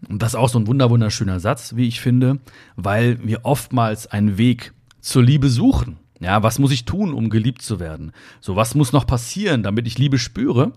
und 0.09 0.21
das 0.21 0.31
ist 0.31 0.35
auch 0.35 0.49
so 0.49 0.59
ein 0.59 0.67
wunderschöner 0.67 1.39
Satz, 1.39 1.75
wie 1.75 1.87
ich 1.87 2.01
finde, 2.01 2.39
weil 2.75 3.25
wir 3.25 3.45
oftmals 3.45 4.07
einen 4.07 4.37
Weg 4.37 4.73
zur 5.01 5.23
Liebe 5.23 5.49
suchen. 5.49 5.97
Ja, 6.19 6.41
was 6.43 6.59
muss 6.59 6.71
ich 6.71 6.85
tun, 6.85 7.13
um 7.13 7.29
geliebt 7.29 7.61
zu 7.61 7.79
werden? 7.79 8.11
So, 8.41 8.55
was 8.55 8.75
muss 8.75 8.93
noch 8.93 9.05
passieren, 9.05 9.63
damit 9.63 9.87
ich 9.87 9.97
Liebe 9.97 10.17
spüre? 10.17 10.73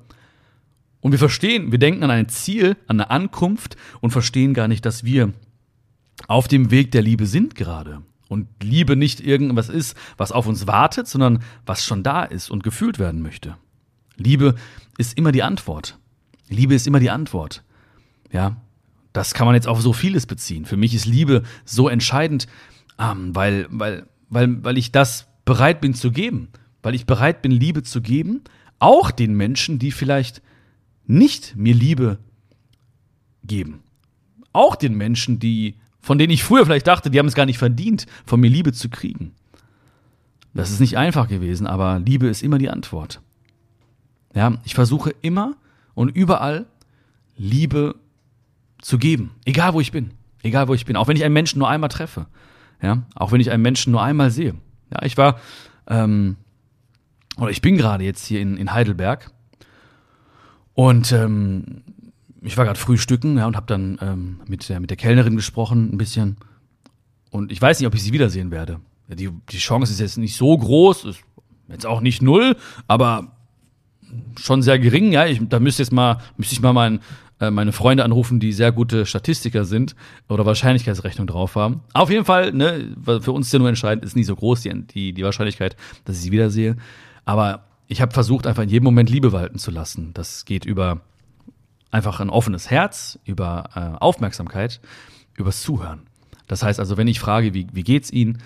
Und 1.01 1.13
wir 1.13 1.19
verstehen, 1.19 1.73
wir 1.73 1.79
denken 1.79 2.03
an 2.03 2.11
ein 2.11 2.29
Ziel, 2.29 2.77
an 2.87 3.01
eine 3.01 3.11
Ankunft 3.11 3.77
und 4.01 4.11
verstehen 4.11 4.53
gar 4.53 4.69
nicht, 4.69 4.85
dass 4.85 5.05
wir 5.05 5.33
auf 6.29 6.47
dem 6.47 6.71
Weg 6.71 6.91
der 6.91 7.03
Liebe 7.03 7.27
sind 7.27 7.55
gerade. 7.55 8.03
Und 8.29 8.49
Liebe 8.63 8.97
nicht 8.97 9.21
irgendwas 9.21 9.69
ist, 9.71 9.97
was 10.19 10.31
auf 10.31 10.47
uns 10.47 10.67
wartet, 10.67 11.09
sondern 11.09 11.43
was 11.65 11.85
schon 11.85 12.03
da 12.03 12.23
ist 12.23 12.51
und 12.51 12.63
gefühlt 12.63 12.99
werden 12.99 13.23
möchte. 13.23 13.57
Liebe 14.17 14.55
ist 14.99 15.17
immer 15.17 15.33
die 15.33 15.43
Antwort. 15.43 15.99
Liebe 16.49 16.75
ist 16.75 16.87
immer 16.87 17.01
die 17.01 17.11
Antwort. 17.11 17.65
Ja, 18.31 18.57
das 19.13 19.35
kann 19.35 19.47
man 19.47 19.55
jetzt 19.55 19.69
auf 19.69 19.81
so 19.81 19.93
vieles 19.93 20.27
beziehen. 20.27 20.65
Für 20.65 20.77
mich 20.77 20.95
ist 20.95 21.07
Liebe 21.07 21.43
so 21.65 21.89
entscheidend, 21.89 22.47
ähm, 22.99 23.35
weil, 23.35 23.67
weil, 23.71 24.07
weil, 24.29 24.63
weil 24.65 24.79
ich 24.79 24.93
das 24.93 25.27
bereit 25.45 25.81
bin 25.81 25.95
zu 25.95 26.13
geben. 26.13 26.49
Weil 26.83 26.95
ich 26.95 27.07
bereit 27.07 27.43
bin, 27.43 27.51
Liebe 27.51 27.83
zu 27.83 28.01
geben, 28.01 28.43
auch 28.79 29.11
den 29.11 29.35
Menschen, 29.35 29.79
die 29.79 29.91
vielleicht 29.91 30.43
nicht 31.07 31.57
mir 31.57 31.75
Liebe 31.75 32.19
geben. 33.45 33.83
Auch 34.53 34.77
den 34.77 34.95
Menschen, 34.95 35.39
die, 35.39 35.77
von 36.01 36.19
denen 36.19 36.33
ich 36.33 36.45
früher 36.45 36.65
vielleicht 36.65 36.87
dachte, 36.87 37.11
die 37.11 37.19
haben 37.19 37.27
es 37.27 37.35
gar 37.35 37.47
nicht 37.47 37.59
verdient, 37.59 38.07
von 38.25 38.41
mir 38.41 38.49
Liebe 38.49 38.73
zu 38.73 38.89
kriegen. 38.89 39.33
Das 40.55 40.71
ist 40.71 40.81
nicht 40.81 40.97
einfach 40.97 41.29
gewesen, 41.29 41.67
aber 41.67 42.01
Liebe 42.01 42.27
ist 42.27 42.43
immer 42.43 42.59
die 42.59 42.71
Antwort. 42.71 43.21
Ja, 44.35 44.59
ich 44.65 44.75
versuche 44.75 45.15
immer 45.21 45.57
und 45.95 46.09
überall 46.09 46.67
Liebe 47.37 47.97
zu 48.81 48.99
geben. 48.99 49.31
Egal 49.45 49.75
wo 49.75 49.81
ich 49.81 49.93
bin. 49.93 50.13
Egal 50.43 50.69
wo 50.69 50.75
ich 50.75 50.85
bin. 50.85 50.97
Auch 50.97 51.09
wenn 51.09 51.17
ich 51.17 51.25
einen 51.25 51.35
Menschen 51.35 51.59
nur 51.59 51.69
einmal 51.69 51.89
treffe. 51.89 52.27
Ja, 52.83 53.03
auch 53.15 53.33
wenn 53.33 53.41
ich 53.41 53.51
einen 53.51 53.63
Menschen 53.63 53.93
nur 53.93 54.03
einmal 54.03 54.31
sehe. 54.31 54.55
Ja, 54.91 55.03
ich 55.03 55.17
war, 55.17 55.39
ähm, 55.87 56.37
oder 57.37 57.51
ich 57.51 57.61
bin 57.61 57.77
gerade 57.77 58.05
jetzt 58.05 58.27
hier 58.27 58.41
in, 58.41 58.57
in 58.57 58.73
Heidelberg 58.73 59.31
und 60.75 61.13
ähm, 61.13 61.83
ich 62.43 62.57
war 62.57 62.65
gerade 62.65 62.79
frühstücken 62.79 63.37
ja, 63.37 63.47
und 63.47 63.57
habe 63.57 63.67
dann 63.67 63.99
ähm, 64.01 64.41
mit, 64.47 64.69
der, 64.69 64.81
mit 64.81 64.89
der 64.89 64.97
Kellnerin 64.97 65.37
gesprochen 65.37 65.91
ein 65.93 65.99
bisschen 65.99 66.39
und 67.31 67.53
ich 67.53 67.61
weiß 67.61 67.79
nicht, 67.79 67.87
ob 67.87 67.95
ich 67.95 68.03
sie 68.03 68.13
wiedersehen 68.13 68.51
werde. 68.51 68.81
Die, 69.09 69.29
die 69.51 69.59
Chance 69.59 69.93
ist 69.93 70.01
jetzt 70.01 70.19
nicht 70.19 70.37
so 70.37 70.57
groß, 70.57 71.05
ist 71.05 71.21
jetzt 71.69 71.87
auch 71.87 72.01
nicht 72.01 72.23
null, 72.23 72.57
aber 72.87 73.37
schon 74.39 74.63
sehr 74.63 74.79
gering. 74.79 75.13
Ja, 75.13 75.27
ich, 75.27 75.41
da 75.49 75.61
müsste 75.61 75.83
jetzt 75.83 75.93
mal 75.93 76.19
müsste 76.37 76.55
ich 76.55 76.61
mal 76.61 76.73
meinen 76.73 77.01
äh, 77.41 77.51
meine 77.51 77.73
Freunde 77.73 78.05
anrufen, 78.05 78.39
die 78.39 78.53
sehr 78.53 78.71
gute 78.71 79.07
Statistiker 79.07 79.65
sind 79.65 79.97
oder 80.29 80.47
Wahrscheinlichkeitsrechnung 80.47 81.27
drauf 81.27 81.57
haben. 81.57 81.81
Auf 81.95 82.11
jeden 82.11 82.25
Fall, 82.25 82.53
ne, 82.53 82.95
für 83.05 83.33
uns 83.33 83.47
ist 83.47 83.53
ja 83.53 83.59
nur 83.59 83.69
entscheidend, 83.69 84.05
ist 84.05 84.17
nicht 84.17 84.27
so 84.27 84.37
groß 84.37 84.63
die, 84.63 84.87
die, 84.87 85.13
die 85.13 85.25
Wahrscheinlichkeit, 85.25 85.77
dass 86.05 86.17
ich 86.17 86.23
sie 86.23 86.33
wiedersehe. 86.33 86.77
Aber 87.25 87.65
ich 87.89 88.01
habe 88.01 88.13
versucht, 88.13 88.47
einfach 88.47 88.63
in 88.63 88.69
jedem 88.69 88.85
Moment 88.85 89.11
Liebe 89.11 89.33
walten 89.33 89.59
zu 89.59 89.71
lassen. 89.71 90.13
Das 90.15 90.45
geht 90.45 90.65
über 90.65 91.01
einfach 91.91 92.21
ein 92.21 92.31
offenes 92.31 92.71
Herz, 92.71 93.19
über 93.25 93.71
äh, 93.75 93.99
Aufmerksamkeit, 93.99 94.81
übers 95.35 95.63
Zuhören. 95.63 96.03
Das 96.47 96.63
heißt 96.63 96.79
also, 96.79 96.97
wenn 96.97 97.09
ich 97.09 97.21
frage, 97.21 97.55
wie, 97.55 97.67
wie 97.73 97.83
geht's 97.83 98.13
Ihnen, 98.13 98.39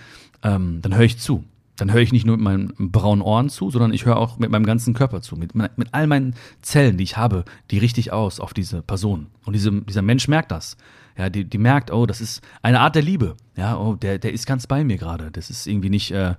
ähm, 0.43 0.81
dann 0.83 0.95
höre 0.95 1.05
ich 1.05 1.19
zu 1.19 1.45
dann 1.77 1.93
höre 1.93 2.03
ich 2.03 2.13
nicht 2.13 2.27
nur 2.27 2.37
mit 2.37 2.45
meinen 2.45 2.93
braunen 2.93 3.23
Ohren 3.23 3.49
zu, 3.49 3.71
sondern 3.71 3.93
ich 3.93 4.05
höre 4.05 4.17
auch 4.17 4.39
mit 4.39 4.51
meinem 4.51 4.67
ganzen 4.67 4.95
Körper 4.95 5.23
zu, 5.23 5.37
mit, 5.37 5.55
mit 5.55 5.89
all 5.93 6.07
meinen 6.07 6.35
Zellen, 6.63 6.97
die 6.97 7.05
ich 7.05 7.17
habe, 7.17 7.45
die 7.71 7.79
richtig 7.79 8.13
aus 8.13 8.39
auf 8.39 8.55
diese 8.55 8.83
Person. 8.83 9.27
Und 9.45 9.55
diese, 9.55 9.73
dieser 9.83 10.03
Mensch 10.03 10.29
merkt 10.29 10.53
das. 10.53 10.77
Ja, 11.17 11.31
die, 11.31 11.45
die 11.45 11.59
merkt, 11.59 11.93
oh, 11.93 12.07
das 12.07 12.21
ist 12.21 12.43
eine 12.63 12.81
Art 12.81 12.95
der 12.95 13.03
Liebe. 13.03 13.37
Ja, 13.57 13.77
oh, 13.77 13.95
der, 13.95 14.19
der 14.19 14.33
ist 14.33 14.47
ganz 14.47 14.67
bei 14.67 14.85
mir 14.85 14.97
gerade. 14.99 15.31
Das 15.31 15.51
ist 15.51 15.67
irgendwie 15.67 15.91
nicht, 15.91 16.11
äh, 16.11 16.35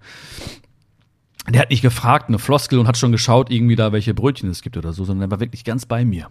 der 1.50 1.62
hat 1.62 1.70
nicht 1.70 1.82
gefragt, 1.82 2.28
eine 2.28 2.40
Floskel 2.40 2.80
und 2.80 2.88
hat 2.88 2.98
schon 2.98 3.12
geschaut, 3.12 3.52
irgendwie 3.52 3.76
da, 3.76 3.92
welche 3.92 4.14
Brötchen 4.14 4.50
es 4.50 4.62
gibt 4.62 4.78
oder 4.78 4.94
so, 4.94 5.06
sondern 5.06 5.30
er 5.30 5.32
war 5.32 5.40
wirklich 5.40 5.64
ganz 5.64 5.86
bei 5.86 6.04
mir. 6.04 6.30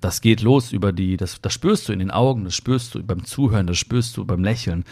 Das 0.00 0.20
geht 0.20 0.42
los 0.42 0.72
über 0.72 0.92
die, 0.92 1.16
das, 1.16 1.40
das 1.40 1.52
spürst 1.52 1.88
du 1.88 1.92
in 1.92 2.00
den 2.00 2.10
Augen, 2.10 2.44
das 2.44 2.54
spürst 2.54 2.94
du 2.94 3.02
beim 3.02 3.24
Zuhören, 3.24 3.66
das 3.66 3.78
spürst 3.78 4.16
du 4.16 4.24
beim 4.24 4.44
Lächeln, 4.44 4.84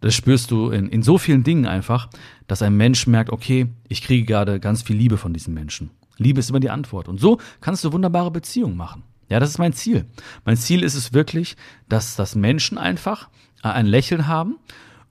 das 0.00 0.14
spürst 0.14 0.50
du 0.50 0.70
in, 0.70 0.88
in 0.88 1.02
so 1.02 1.18
vielen 1.18 1.42
Dingen 1.42 1.66
einfach, 1.66 2.08
dass 2.46 2.62
ein 2.62 2.76
Mensch 2.76 3.06
merkt, 3.06 3.30
okay, 3.30 3.68
ich 3.88 4.02
kriege 4.02 4.24
gerade 4.24 4.60
ganz 4.60 4.82
viel 4.82 4.96
Liebe 4.96 5.16
von 5.16 5.32
diesem 5.32 5.54
Menschen. 5.54 5.90
Liebe 6.18 6.40
ist 6.40 6.50
immer 6.50 6.60
die 6.60 6.70
Antwort. 6.70 7.08
Und 7.08 7.20
so 7.20 7.38
kannst 7.60 7.84
du 7.84 7.92
wunderbare 7.92 8.30
Beziehungen 8.30 8.76
machen. 8.76 9.02
Ja, 9.28 9.40
das 9.40 9.50
ist 9.50 9.58
mein 9.58 9.72
Ziel. 9.72 10.06
Mein 10.44 10.56
Ziel 10.56 10.82
ist 10.82 10.94
es 10.94 11.12
wirklich, 11.12 11.56
dass, 11.88 12.16
dass 12.16 12.34
Menschen 12.34 12.78
einfach 12.78 13.28
äh, 13.62 13.68
ein 13.68 13.86
Lächeln 13.86 14.28
haben 14.28 14.56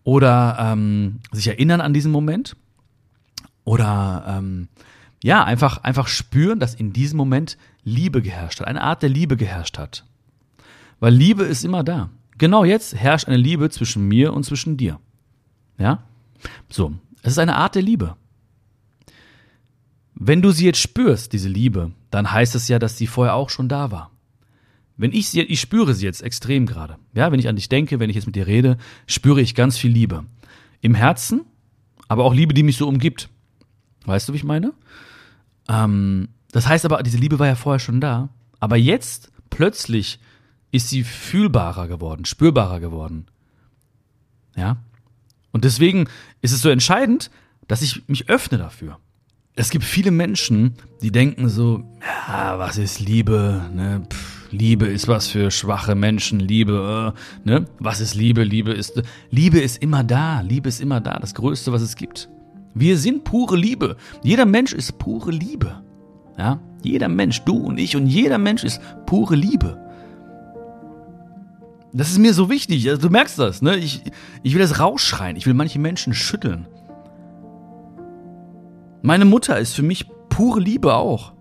oder 0.03 0.57
ähm, 0.59 1.19
sich 1.31 1.47
erinnern 1.47 1.81
an 1.81 1.93
diesen 1.93 2.11
Moment 2.11 2.55
oder 3.65 4.23
ähm, 4.27 4.69
ja, 5.23 5.43
einfach, 5.43 5.79
einfach 5.83 6.07
spüren, 6.07 6.59
dass 6.59 6.75
in 6.75 6.93
diesem 6.93 7.17
Moment 7.17 7.57
Liebe 7.83 8.21
geherrscht 8.21 8.59
hat, 8.59 8.67
eine 8.67 8.81
Art 8.81 9.01
der 9.01 9.09
Liebe 9.09 9.37
geherrscht 9.37 9.77
hat. 9.77 10.05
Weil 10.99 11.13
Liebe 11.13 11.43
ist 11.43 11.65
immer 11.65 11.83
da. 11.83 12.09
Genau 12.37 12.63
jetzt 12.65 12.95
herrscht 12.95 13.27
eine 13.27 13.37
Liebe 13.37 13.69
zwischen 13.69 14.07
mir 14.07 14.33
und 14.33 14.43
zwischen 14.43 14.77
dir. 14.77 14.99
Ja? 15.77 16.03
So, 16.69 16.93
es 17.21 17.33
ist 17.33 17.39
eine 17.39 17.55
Art 17.55 17.75
der 17.75 17.81
Liebe. 17.81 18.15
Wenn 20.13 20.41
du 20.41 20.51
sie 20.51 20.65
jetzt 20.65 20.79
spürst, 20.79 21.33
diese 21.33 21.49
Liebe, 21.49 21.91
dann 22.09 22.31
heißt 22.31 22.55
es 22.55 22.67
ja, 22.67 22.79
dass 22.79 22.97
sie 22.97 23.07
vorher 23.07 23.35
auch 23.35 23.49
schon 23.49 23.67
da 23.67 23.91
war. 23.91 24.11
Wenn 24.97 25.11
ich 25.11 25.27
sie, 25.27 25.41
ich 25.41 25.59
spüre 25.59 25.93
sie 25.93 26.05
jetzt 26.05 26.21
extrem 26.21 26.65
gerade. 26.65 26.97
Ja, 27.13 27.31
wenn 27.31 27.39
ich 27.39 27.49
an 27.49 27.57
dich 27.57 27.67
denke, 27.67 27.99
wenn 27.99 28.09
ich 28.09 28.15
jetzt 28.15 28.25
mit 28.27 28.35
dir 28.35 28.47
rede, 28.47 28.77
spüre 29.07 29.41
ich 29.41 29.55
ganz 29.55 29.77
viel 29.77 29.91
Liebe. 29.91 30.23
Im 30.79 30.95
Herzen, 30.95 31.41
aber 32.07 32.23
auch 32.23 32.33
Liebe, 32.33 32.53
die 32.53 32.63
mich 32.63 32.77
so 32.77 32.87
umgibt. 32.87 33.29
Weißt 34.05 34.29
du, 34.29 34.33
wie 34.33 34.37
ich 34.37 34.43
meine? 34.43 34.73
Ähm, 35.67 36.29
Das 36.51 36.67
heißt 36.67 36.85
aber, 36.85 37.03
diese 37.03 37.17
Liebe 37.17 37.39
war 37.39 37.47
ja 37.47 37.55
vorher 37.55 37.79
schon 37.79 37.99
da. 37.99 38.29
Aber 38.61 38.77
jetzt 38.77 39.31
plötzlich 39.49 40.19
ist 40.71 40.89
sie 40.89 41.03
fühlbarer 41.03 41.87
geworden, 41.87 42.25
spürbarer 42.25 42.79
geworden. 42.79 43.27
Ja? 44.55 44.77
Und 45.51 45.63
deswegen 45.63 46.07
ist 46.41 46.51
es 46.51 46.61
so 46.61 46.69
entscheidend, 46.69 47.31
dass 47.67 47.81
ich 47.81 48.07
mich 48.07 48.29
öffne 48.29 48.57
dafür. 48.57 48.99
Es 49.55 49.69
gibt 49.69 49.85
viele 49.85 50.11
Menschen, 50.11 50.73
die 51.01 51.11
denken 51.11 51.47
so, 51.47 51.83
ja, 52.27 52.59
was 52.59 52.77
ist 52.77 52.99
Liebe? 52.99 53.69
Ne? 53.73 54.05
Pff, 54.09 54.51
Liebe 54.51 54.85
ist 54.87 55.07
was 55.07 55.27
für 55.27 55.51
schwache 55.51 55.95
Menschen. 55.95 56.39
Liebe, 56.39 57.13
äh, 57.15 57.49
ne? 57.49 57.65
Was 57.79 58.01
ist 58.01 58.15
Liebe? 58.15 58.43
Liebe 58.43 58.73
ist, 58.73 59.01
Liebe 59.29 59.59
ist 59.59 59.81
immer 59.81 60.03
da. 60.03 60.41
Liebe 60.41 60.69
ist 60.69 60.81
immer 60.81 61.01
da. 61.01 61.19
Das 61.19 61.35
Größte, 61.35 61.71
was 61.71 61.81
es 61.81 61.95
gibt. 61.95 62.29
Wir 62.73 62.97
sind 62.97 63.23
pure 63.23 63.55
Liebe. 63.55 63.95
Jeder 64.23 64.45
Mensch 64.45 64.73
ist 64.73 64.97
pure 64.97 65.31
Liebe. 65.31 65.81
Ja? 66.37 66.59
Jeder 66.83 67.07
Mensch, 67.07 67.41
du 67.43 67.55
und 67.55 67.77
ich 67.79 67.95
und 67.95 68.07
jeder 68.07 68.37
Mensch 68.37 68.63
ist 68.63 68.81
pure 69.05 69.35
Liebe. 69.35 69.84
Das 71.95 72.09
ist 72.09 72.19
mir 72.19 72.33
so 72.33 72.49
wichtig. 72.49 72.89
Also, 72.89 73.07
du 73.07 73.09
merkst 73.09 73.39
das, 73.39 73.61
ne? 73.61 73.77
Ich, 73.77 74.01
ich 74.43 74.53
will 74.53 74.59
das 74.59 74.81
rausschreien. 74.81 75.37
Ich 75.37 75.45
will 75.47 75.53
manche 75.53 75.79
Menschen 75.79 76.13
schütteln. 76.13 76.67
Meine 79.01 79.23
Mutter 79.23 79.57
ist 79.57 79.73
für 79.73 79.81
mich 79.81 80.05
pure 80.27 80.59
Liebe 80.59 80.93
auch. 80.93 81.31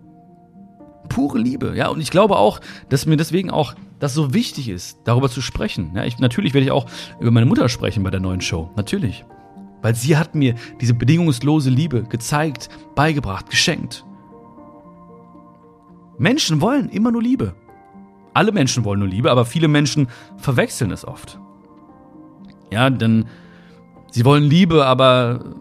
Pure 1.09 1.39
Liebe, 1.39 1.75
ja. 1.77 1.89
Und 1.89 2.01
ich 2.01 2.11
glaube 2.11 2.37
auch, 2.37 2.61
dass 2.89 3.05
mir 3.05 3.17
deswegen 3.17 3.51
auch 3.51 3.75
das 3.99 4.15
so 4.15 4.33
wichtig 4.33 4.69
ist, 4.69 5.01
darüber 5.05 5.29
zu 5.29 5.41
sprechen. 5.41 5.91
Ja, 5.97 6.05
ich, 6.05 6.21
natürlich 6.21 6.55
werde 6.55 6.67
ich 6.67 6.71
auch 6.71 6.87
über 7.19 7.33
meine 7.33 7.47
Mutter 7.47 7.69
sprechen 7.69 8.05
bei 8.05 8.11
der 8.11 8.21
neuen 8.21 8.41
Show. 8.41 8.71
Natürlich. 8.77 9.25
Weil 9.83 9.97
sie 9.97 10.17
hat 10.17 10.37
mir 10.37 10.55
diese 10.81 10.95
bedingungslose 10.95 11.69
Liebe 11.69 12.05
gezeigt, 12.05 12.69
beigebracht, 12.95 13.51
geschenkt. 13.51 14.05
Menschen 16.17 16.61
wollen 16.61 16.91
immer 16.91 17.11
nur 17.11 17.23
Liebe. 17.23 17.57
Alle 18.35 18.53
Menschen 18.53 18.85
wollen 18.85 18.99
nur 18.99 19.09
Liebe, 19.09 19.31
aber 19.31 19.45
viele 19.45 19.69
Menschen 19.69 20.09
verwechseln 20.37 20.91
es 20.91 21.07
oft. 21.07 21.39
Ja, 22.71 22.91
denn 22.91 23.27
sie 24.11 24.25
wollen 24.25 24.43
Liebe, 24.43 24.85
aber 24.85 25.55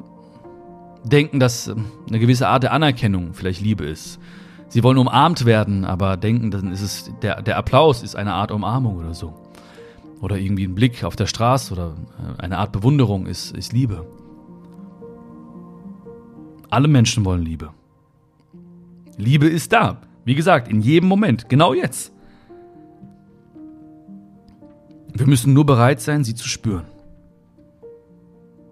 denken, 1.04 1.40
dass 1.40 1.70
eine 1.70 2.20
gewisse 2.20 2.48
Art 2.48 2.64
der 2.64 2.74
Anerkennung 2.74 3.34
vielleicht 3.34 3.62
Liebe 3.62 3.86
ist. 3.86 4.20
Sie 4.70 4.84
wollen 4.84 4.98
umarmt 4.98 5.46
werden, 5.46 5.86
aber 5.86 6.18
denken, 6.18 6.50
dann 6.50 6.72
ist 6.72 6.82
es 6.82 7.12
der, 7.22 7.42
der 7.44 7.58
Applaus 7.58 8.02
ist 8.02 8.16
eine 8.16 8.34
Art 8.34 8.52
Umarmung 8.52 8.98
oder 8.98 9.14
so. 9.14 9.34
Oder 10.20 10.38
irgendwie 10.38 10.66
ein 10.66 10.74
Blick 10.74 11.04
auf 11.04 11.16
der 11.16 11.28
Straße 11.28 11.74
oder 11.74 11.94
äh, 12.18 12.42
eine 12.42 12.58
Art 12.58 12.72
Bewunderung 12.72 13.28
ist, 13.28 13.56
ist 13.56 13.74
Liebe. 13.74 14.08
Alle 16.70 16.88
Menschen 16.88 17.24
wollen 17.24 17.44
Liebe. 17.44 17.70
Liebe 19.18 19.48
ist 19.48 19.74
da. 19.74 20.02
Wie 20.26 20.34
gesagt, 20.34 20.70
in 20.70 20.82
jedem 20.82 21.08
Moment, 21.10 21.50
genau 21.50 21.74
jetzt. 21.74 22.13
Wir 25.14 25.28
müssen 25.28 25.54
nur 25.54 25.66
bereit 25.66 26.02
sein, 26.02 26.24
sie 26.24 26.36
zu 26.36 26.48
spüren. 26.48 26.86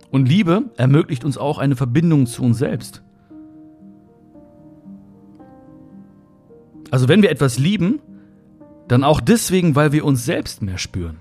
Und 0.09 0.27
Liebe 0.27 0.71
ermöglicht 0.75 1.23
uns 1.23 1.37
auch 1.37 1.57
eine 1.57 1.75
Verbindung 1.75 2.25
zu 2.25 2.43
uns 2.43 2.57
selbst. 2.57 3.01
Also 6.89 7.07
wenn 7.07 7.21
wir 7.21 7.31
etwas 7.31 7.57
lieben, 7.57 8.01
dann 8.89 9.05
auch 9.05 9.21
deswegen, 9.21 9.75
weil 9.75 9.93
wir 9.93 10.03
uns 10.03 10.25
selbst 10.25 10.61
mehr 10.61 10.77
spüren. 10.77 11.17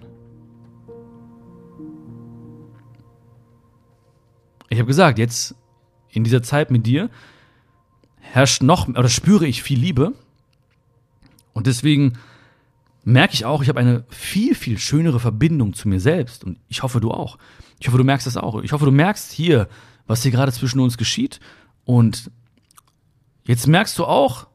Ich 4.68 4.78
habe 4.78 4.86
gesagt, 4.86 5.18
jetzt 5.18 5.54
in 6.10 6.24
dieser 6.24 6.42
Zeit 6.42 6.70
mit 6.70 6.86
dir 6.86 7.10
herrscht 8.16 8.62
noch 8.62 8.88
oder 8.88 9.08
spüre 9.08 9.46
ich 9.46 9.62
viel 9.62 9.78
Liebe 9.78 10.12
und 11.52 11.66
deswegen 11.66 12.18
merke 13.04 13.34
ich 13.34 13.44
auch, 13.44 13.62
ich 13.62 13.68
habe 13.68 13.80
eine 13.80 14.04
viel, 14.08 14.54
viel 14.54 14.78
schönere 14.78 15.20
Verbindung 15.20 15.74
zu 15.74 15.88
mir 15.88 16.00
selbst. 16.00 16.44
Und 16.44 16.58
ich 16.68 16.82
hoffe, 16.82 17.00
du 17.00 17.10
auch. 17.10 17.38
Ich 17.78 17.88
hoffe, 17.88 17.98
du 17.98 18.04
merkst 18.04 18.26
das 18.26 18.36
auch. 18.36 18.62
Ich 18.62 18.72
hoffe, 18.72 18.84
du 18.84 18.90
merkst 18.90 19.32
hier, 19.32 19.68
was 20.06 20.22
hier 20.22 20.32
gerade 20.32 20.52
zwischen 20.52 20.80
uns 20.80 20.98
geschieht. 20.98 21.40
Und 21.84 22.30
jetzt 23.46 23.66
merkst 23.66 23.98
du 23.98 24.04
auch, 24.04 24.46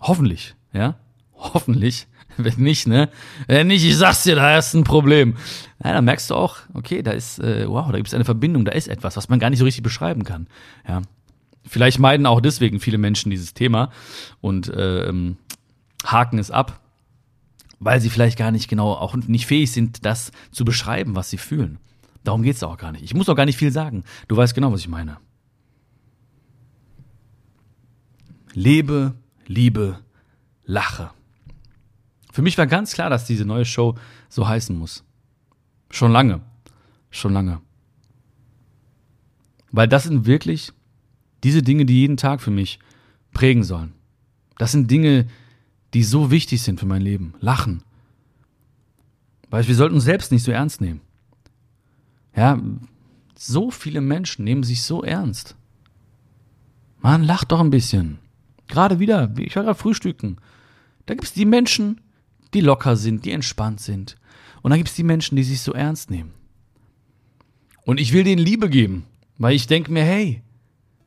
hoffentlich, 0.00 0.56
ja, 0.72 0.96
hoffentlich, 1.34 2.06
wenn 2.36 2.58
nicht, 2.58 2.86
ne, 2.86 3.08
wenn 3.46 3.68
nicht, 3.68 3.84
ich 3.84 3.96
sag's 3.96 4.24
dir, 4.24 4.36
da 4.36 4.58
ist 4.58 4.74
ein 4.74 4.84
Problem. 4.84 5.36
Ja, 5.82 5.92
dann 5.92 6.04
merkst 6.04 6.30
du 6.30 6.34
auch, 6.34 6.56
okay, 6.74 7.02
da 7.02 7.12
ist, 7.12 7.38
äh, 7.38 7.68
wow, 7.68 7.86
da 7.90 7.96
gibt 7.96 8.08
es 8.08 8.14
eine 8.14 8.24
Verbindung, 8.24 8.64
da 8.64 8.72
ist 8.72 8.88
etwas, 8.88 9.16
was 9.16 9.28
man 9.28 9.38
gar 9.38 9.50
nicht 9.50 9.60
so 9.60 9.64
richtig 9.64 9.82
beschreiben 9.82 10.24
kann. 10.24 10.48
Ja, 10.88 11.02
vielleicht 11.64 11.98
meiden 11.98 12.26
auch 12.26 12.40
deswegen 12.40 12.80
viele 12.80 12.98
Menschen 12.98 13.30
dieses 13.30 13.54
Thema 13.54 13.90
und 14.40 14.68
äh, 14.68 15.08
ähm, 15.08 15.36
haken 16.04 16.38
es 16.38 16.50
ab 16.50 16.80
weil 17.80 18.00
sie 18.00 18.10
vielleicht 18.10 18.38
gar 18.38 18.50
nicht 18.50 18.68
genau, 18.68 18.92
auch 18.92 19.16
nicht 19.16 19.46
fähig 19.46 19.72
sind, 19.72 20.04
das 20.04 20.32
zu 20.50 20.64
beschreiben, 20.64 21.14
was 21.14 21.30
sie 21.30 21.38
fühlen. 21.38 21.78
Darum 22.24 22.42
geht 22.42 22.56
es 22.56 22.62
auch 22.62 22.76
gar 22.76 22.92
nicht. 22.92 23.04
Ich 23.04 23.14
muss 23.14 23.28
auch 23.28 23.36
gar 23.36 23.46
nicht 23.46 23.56
viel 23.56 23.72
sagen. 23.72 24.04
Du 24.26 24.36
weißt 24.36 24.54
genau, 24.54 24.72
was 24.72 24.80
ich 24.80 24.88
meine. 24.88 25.18
Lebe, 28.52 29.14
liebe, 29.46 30.00
lache. 30.64 31.10
Für 32.32 32.42
mich 32.42 32.58
war 32.58 32.66
ganz 32.66 32.92
klar, 32.92 33.10
dass 33.10 33.26
diese 33.26 33.44
neue 33.44 33.64
Show 33.64 33.94
so 34.28 34.46
heißen 34.46 34.76
muss. 34.76 35.04
Schon 35.90 36.12
lange. 36.12 36.40
Schon 37.10 37.32
lange. 37.32 37.60
Weil 39.70 39.88
das 39.88 40.04
sind 40.04 40.26
wirklich 40.26 40.72
diese 41.44 41.62
Dinge, 41.62 41.86
die 41.86 42.00
jeden 42.00 42.16
Tag 42.16 42.40
für 42.40 42.50
mich 42.50 42.78
prägen 43.32 43.64
sollen. 43.64 43.92
Das 44.58 44.72
sind 44.72 44.90
Dinge, 44.90 45.24
die 45.24 45.28
die 45.94 46.02
so 46.02 46.30
wichtig 46.30 46.62
sind 46.62 46.80
für 46.80 46.86
mein 46.86 47.02
Leben. 47.02 47.34
Lachen. 47.40 47.82
Weil 49.50 49.66
wir 49.66 49.74
sollten 49.74 49.94
uns 49.94 50.04
selbst 50.04 50.30
nicht 50.30 50.42
so 50.42 50.52
ernst 50.52 50.80
nehmen. 50.80 51.00
Ja, 52.36 52.60
so 53.36 53.70
viele 53.70 54.00
Menschen 54.00 54.44
nehmen 54.44 54.62
sich 54.62 54.82
so 54.82 55.02
ernst. 55.02 55.56
Mann, 57.00 57.24
lach 57.24 57.44
doch 57.44 57.60
ein 57.60 57.70
bisschen. 57.70 58.18
Gerade 58.66 58.98
wieder, 58.98 59.32
ich 59.38 59.56
war 59.56 59.62
gerade 59.62 59.78
frühstücken. 59.78 60.36
Da 61.06 61.14
gibt 61.14 61.26
es 61.26 61.32
die 61.32 61.46
Menschen, 61.46 62.00
die 62.54 62.60
locker 62.60 62.96
sind, 62.96 63.24
die 63.24 63.32
entspannt 63.32 63.80
sind. 63.80 64.16
Und 64.62 64.70
dann 64.70 64.78
gibt 64.78 64.90
es 64.90 64.96
die 64.96 65.04
Menschen, 65.04 65.36
die 65.36 65.44
sich 65.44 65.60
so 65.60 65.72
ernst 65.72 66.10
nehmen. 66.10 66.32
Und 67.84 68.00
ich 68.00 68.12
will 68.12 68.24
denen 68.24 68.44
Liebe 68.44 68.68
geben, 68.68 69.04
weil 69.38 69.54
ich 69.54 69.66
denke 69.66 69.90
mir, 69.90 70.04
hey, 70.04 70.42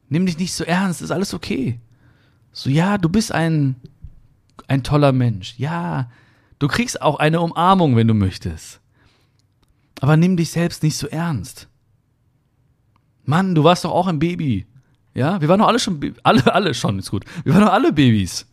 nimm 0.10 0.26
dich 0.26 0.38
nicht 0.40 0.54
so 0.54 0.64
ernst, 0.64 1.02
ist 1.02 1.12
alles 1.12 1.34
okay. 1.34 1.80
So, 2.52 2.70
ja, 2.70 2.98
du 2.98 3.10
bist 3.10 3.32
ein 3.32 3.76
ein 4.72 4.84
toller 4.84 5.12
Mensch. 5.12 5.56
Ja, 5.58 6.10
du 6.60 6.70
kriegst 6.70 7.02
auch 7.02 7.20
eine 7.20 7.42
Umarmung, 7.42 7.98
wenn 7.98 8.08
du 8.08 8.14
möchtest. 8.14 8.80
Aber 10.00 10.16
nimm 10.16 10.38
dich 10.38 10.50
selbst 10.50 10.82
nicht 10.82 10.98
so 10.98 11.08
ernst. 11.08 11.68
Mann, 13.26 13.54
du 13.54 13.66
warst 13.66 13.84
doch 13.84 13.92
auch 13.92 14.08
ein 14.08 14.20
Baby. 14.20 14.66
Ja, 15.14 15.42
wir 15.42 15.50
waren 15.50 15.60
doch 15.60 15.68
alle 15.68 15.78
schon, 15.78 16.16
alle, 16.24 16.56
alle 16.56 16.74
schon, 16.74 17.00
ist 17.00 17.12
gut. 17.12 17.26
Wir 17.44 17.54
waren 17.54 17.64
doch 17.66 17.74
alle 17.74 17.92
Babys. 17.92 18.48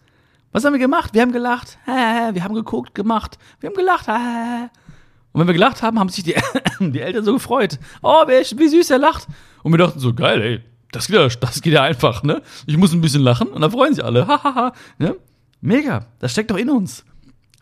Was 0.50 0.64
haben 0.64 0.72
wir 0.72 0.80
gemacht? 0.80 1.14
Wir 1.14 1.22
haben 1.22 1.30
gelacht. 1.30 1.78
Wir 1.86 2.42
haben 2.42 2.54
geguckt, 2.54 2.96
gemacht. 2.96 3.38
Wir 3.60 3.68
haben 3.68 3.76
gelacht. 3.76 4.08
Und 4.08 5.40
wenn 5.40 5.46
wir 5.46 5.54
gelacht 5.54 5.82
haben, 5.82 6.00
haben 6.00 6.08
sich 6.08 6.24
die, 6.24 6.34
die 6.80 7.00
Eltern 7.00 7.24
so 7.24 7.34
gefreut. 7.34 7.78
Oh, 8.02 8.26
wie 8.26 8.68
süß 8.68 8.90
er 8.90 8.98
lacht. 8.98 9.28
Und 9.62 9.72
wir 9.72 9.78
dachten 9.78 10.00
so, 10.00 10.12
geil, 10.12 10.42
ey, 10.42 10.62
das 10.90 11.06
geht 11.06 11.14
ja, 11.14 11.28
das 11.28 11.62
geht 11.62 11.74
ja 11.74 11.82
einfach, 11.84 12.24
ne? 12.24 12.42
Ich 12.66 12.76
muss 12.76 12.92
ein 12.92 13.00
bisschen 13.00 13.22
lachen 13.22 13.46
und 13.48 13.60
dann 13.60 13.70
freuen 13.70 13.94
sich 13.94 14.04
alle. 14.04 14.26
Hahaha. 14.26 14.72
ne? 14.98 15.14
Mega, 15.60 16.06
das 16.18 16.32
steckt 16.32 16.50
doch 16.50 16.56
in 16.56 16.70
uns. 16.70 17.04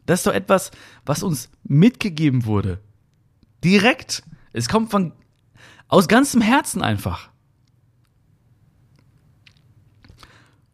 Das 0.06 0.20
ist 0.20 0.26
doch 0.26 0.32
etwas, 0.32 0.70
was 1.04 1.22
uns 1.22 1.50
mitgegeben 1.64 2.44
wurde. 2.44 2.80
Direkt. 3.64 4.22
Es 4.52 4.68
kommt 4.68 4.90
von 4.90 5.12
aus 5.88 6.08
ganzem 6.08 6.40
Herzen 6.40 6.82
einfach. 6.82 7.30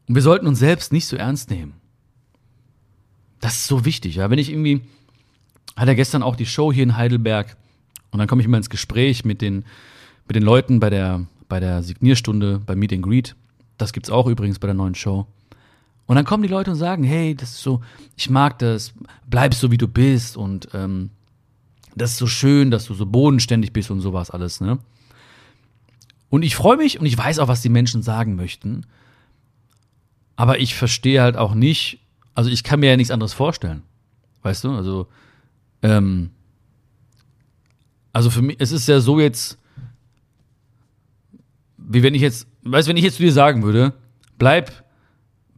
Und 0.07 0.15
wir 0.15 0.23
sollten 0.23 0.47
uns 0.47 0.59
selbst 0.59 0.93
nicht 0.93 1.07
so 1.07 1.17
ernst 1.17 1.51
nehmen. 1.51 1.75
Das 3.41 3.55
ist 3.55 3.67
so 3.67 3.85
wichtig. 3.85 4.17
Ja? 4.17 4.31
Wenn 4.31 4.39
ich 4.39 4.51
irgendwie, 4.51 4.83
hatte 5.77 5.97
gestern 5.97 6.23
auch 6.23 6.37
die 6.37 6.47
Show 6.47 6.73
hier 6.73 6.83
in 6.83 6.97
Heidelberg 6.97 7.57
und 8.11 8.19
dann 8.19 8.29
komme 8.29 8.43
ich 8.43 8.47
immer 8.47 8.59
ins 8.59 8.71
Gespräch 8.71 9.25
mit 9.25 9.41
den, 9.41 9.65
mit 10.27 10.37
den 10.37 10.43
Leuten 10.43 10.81
bei 10.81 10.91
der, 10.91 11.27
bei 11.49 11.61
der 11.61 11.83
Signierstunde, 11.83 12.61
bei 12.65 12.77
Meet 12.77 12.93
and 12.93 13.03
Greet. 13.03 13.37
Das 13.79 13.93
gibt's 13.93 14.11
auch 14.11 14.27
übrigens 14.27 14.59
bei 14.59 14.67
der 14.67 14.75
neuen 14.75 14.95
Show. 14.95 15.27
Und 16.07 16.17
dann 16.17 16.25
kommen 16.25 16.43
die 16.43 16.49
Leute 16.49 16.71
und 16.71 16.77
sagen, 16.77 17.05
hey, 17.05 17.35
das 17.35 17.53
ist 17.53 17.63
so, 17.63 17.81
ich 18.17 18.29
mag 18.29 18.59
das, 18.59 18.93
bleib 19.27 19.55
so 19.55 19.71
wie 19.71 19.79
du 19.79 19.89
bist 19.89 20.37
und 20.37 20.69
ähm, 20.75 21.11
das 21.95 22.13
ist 22.13 22.19
so 22.19 22.27
schön, 22.27 22.71
dass 22.71 22.87
du 22.87 22.95
so 22.95 23.07
bodenständig 23.07 23.73
bist 23.73 23.91
und 23.91 24.01
sowas 24.01 24.31
alles, 24.31 24.61
ne? 24.61 24.79
Und 26.31 26.43
ich 26.45 26.57
freue 26.57 26.79
mich 26.79 26.99
und 26.99 27.05
ich 27.05 27.17
weiß 27.17 27.39
auch, 27.41 27.49
was 27.49 27.61
die 27.61 27.69
Menschen 27.69 28.03
sagen 28.03 28.37
möchten. 28.37 28.87
Aber 30.35 30.61
ich 30.61 30.75
verstehe 30.75 31.21
halt 31.21 31.37
auch 31.37 31.53
nicht, 31.53 32.01
also 32.35 32.49
ich 32.49 32.65
kann 32.65 32.81
mir 32.81 32.89
ja 32.89 32.97
nichts 32.97 33.11
anderes 33.11 33.35
vorstellen. 33.35 33.83
Weißt 34.43 34.65
du? 34.65 34.71
Also, 34.71 35.09
ähm, 35.83 36.31
also 38.15 38.31
für 38.31 38.41
mich, 38.41 38.57
es 38.61 38.73
ist 38.73 38.89
ja 38.89 39.01
so 39.01 39.21
jetzt, 39.21 39.59
wie 41.77 42.03
wenn 42.03 42.15
ich 42.15 42.23
jetzt, 42.23 42.47
weißt 42.63 42.89
du, 42.89 42.91
wenn 42.91 42.97
ich 42.97 43.05
jetzt 43.05 43.17
zu 43.17 43.23
dir 43.23 43.33
sagen 43.33 43.63
würde, 43.63 43.93
bleib 44.39 44.82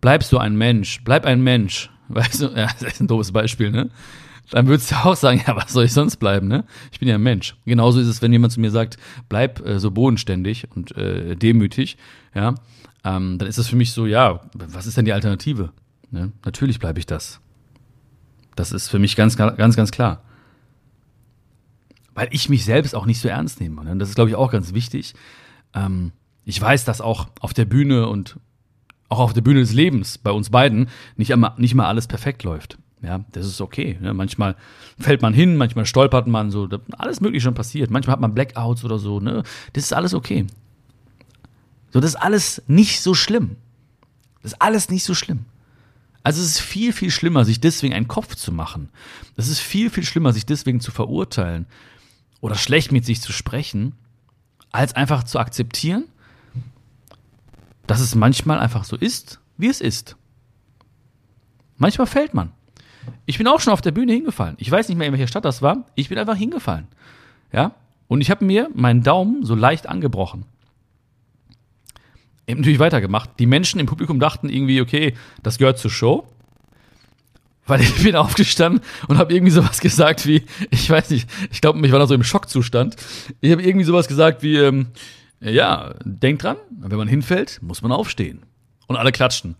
bleib 0.04 0.22
so 0.22 0.36
ein 0.36 0.54
Mensch, 0.54 1.00
bleib 1.02 1.24
ein 1.24 1.40
Mensch. 1.40 1.88
Weißt 2.08 2.42
du, 2.42 2.48
ja, 2.48 2.66
das 2.78 2.82
ist 2.82 3.00
ein 3.00 3.06
doofes 3.06 3.32
Beispiel, 3.32 3.70
ne? 3.70 3.88
Dann 4.50 4.66
würdest 4.66 4.90
du 4.90 4.96
auch 4.96 5.16
sagen, 5.16 5.42
ja, 5.46 5.56
was 5.56 5.72
soll 5.72 5.86
ich 5.86 5.94
sonst 5.94 6.18
bleiben, 6.18 6.46
ne? 6.46 6.64
Ich 6.92 6.98
bin 7.00 7.08
ja 7.08 7.14
ein 7.14 7.22
Mensch. 7.22 7.56
Genauso 7.64 8.00
ist 8.00 8.08
es, 8.08 8.20
wenn 8.20 8.30
jemand 8.30 8.52
zu 8.52 8.60
mir 8.60 8.70
sagt, 8.70 8.98
bleib 9.30 9.66
äh, 9.66 9.80
so 9.80 9.90
bodenständig 9.90 10.68
und 10.76 10.94
äh, 10.94 11.36
demütig, 11.36 11.96
ja, 12.34 12.54
ähm, 13.02 13.38
dann 13.38 13.48
ist 13.48 13.56
das 13.56 13.66
für 13.66 13.76
mich 13.76 13.92
so, 13.92 14.04
ja, 14.04 14.42
was 14.52 14.86
ist 14.86 14.98
denn 14.98 15.06
die 15.06 15.14
Alternative? 15.14 15.72
Ne? 16.10 16.32
Natürlich 16.44 16.78
bleibe 16.78 16.98
ich 16.98 17.06
das. 17.06 17.40
Das 18.56 18.72
ist 18.72 18.88
für 18.88 18.98
mich 18.98 19.16
ganz, 19.16 19.38
ganz, 19.38 19.74
ganz 19.74 19.90
klar. 19.90 20.22
Weil 22.14 22.28
ich 22.30 22.50
mich 22.50 22.66
selbst 22.66 22.94
auch 22.94 23.06
nicht 23.06 23.20
so 23.20 23.28
ernst 23.28 23.58
nehme. 23.58 23.82
Ne? 23.82 23.96
Das 23.96 24.10
ist, 24.10 24.16
glaube 24.16 24.28
ich, 24.28 24.36
auch 24.36 24.52
ganz 24.52 24.74
wichtig. 24.74 25.14
Ähm, 25.72 26.12
ich 26.44 26.60
weiß, 26.60 26.84
dass 26.84 27.00
auch 27.00 27.28
auf 27.40 27.54
der 27.54 27.64
Bühne 27.64 28.06
und 28.08 28.36
auch 29.14 29.20
auf 29.20 29.32
der 29.32 29.40
Bühne 29.40 29.60
des 29.60 29.72
Lebens 29.72 30.18
bei 30.18 30.30
uns 30.30 30.50
beiden 30.50 30.88
nicht 31.16 31.30
immer, 31.30 31.54
nicht 31.56 31.74
mal 31.74 31.86
alles 31.86 32.06
perfekt 32.06 32.42
läuft. 32.42 32.78
Ja, 33.02 33.24
das 33.32 33.46
ist 33.46 33.60
okay. 33.60 33.98
Ne? 34.00 34.14
Manchmal 34.14 34.56
fällt 34.98 35.20
man 35.20 35.34
hin, 35.34 35.56
manchmal 35.56 35.84
stolpert 35.84 36.26
man 36.26 36.50
so, 36.50 36.68
alles 36.96 37.20
mögliche 37.20 37.44
schon 37.44 37.54
passiert. 37.54 37.90
Manchmal 37.90 38.14
hat 38.14 38.20
man 38.20 38.34
Blackouts 38.34 38.84
oder 38.84 38.98
so. 38.98 39.20
Ne? 39.20 39.42
Das 39.74 39.84
ist 39.84 39.92
alles 39.92 40.14
okay. 40.14 40.46
So, 41.92 42.00
das 42.00 42.10
ist 42.10 42.16
alles 42.16 42.62
nicht 42.66 43.02
so 43.02 43.14
schlimm. 43.14 43.56
Das 44.42 44.52
ist 44.52 44.62
alles 44.62 44.88
nicht 44.88 45.04
so 45.04 45.14
schlimm. 45.14 45.44
Also 46.22 46.40
es 46.40 46.48
ist 46.52 46.60
viel, 46.60 46.92
viel 46.92 47.10
schlimmer, 47.10 47.44
sich 47.44 47.60
deswegen 47.60 47.94
einen 47.94 48.08
Kopf 48.08 48.34
zu 48.34 48.50
machen. 48.50 48.88
Es 49.36 49.48
ist 49.48 49.60
viel, 49.60 49.90
viel 49.90 50.04
schlimmer, 50.04 50.32
sich 50.32 50.46
deswegen 50.46 50.80
zu 50.80 50.90
verurteilen 50.90 51.66
oder 52.40 52.54
schlecht 52.54 52.92
mit 52.92 53.04
sich 53.04 53.20
zu 53.20 53.32
sprechen, 53.32 53.92
als 54.72 54.96
einfach 54.96 55.24
zu 55.24 55.38
akzeptieren, 55.38 56.04
dass 57.86 58.00
es 58.00 58.14
manchmal 58.14 58.58
einfach 58.58 58.84
so 58.84 58.96
ist, 58.96 59.40
wie 59.56 59.68
es 59.68 59.80
ist. 59.80 60.16
Manchmal 61.76 62.06
fällt 62.06 62.34
man. 62.34 62.52
Ich 63.26 63.38
bin 63.38 63.46
auch 63.46 63.60
schon 63.60 63.72
auf 63.72 63.80
der 63.80 63.90
Bühne 63.90 64.12
hingefallen. 64.12 64.56
Ich 64.58 64.70
weiß 64.70 64.88
nicht 64.88 64.96
mehr, 64.96 65.06
in 65.06 65.12
welcher 65.12 65.26
Stadt 65.26 65.44
das 65.44 65.62
war. 65.62 65.86
Ich 65.94 66.08
bin 66.08 66.18
einfach 66.18 66.36
hingefallen. 66.36 66.86
Ja? 67.52 67.74
Und 68.08 68.20
ich 68.20 68.30
habe 68.30 68.44
mir 68.44 68.70
meinen 68.74 69.02
Daumen 69.02 69.44
so 69.44 69.54
leicht 69.54 69.88
angebrochen. 69.88 70.44
Eben 72.46 72.60
natürlich 72.60 72.78
weitergemacht. 72.78 73.30
Die 73.38 73.46
Menschen 73.46 73.80
im 73.80 73.86
Publikum 73.86 74.20
dachten 74.20 74.48
irgendwie, 74.48 74.80
okay, 74.80 75.14
das 75.42 75.58
gehört 75.58 75.78
zur 75.78 75.90
Show. 75.90 76.26
Weil 77.66 77.80
ich 77.80 78.02
bin 78.02 78.14
aufgestanden 78.16 78.82
und 79.08 79.16
habe 79.16 79.32
irgendwie 79.32 79.52
sowas 79.52 79.80
gesagt 79.80 80.26
wie, 80.26 80.44
ich 80.70 80.88
weiß 80.88 81.10
nicht, 81.10 81.28
ich 81.50 81.60
glaube, 81.62 81.84
ich 81.84 81.92
war 81.92 81.98
da 81.98 82.06
so 82.06 82.14
im 82.14 82.24
Schockzustand. 82.24 82.96
Ich 83.40 83.50
habe 83.50 83.62
irgendwie 83.62 83.84
sowas 83.84 84.08
gesagt 84.08 84.42
wie, 84.42 84.56
ähm, 84.56 84.88
ja, 85.40 85.94
denkt 86.04 86.42
dran, 86.42 86.56
wenn 86.70 86.98
man 86.98 87.08
hinfällt, 87.08 87.60
muss 87.62 87.82
man 87.82 87.92
aufstehen. 87.92 88.44
Und 88.86 88.96
alle 88.96 89.12
klatschten. 89.12 89.56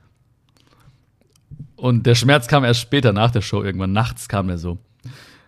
Und 1.76 2.06
der 2.06 2.14
Schmerz 2.14 2.46
kam 2.46 2.64
erst 2.64 2.80
später 2.80 3.12
nach 3.12 3.30
der 3.30 3.42
Show, 3.42 3.62
irgendwann 3.62 3.92
nachts 3.92 4.28
kam 4.28 4.48
er 4.48 4.58
so. 4.58 4.78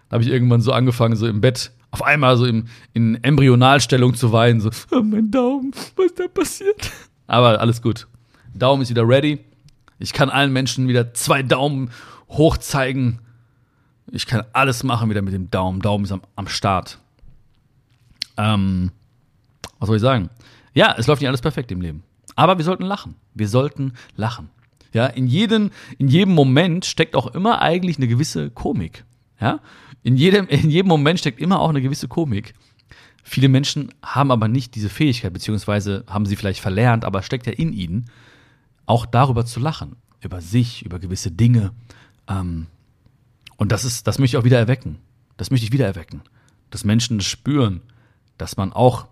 Da 0.08 0.14
habe 0.14 0.24
ich 0.24 0.30
irgendwann 0.30 0.60
so 0.60 0.72
angefangen, 0.72 1.16
so 1.16 1.26
im 1.26 1.40
Bett, 1.40 1.72
auf 1.90 2.02
einmal 2.02 2.36
so 2.36 2.46
im, 2.46 2.66
in 2.92 3.22
Embryonalstellung 3.22 4.14
zu 4.14 4.32
weinen, 4.32 4.60
so, 4.60 4.70
oh, 4.90 5.02
mein 5.02 5.30
Daumen, 5.30 5.72
was 5.96 6.06
ist 6.06 6.20
da 6.20 6.28
passiert? 6.28 6.90
Aber 7.26 7.60
alles 7.60 7.82
gut. 7.82 8.06
Daumen 8.54 8.82
ist 8.82 8.90
wieder 8.90 9.08
ready. 9.08 9.40
Ich 9.98 10.12
kann 10.12 10.30
allen 10.30 10.52
Menschen 10.52 10.88
wieder 10.88 11.14
zwei 11.14 11.42
Daumen 11.42 11.90
hoch 12.28 12.56
zeigen. 12.58 13.20
Ich 14.10 14.26
kann 14.26 14.44
alles 14.52 14.82
machen 14.82 15.10
wieder 15.10 15.22
mit 15.22 15.34
dem 15.34 15.50
Daumen. 15.50 15.80
Daumen 15.80 16.04
ist 16.04 16.12
am, 16.12 16.22
am 16.36 16.48
Start. 16.48 16.98
Ähm, 18.36 18.90
was 19.78 19.86
soll 19.88 19.96
ich 19.96 20.02
sagen? 20.02 20.30
Ja, 20.74 20.94
es 20.98 21.06
läuft 21.06 21.22
nicht 21.22 21.28
alles 21.28 21.40
perfekt 21.40 21.72
im 21.72 21.80
Leben. 21.80 22.02
Aber 22.34 22.58
wir 22.58 22.64
sollten 22.64 22.84
lachen. 22.84 23.14
Wir 23.34 23.48
sollten 23.48 23.94
lachen. 24.14 24.50
Ja, 24.92 25.06
in 25.06 25.26
jedem, 25.26 25.70
in 25.98 26.08
jedem 26.08 26.34
Moment 26.34 26.84
steckt 26.84 27.16
auch 27.16 27.26
immer 27.34 27.60
eigentlich 27.60 27.96
eine 27.96 28.08
gewisse 28.08 28.50
Komik. 28.50 29.04
Ja, 29.40 29.60
in 30.02 30.16
jedem, 30.16 30.46
in 30.48 30.70
jedem 30.70 30.88
Moment 30.88 31.18
steckt 31.18 31.40
immer 31.40 31.60
auch 31.60 31.70
eine 31.70 31.82
gewisse 31.82 32.08
Komik. 32.08 32.54
Viele 33.22 33.48
Menschen 33.48 33.92
haben 34.02 34.30
aber 34.30 34.48
nicht 34.48 34.74
diese 34.74 34.88
Fähigkeit, 34.88 35.32
beziehungsweise 35.32 36.04
haben 36.06 36.26
sie 36.26 36.36
vielleicht 36.36 36.60
verlernt, 36.60 37.04
aber 37.04 37.22
steckt 37.22 37.46
ja 37.46 37.52
in 37.52 37.72
ihnen, 37.72 38.10
auch 38.86 39.04
darüber 39.04 39.44
zu 39.44 39.58
lachen. 39.58 39.96
Über 40.20 40.40
sich, 40.40 40.84
über 40.84 40.98
gewisse 40.98 41.30
Dinge. 41.30 41.72
Ähm, 42.28 42.68
und 43.56 43.72
das 43.72 43.84
ist, 43.84 44.06
das 44.06 44.18
möchte 44.18 44.36
ich 44.36 44.40
auch 44.40 44.44
wieder 44.44 44.58
erwecken. 44.58 44.98
Das 45.36 45.50
möchte 45.50 45.66
ich 45.66 45.72
wieder 45.72 45.86
erwecken. 45.86 46.22
Dass 46.70 46.84
Menschen 46.84 47.20
spüren, 47.20 47.82
dass 48.38 48.56
man 48.56 48.72
auch 48.72 49.08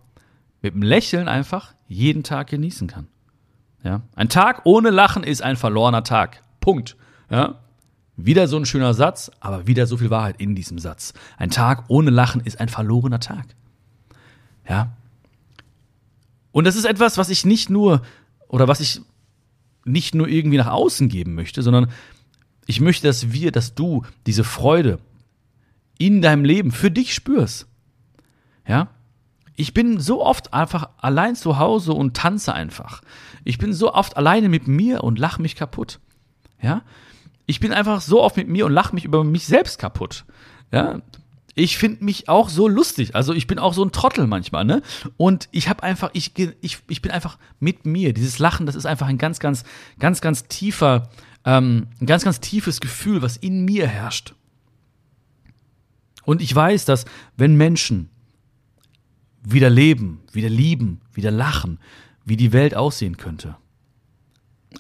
mit 0.65 0.75
dem 0.75 0.83
Lächeln 0.83 1.29
einfach 1.29 1.75
jeden 1.89 2.23
Tag 2.23 2.49
genießen 2.49 2.89
kann. 2.89 3.07
Ja? 3.83 4.01
Ein 4.17 4.31
Tag 4.31 4.63
ohne 4.65 4.89
Lachen 4.89 5.23
ist 5.23 5.43
ein 5.43 5.57
verlorener 5.57 6.05
Tag. 6.05 6.43
Punkt. 6.61 6.97
Ja? 7.29 7.61
Wieder 8.17 8.49
so 8.49 8.57
ein 8.57 8.65
schöner 8.65 8.95
Satz, 8.95 9.31
aber 9.41 9.67
wieder 9.67 9.87
so 9.87 9.99
viel 9.99 10.09
Wahrheit 10.09 10.41
in 10.41 10.55
diesem 10.55 10.79
Satz. 10.79 11.13
Ein 11.37 11.51
Tag 11.51 11.85
ohne 11.89 12.11
Lachen 12.11 12.41
ist 12.41 12.61
ein 12.61 12.71
verlorener 12.71 13.21
Tag. 13.21 13.45
Ja? 14.67 14.97
Und 16.51 16.65
das 16.65 16.77
ist 16.77 16.87
etwas, 16.87 17.19
was 17.19 17.29
ich 17.29 17.45
nicht 17.45 17.69
nur 17.69 18.01
oder 18.49 18.67
was 18.67 18.81
ich 18.81 19.03
nicht 19.85 20.15
nur 20.15 20.29
irgendwie 20.29 20.57
nach 20.57 20.69
außen 20.69 21.11
geben 21.11 21.35
möchte, 21.35 21.63
sondern 21.63 21.91
ich 22.65 22.81
möchte, 22.81 23.07
dass 23.07 23.33
wir, 23.33 23.53
dass 23.53 23.75
du 23.75 24.07
diese 24.25 24.45
Freude 24.45 24.99
in 25.99 26.23
deinem 26.23 26.47
Leben 26.47 26.71
für 26.73 26.91
dich 26.91 27.13
spürst. 27.13 27.67
Ja? 28.67 28.89
Ich 29.57 29.73
bin 29.73 30.01
so 30.01 30.25
oft 30.25 30.53
einfach 30.53 30.89
allein 30.99 31.37
zu 31.37 31.59
Hause 31.59 31.93
und 31.93 32.17
tanze 32.17 32.53
einfach. 32.53 33.03
Ich 33.45 33.59
bin 33.59 33.73
so 33.73 33.95
oft 33.95 34.17
alleine 34.17 34.49
mit 34.49 34.67
mir 34.67 35.05
und 35.05 35.19
lach 35.19 35.39
mich 35.39 35.55
kaputt. 35.55 36.01
Ja? 36.61 36.83
Ich 37.47 37.61
bin 37.61 37.73
einfach 37.73 38.01
so 38.01 38.23
oft 38.23 38.37
mit 38.37 38.49
mir 38.49 38.67
und 38.67 38.73
lach 38.73 38.93
mich 38.93 39.05
über 39.05 39.23
mich 39.23 39.47
selbst 39.47 39.79
kaputt. 39.79 40.25
Ja? 40.73 41.01
Ich 41.55 41.79
finde 41.79 42.05
mich 42.05 42.29
auch 42.29 42.49
so 42.49 42.67
lustig. 42.67 43.15
Also 43.15 43.33
ich 43.33 43.47
bin 43.47 43.61
auch 43.61 43.75
so 43.75 43.85
ein 43.85 43.93
Trottel 43.93 44.27
manchmal, 44.27 44.65
ne? 44.65 44.83
Und 45.17 45.49
ich 45.53 45.69
habe 45.69 45.85
einfach, 45.85 46.11
ich, 46.13 46.33
ich, 46.61 46.79
ich 46.89 47.01
bin 47.01 47.13
einfach 47.13 47.39
mit 47.61 47.87
mir. 47.87 48.13
Dieses 48.13 48.41
Lachen, 48.41 48.67
das 48.67 48.75
ist 48.75 48.87
einfach 48.87 49.07
ein 49.07 49.19
ganz, 49.19 49.39
ganz, 49.39 49.63
ganz, 50.01 50.21
ganz 50.21 50.49
tiefer, 50.49 51.11
ähm, 51.45 51.87
ein 52.01 52.07
ganz, 52.07 52.25
ganz 52.25 52.41
tiefes 52.41 52.81
Gefühl, 52.81 53.23
was 53.23 53.37
in 53.37 53.65
mir 53.65 53.87
herrscht. 53.87 54.35
Und 56.25 56.43
ich 56.43 56.53
weiß, 56.53 56.87
dass 56.87 57.05
wenn 57.37 57.55
Menschen 57.55 58.11
wieder 59.45 59.71
leben, 59.71 60.21
wieder 60.33 60.49
lieben, 60.49 61.01
wieder 61.13 61.31
lachen, 61.31 61.79
wie 62.25 62.37
die 62.37 62.53
Welt 62.53 62.75
aussehen 62.75 63.17
könnte. 63.17 63.57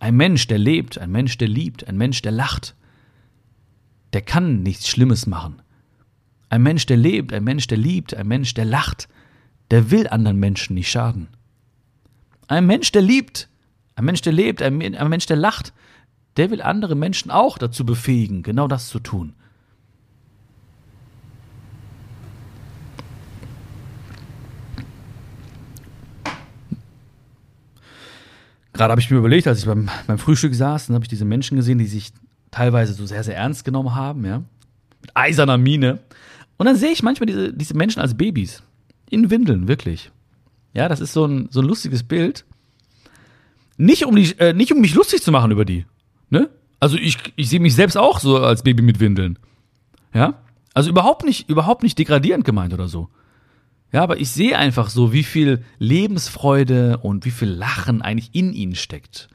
Ein 0.00 0.16
Mensch, 0.16 0.46
der 0.46 0.58
lebt, 0.58 0.98
ein 0.98 1.12
Mensch, 1.12 1.38
der 1.38 1.48
liebt, 1.48 1.86
ein 1.86 1.96
Mensch, 1.96 2.22
der 2.22 2.32
lacht, 2.32 2.74
der 4.12 4.22
kann 4.22 4.62
nichts 4.62 4.88
Schlimmes 4.88 5.26
machen. 5.26 5.62
Ein 6.48 6.62
Mensch, 6.62 6.86
der 6.86 6.96
lebt, 6.96 7.32
ein 7.32 7.44
Mensch, 7.44 7.66
der 7.66 7.78
liebt, 7.78 8.14
ein 8.14 8.26
Mensch, 8.26 8.54
der 8.54 8.64
lacht, 8.64 9.08
der 9.70 9.90
will 9.90 10.08
anderen 10.08 10.38
Menschen 10.38 10.74
nicht 10.74 10.90
schaden. 10.90 11.28
Ein 12.48 12.66
Mensch, 12.66 12.92
der 12.92 13.02
liebt, 13.02 13.48
ein 13.96 14.04
Mensch, 14.04 14.22
der 14.22 14.32
lebt, 14.32 14.62
ein, 14.62 14.78
Mensch, 14.78 15.26
der 15.26 15.36
lacht, 15.36 15.72
der 16.36 16.50
will 16.50 16.62
andere 16.62 16.94
Menschen 16.94 17.30
auch 17.30 17.58
dazu 17.58 17.84
befähigen, 17.84 18.42
genau 18.42 18.68
das 18.68 18.88
zu 18.88 18.98
tun. 18.98 19.34
Gerade 28.74 28.90
habe 28.90 29.00
ich 29.00 29.10
mir 29.10 29.18
überlegt, 29.18 29.46
als 29.46 29.60
ich 29.60 29.66
beim, 29.66 29.88
beim 30.06 30.18
Frühstück 30.18 30.54
saß, 30.54 30.88
dann 30.88 30.94
habe 30.94 31.04
ich 31.04 31.08
diese 31.08 31.24
Menschen 31.24 31.56
gesehen, 31.56 31.78
die 31.78 31.86
sich 31.86 32.12
teilweise 32.50 32.92
so 32.92 33.06
sehr, 33.06 33.24
sehr 33.24 33.36
ernst 33.36 33.64
genommen 33.64 33.94
haben, 33.94 34.26
ja. 34.26 34.42
Mit 35.00 35.10
eiserner 35.14 35.58
Miene. 35.58 36.00
Und 36.56 36.66
dann 36.66 36.76
sehe 36.76 36.90
ich 36.90 37.02
manchmal 37.02 37.26
diese, 37.26 37.52
diese 37.52 37.76
Menschen 37.76 38.00
als 38.00 38.16
Babys. 38.16 38.62
In 39.10 39.30
Windeln, 39.30 39.68
wirklich. 39.68 40.10
Ja, 40.72 40.88
das 40.88 41.00
ist 41.00 41.12
so 41.12 41.24
ein, 41.24 41.48
so 41.50 41.60
ein 41.60 41.66
lustiges 41.66 42.02
Bild. 42.02 42.44
Nicht 43.76 44.04
um, 44.06 44.16
die, 44.16 44.38
äh, 44.38 44.52
nicht 44.52 44.72
um 44.72 44.80
mich 44.80 44.94
lustig 44.94 45.22
zu 45.22 45.30
machen 45.30 45.50
über 45.50 45.64
die. 45.64 45.86
Ne? 46.30 46.48
Also 46.80 46.96
ich, 46.96 47.18
ich 47.36 47.48
sehe 47.48 47.60
mich 47.60 47.74
selbst 47.74 47.96
auch 47.96 48.18
so 48.18 48.38
als 48.38 48.62
Baby 48.62 48.82
mit 48.82 48.98
Windeln. 48.98 49.38
Ja? 50.12 50.34
Also 50.74 50.90
überhaupt 50.90 51.24
nicht, 51.24 51.48
überhaupt 51.48 51.82
nicht 51.82 51.98
degradierend 51.98 52.44
gemeint 52.44 52.74
oder 52.74 52.88
so. 52.88 53.08
Ja, 53.94 54.02
aber 54.02 54.18
ich 54.18 54.28
sehe 54.30 54.58
einfach 54.58 54.90
so, 54.90 55.12
wie 55.12 55.22
viel 55.22 55.62
Lebensfreude 55.78 56.98
und 56.98 57.24
wie 57.24 57.30
viel 57.30 57.48
Lachen 57.48 58.02
eigentlich 58.02 58.30
in 58.32 58.52
ihnen 58.52 58.74
steckt. 58.74 59.28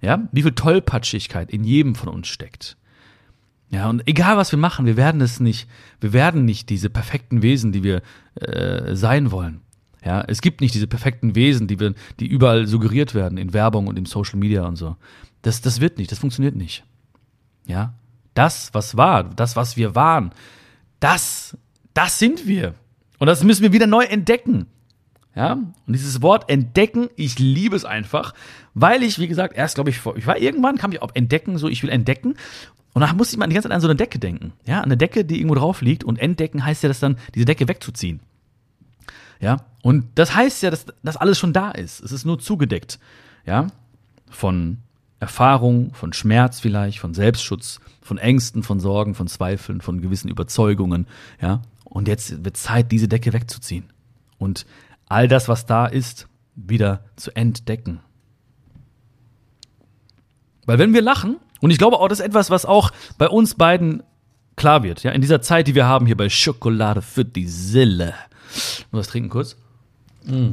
Ja, 0.00 0.26
wie 0.32 0.42
viel 0.42 0.56
Tollpatschigkeit 0.56 1.52
in 1.52 1.62
jedem 1.62 1.94
von 1.94 2.08
uns 2.08 2.26
steckt. 2.26 2.76
Ja, 3.70 3.88
und 3.88 4.08
egal 4.08 4.36
was 4.36 4.50
wir 4.50 4.58
machen, 4.58 4.86
wir 4.86 4.96
werden 4.96 5.20
es 5.20 5.38
nicht, 5.38 5.68
wir 6.00 6.12
werden 6.12 6.44
nicht 6.44 6.68
diese 6.68 6.90
perfekten 6.90 7.42
Wesen, 7.42 7.70
die 7.70 7.84
wir 7.84 8.02
äh, 8.34 8.96
sein 8.96 9.30
wollen. 9.30 9.60
Ja, 10.04 10.24
es 10.26 10.40
gibt 10.40 10.62
nicht 10.62 10.74
diese 10.74 10.88
perfekten 10.88 11.36
Wesen, 11.36 11.68
die 11.68 11.78
wir, 11.78 11.94
die 12.18 12.26
überall 12.26 12.66
suggeriert 12.66 13.14
werden 13.14 13.38
in 13.38 13.52
Werbung 13.52 13.86
und 13.86 13.96
in 13.96 14.06
Social 14.06 14.40
Media 14.40 14.66
und 14.66 14.74
so. 14.74 14.96
Das, 15.42 15.60
das 15.60 15.80
wird 15.80 15.98
nicht, 15.98 16.10
das 16.10 16.18
funktioniert 16.18 16.56
nicht. 16.56 16.82
Ja, 17.66 17.94
das, 18.34 18.74
was 18.74 18.96
war, 18.96 19.22
das, 19.22 19.54
was 19.54 19.76
wir 19.76 19.94
waren, 19.94 20.32
das, 20.98 21.56
das 21.94 22.18
sind 22.18 22.48
wir. 22.48 22.74
Und 23.22 23.28
das 23.28 23.44
müssen 23.44 23.62
wir 23.62 23.72
wieder 23.72 23.86
neu 23.86 24.02
entdecken. 24.02 24.66
Ja, 25.36 25.52
und 25.52 25.72
dieses 25.86 26.22
Wort 26.22 26.50
entdecken, 26.50 27.08
ich 27.14 27.38
liebe 27.38 27.76
es 27.76 27.84
einfach, 27.84 28.34
weil 28.74 29.04
ich, 29.04 29.20
wie 29.20 29.28
gesagt, 29.28 29.56
erst 29.56 29.76
glaube 29.76 29.90
ich, 29.90 30.00
vor, 30.00 30.16
ich 30.16 30.26
war 30.26 30.38
irgendwann, 30.38 30.76
kam 30.76 30.90
ich 30.90 31.00
auf 31.00 31.12
entdecken, 31.14 31.56
so 31.56 31.68
ich 31.68 31.84
will 31.84 31.90
entdecken. 31.90 32.34
Und 32.94 33.02
dann 33.02 33.16
musste 33.16 33.36
ich 33.36 33.38
mal 33.38 33.46
die 33.46 33.54
ganze 33.54 33.68
Zeit 33.68 33.76
an 33.76 33.80
so 33.80 33.86
eine 33.86 33.94
Decke 33.94 34.18
denken. 34.18 34.54
Ja, 34.66 34.78
an 34.78 34.86
eine 34.86 34.96
Decke, 34.96 35.24
die 35.24 35.36
irgendwo 35.36 35.54
drauf 35.54 35.82
liegt. 35.82 36.02
Und 36.02 36.18
entdecken 36.18 36.64
heißt 36.64 36.82
ja, 36.82 36.88
dass 36.88 36.98
dann 36.98 37.16
diese 37.32 37.44
Decke 37.44 37.68
wegzuziehen. 37.68 38.18
Ja, 39.38 39.58
und 39.82 40.06
das 40.16 40.34
heißt 40.34 40.64
ja, 40.64 40.70
dass 40.70 40.86
das 41.04 41.16
alles 41.16 41.38
schon 41.38 41.52
da 41.52 41.70
ist. 41.70 42.00
Es 42.00 42.10
ist 42.10 42.24
nur 42.24 42.40
zugedeckt. 42.40 42.98
Ja, 43.46 43.68
von 44.30 44.78
Erfahrung, 45.20 45.94
von 45.94 46.12
Schmerz 46.12 46.58
vielleicht, 46.58 46.98
von 46.98 47.14
Selbstschutz, 47.14 47.78
von 48.00 48.18
Ängsten, 48.18 48.64
von 48.64 48.80
Sorgen, 48.80 49.14
von 49.14 49.28
Zweifeln, 49.28 49.80
von 49.80 50.00
gewissen 50.00 50.28
Überzeugungen. 50.28 51.06
Ja, 51.40 51.62
und 51.92 52.08
jetzt 52.08 52.44
wird 52.44 52.56
Zeit, 52.56 52.90
diese 52.90 53.06
Decke 53.06 53.32
wegzuziehen. 53.32 53.92
Und 54.38 54.66
all 55.06 55.28
das, 55.28 55.48
was 55.48 55.66
da 55.66 55.86
ist, 55.86 56.26
wieder 56.54 57.04
zu 57.16 57.34
entdecken. 57.36 58.00
Weil 60.64 60.78
wenn 60.78 60.94
wir 60.94 61.02
lachen, 61.02 61.36
und 61.60 61.70
ich 61.70 61.78
glaube 61.78 61.98
auch, 61.98 62.08
das 62.08 62.20
ist 62.20 62.26
etwas, 62.26 62.50
was 62.50 62.64
auch 62.64 62.90
bei 63.18 63.28
uns 63.28 63.54
beiden 63.54 64.02
klar 64.56 64.82
wird, 64.82 65.02
ja, 65.02 65.12
in 65.12 65.20
dieser 65.20 65.42
Zeit, 65.42 65.66
die 65.66 65.74
wir 65.74 65.86
haben 65.86 66.06
hier 66.06 66.16
bei 66.16 66.28
Schokolade 66.28 67.02
für 67.02 67.24
die 67.24 67.46
Sille. 67.46 68.14
Nur 68.90 69.00
was 69.00 69.08
trinken 69.08 69.28
kurz. 69.28 69.56
Mm. 70.24 70.50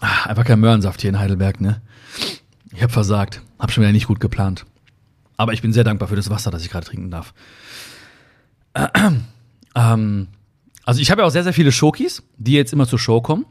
Ah, 0.00 0.26
einfach 0.28 0.44
kein 0.44 0.60
Möhrensaft 0.60 1.00
hier 1.00 1.10
in 1.10 1.18
Heidelberg, 1.18 1.60
ne? 1.60 1.80
Ich 2.72 2.82
habe 2.82 2.92
versagt. 2.92 3.40
Hab 3.58 3.72
schon 3.72 3.82
wieder 3.82 3.92
nicht 3.92 4.08
gut 4.08 4.20
geplant. 4.20 4.66
Aber 5.36 5.52
ich 5.52 5.62
bin 5.62 5.72
sehr 5.72 5.84
dankbar 5.84 6.08
für 6.08 6.16
das 6.16 6.30
Wasser, 6.30 6.50
das 6.50 6.64
ich 6.64 6.70
gerade 6.70 6.86
trinken 6.86 7.10
darf. 7.10 7.34
Ähm, 9.76 10.28
also 10.84 11.00
ich 11.00 11.10
habe 11.10 11.22
ja 11.22 11.26
auch 11.26 11.32
sehr, 11.32 11.42
sehr 11.42 11.52
viele 11.52 11.72
Shokis, 11.72 12.22
die 12.36 12.52
jetzt 12.52 12.72
immer 12.72 12.86
zur 12.86 12.98
Show 12.98 13.20
kommen. 13.20 13.46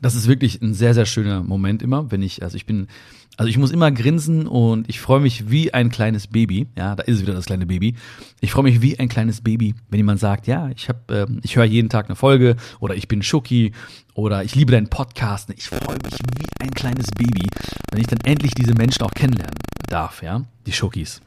Das 0.00 0.14
ist 0.14 0.28
wirklich 0.28 0.60
ein 0.60 0.74
sehr, 0.74 0.94
sehr 0.94 1.06
schöner 1.06 1.42
Moment 1.42 1.82
immer, 1.82 2.10
wenn 2.10 2.22
ich, 2.22 2.42
also 2.42 2.56
ich 2.56 2.66
bin, 2.66 2.88
also 3.36 3.48
ich 3.48 3.58
muss 3.58 3.70
immer 3.70 3.90
grinsen 3.90 4.46
und 4.46 4.88
ich 4.88 5.00
freue 5.00 5.20
mich 5.20 5.50
wie 5.50 5.72
ein 5.72 5.90
kleines 5.90 6.26
Baby. 6.26 6.66
Ja, 6.76 6.94
da 6.94 7.02
ist 7.04 7.22
wieder 7.22 7.34
das 7.34 7.46
kleine 7.46 7.66
Baby. 7.66 7.94
Ich 8.40 8.52
freue 8.52 8.64
mich 8.64 8.82
wie 8.82 8.98
ein 8.98 9.08
kleines 9.08 9.40
Baby, 9.40 9.74
wenn 9.88 9.98
jemand 9.98 10.20
sagt, 10.20 10.46
ja, 10.46 10.68
ich 10.68 10.88
habe, 10.88 11.00
ähm, 11.08 11.40
ich 11.42 11.56
höre 11.56 11.64
jeden 11.64 11.88
Tag 11.88 12.06
eine 12.06 12.16
Folge 12.16 12.56
oder 12.78 12.94
ich 12.94 13.08
bin 13.08 13.22
Schoki 13.22 13.72
oder 14.14 14.44
ich 14.44 14.54
liebe 14.54 14.70
deinen 14.70 14.88
Podcast. 14.88 15.50
Ich 15.56 15.68
freue 15.68 15.98
mich 16.04 16.18
wie 16.36 16.64
ein 16.64 16.70
kleines 16.70 17.06
Baby, 17.16 17.46
wenn 17.90 18.00
ich 18.00 18.06
dann 18.06 18.20
endlich 18.24 18.52
diese 18.54 18.74
Menschen 18.74 19.02
auch 19.02 19.12
kennenlernen 19.12 19.56
darf, 19.88 20.22
ja, 20.22 20.44
die 20.66 20.72
Schokis. 20.72 21.20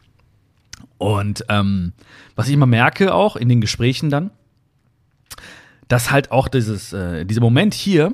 Und 0.97 1.45
ähm, 1.50 1.93
was 2.36 2.47
ich 2.47 2.54
immer 2.54 2.65
merke 2.65 3.13
auch 3.13 3.36
in 3.36 3.50
den 3.50 3.62
Gesprächen 3.62 4.10
dann, 4.10 4.32
dass 5.88 6.12
halt 6.12 6.32
auch 6.32 6.47
dieses, 6.47 6.93
äh, 6.93 7.26
dieser 7.26 7.41
Moment 7.41 7.74
hier 7.74 8.13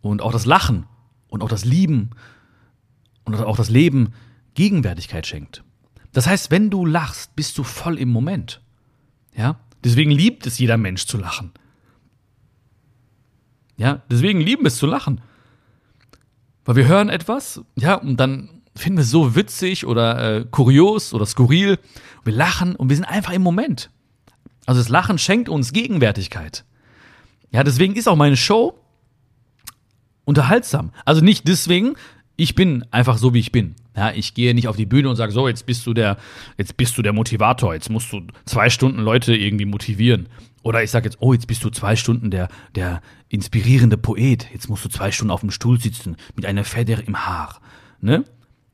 und 0.00 0.22
auch 0.22 0.32
das 0.32 0.46
Lachen 0.46 0.86
und 1.28 1.42
auch 1.42 1.48
das 1.48 1.64
Lieben 1.64 2.10
und 3.24 3.34
auch 3.36 3.56
das 3.56 3.70
Leben 3.70 4.14
Gegenwärtigkeit 4.54 5.26
schenkt. 5.26 5.64
Das 6.12 6.26
heißt, 6.26 6.50
wenn 6.50 6.70
du 6.70 6.86
lachst, 6.86 7.34
bist 7.34 7.58
du 7.58 7.64
voll 7.64 7.98
im 7.98 8.08
Moment. 8.08 8.60
Ja? 9.36 9.58
Deswegen 9.82 10.10
liebt 10.10 10.46
es 10.46 10.58
jeder 10.58 10.76
Mensch 10.76 11.06
zu 11.06 11.18
lachen. 11.18 11.52
Ja, 13.76 14.02
deswegen 14.08 14.40
lieben 14.40 14.64
es 14.66 14.76
zu 14.76 14.86
lachen. 14.86 15.20
Weil 16.64 16.76
wir 16.76 16.86
hören 16.86 17.08
etwas, 17.08 17.60
ja, 17.76 17.96
und 17.96 18.18
dann 18.18 18.53
finden 18.76 18.98
wir 18.98 19.04
so 19.04 19.34
witzig 19.36 19.86
oder 19.86 20.38
äh, 20.38 20.44
kurios 20.50 21.14
oder 21.14 21.26
skurril. 21.26 21.78
Wir 22.24 22.32
lachen 22.32 22.76
und 22.76 22.88
wir 22.88 22.96
sind 22.96 23.04
einfach 23.04 23.32
im 23.32 23.42
Moment. 23.42 23.90
Also 24.66 24.80
das 24.80 24.88
Lachen 24.88 25.18
schenkt 25.18 25.48
uns 25.48 25.72
Gegenwärtigkeit. 25.72 26.64
Ja, 27.50 27.62
deswegen 27.62 27.94
ist 27.94 28.08
auch 28.08 28.16
meine 28.16 28.36
Show 28.36 28.78
unterhaltsam. 30.24 30.90
Also 31.04 31.22
nicht 31.22 31.46
deswegen, 31.46 31.94
ich 32.36 32.54
bin 32.54 32.84
einfach 32.90 33.18
so, 33.18 33.34
wie 33.34 33.40
ich 33.40 33.52
bin. 33.52 33.76
Ja, 33.96 34.10
ich 34.10 34.34
gehe 34.34 34.54
nicht 34.54 34.66
auf 34.66 34.76
die 34.76 34.86
Bühne 34.86 35.08
und 35.08 35.16
sage, 35.16 35.32
so, 35.32 35.46
jetzt 35.46 35.66
bist 35.66 35.86
du 35.86 35.94
der, 35.94 36.16
jetzt 36.58 36.76
bist 36.76 36.98
du 36.98 37.02
der 37.02 37.12
Motivator, 37.12 37.74
jetzt 37.74 37.90
musst 37.90 38.12
du 38.12 38.22
zwei 38.44 38.70
Stunden 38.70 39.00
Leute 39.00 39.36
irgendwie 39.36 39.66
motivieren. 39.66 40.28
Oder 40.64 40.82
ich 40.82 40.90
sage 40.90 41.04
jetzt, 41.04 41.18
oh, 41.20 41.32
jetzt 41.32 41.46
bist 41.46 41.62
du 41.62 41.70
zwei 41.70 41.94
Stunden 41.94 42.30
der, 42.30 42.48
der 42.74 43.02
inspirierende 43.28 43.98
Poet, 43.98 44.48
jetzt 44.52 44.68
musst 44.68 44.84
du 44.84 44.88
zwei 44.88 45.12
Stunden 45.12 45.30
auf 45.30 45.40
dem 45.40 45.50
Stuhl 45.50 45.78
sitzen 45.78 46.16
mit 46.34 46.46
einer 46.46 46.64
Feder 46.64 47.06
im 47.06 47.24
Haar. 47.26 47.60
Ne? 48.00 48.24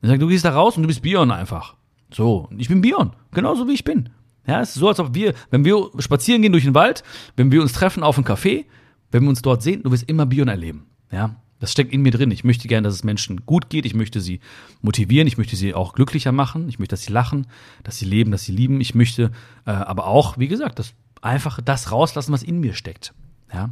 Dann 0.01 0.09
sagt, 0.09 0.21
du 0.21 0.27
gehst 0.27 0.45
da 0.45 0.51
raus 0.51 0.75
und 0.77 0.83
du 0.83 0.87
bist 0.87 1.01
Bion 1.01 1.31
einfach. 1.31 1.75
So, 2.11 2.49
ich 2.57 2.67
bin 2.67 2.81
Bion, 2.81 3.11
genauso 3.31 3.67
wie 3.67 3.73
ich 3.73 3.83
bin. 3.83 4.09
Ja, 4.47 4.61
es 4.61 4.69
ist 4.69 4.75
so, 4.75 4.87
als 4.87 4.99
ob 4.99 5.13
wir, 5.13 5.33
wenn 5.51 5.63
wir 5.63 5.89
spazieren 5.99 6.41
gehen 6.41 6.51
durch 6.51 6.63
den 6.63 6.73
Wald, 6.73 7.03
wenn 7.35 7.51
wir 7.51 7.61
uns 7.61 7.73
treffen 7.73 8.03
auf 8.03 8.17
einem 8.17 8.25
Café, 8.25 8.65
wenn 9.11 9.23
wir 9.23 9.29
uns 9.29 9.41
dort 9.41 9.61
sehen, 9.61 9.83
du 9.83 9.91
wirst 9.91 10.09
immer 10.09 10.25
Bion 10.25 10.47
erleben. 10.47 10.87
Ja, 11.11 11.35
das 11.59 11.71
steckt 11.71 11.93
in 11.93 12.01
mir 12.01 12.11
drin. 12.11 12.31
Ich 12.31 12.43
möchte 12.43 12.67
gerne, 12.67 12.87
dass 12.87 12.95
es 12.95 13.03
Menschen 13.03 13.45
gut 13.45 13.69
geht. 13.69 13.85
Ich 13.85 13.93
möchte 13.93 14.19
sie 14.19 14.39
motivieren. 14.81 15.27
Ich 15.27 15.37
möchte 15.37 15.55
sie 15.55 15.75
auch 15.75 15.93
glücklicher 15.93 16.31
machen. 16.31 16.67
Ich 16.69 16.79
möchte, 16.79 16.93
dass 16.93 17.03
sie 17.03 17.13
lachen, 17.13 17.45
dass 17.83 17.99
sie 17.99 18.05
leben, 18.05 18.31
dass 18.31 18.45
sie 18.45 18.51
lieben. 18.51 18.81
Ich 18.81 18.95
möchte 18.95 19.31
äh, 19.67 19.71
aber 19.71 20.07
auch, 20.07 20.39
wie 20.39 20.47
gesagt, 20.47 20.79
das 20.79 20.93
einfach 21.21 21.61
das 21.61 21.91
rauslassen, 21.91 22.33
was 22.33 22.41
in 22.41 22.59
mir 22.59 22.73
steckt. 22.73 23.13
Ja, 23.53 23.69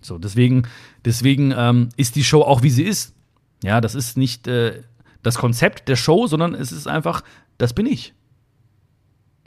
so 0.00 0.18
deswegen, 0.18 0.64
deswegen 1.04 1.54
ähm, 1.56 1.90
ist 1.96 2.16
die 2.16 2.24
Show 2.24 2.42
auch 2.42 2.62
wie 2.62 2.70
sie 2.70 2.82
ist. 2.82 3.14
Ja, 3.62 3.80
das 3.80 3.94
ist 3.94 4.16
nicht 4.16 4.48
äh, 4.48 4.82
das 5.22 5.36
Konzept 5.38 5.88
der 5.88 5.96
Show, 5.96 6.26
sondern 6.26 6.54
es 6.54 6.72
ist 6.72 6.86
einfach, 6.86 7.22
das 7.58 7.72
bin 7.72 7.86
ich. 7.86 8.14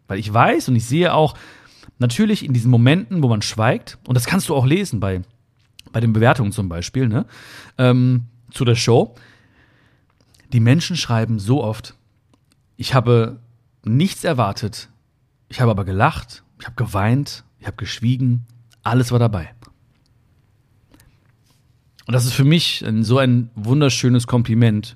Weil 0.08 0.20
ich 0.20 0.32
weiß 0.32 0.70
und 0.70 0.76
ich 0.76 0.86
sehe 0.86 1.14
auch 1.14 1.36
natürlich 2.00 2.46
in 2.46 2.54
diesen 2.54 2.72
Momenten, 2.72 3.24
wo 3.24 3.28
man 3.28 3.42
schweigt, 3.42 3.98
und 4.08 4.16
das 4.16 4.26
kannst 4.26 4.50
du 4.50 4.56
auch 4.56 4.66
lesen 4.66 5.00
bei, 5.00 5.22
bei 5.92 6.00
den 6.00 6.14
Bewertungen 6.14 6.52
zum 6.52 6.70
Beispiel, 6.70 7.08
ne, 7.08 7.26
ähm, 7.78 8.26
zu 8.52 8.66
der 8.66 8.76
Show. 8.76 9.16
Die 10.54 10.60
Menschen 10.60 10.96
schreiben 10.96 11.40
so 11.40 11.64
oft, 11.64 11.96
ich 12.78 12.94
habe 12.94 13.40
nichts 13.84 14.24
erwartet, 14.24 14.90
ich 15.50 15.62
habe 15.62 15.72
aber 15.72 15.86
gelacht, 15.86 16.44
ich 16.60 16.66
habe 16.66 16.76
geweint, 16.76 17.44
ich 17.60 17.68
habe 17.68 17.78
geschwiegen, 17.78 18.46
alles 18.84 19.12
war 19.12 19.20
dabei. 19.20 19.54
Und 22.08 22.14
das 22.14 22.26
ist 22.26 22.34
für 22.34 22.44
mich 22.44 22.86
so 23.02 23.18
ein 23.18 23.50
wunderschönes 23.56 24.28
Kompliment, 24.28 24.96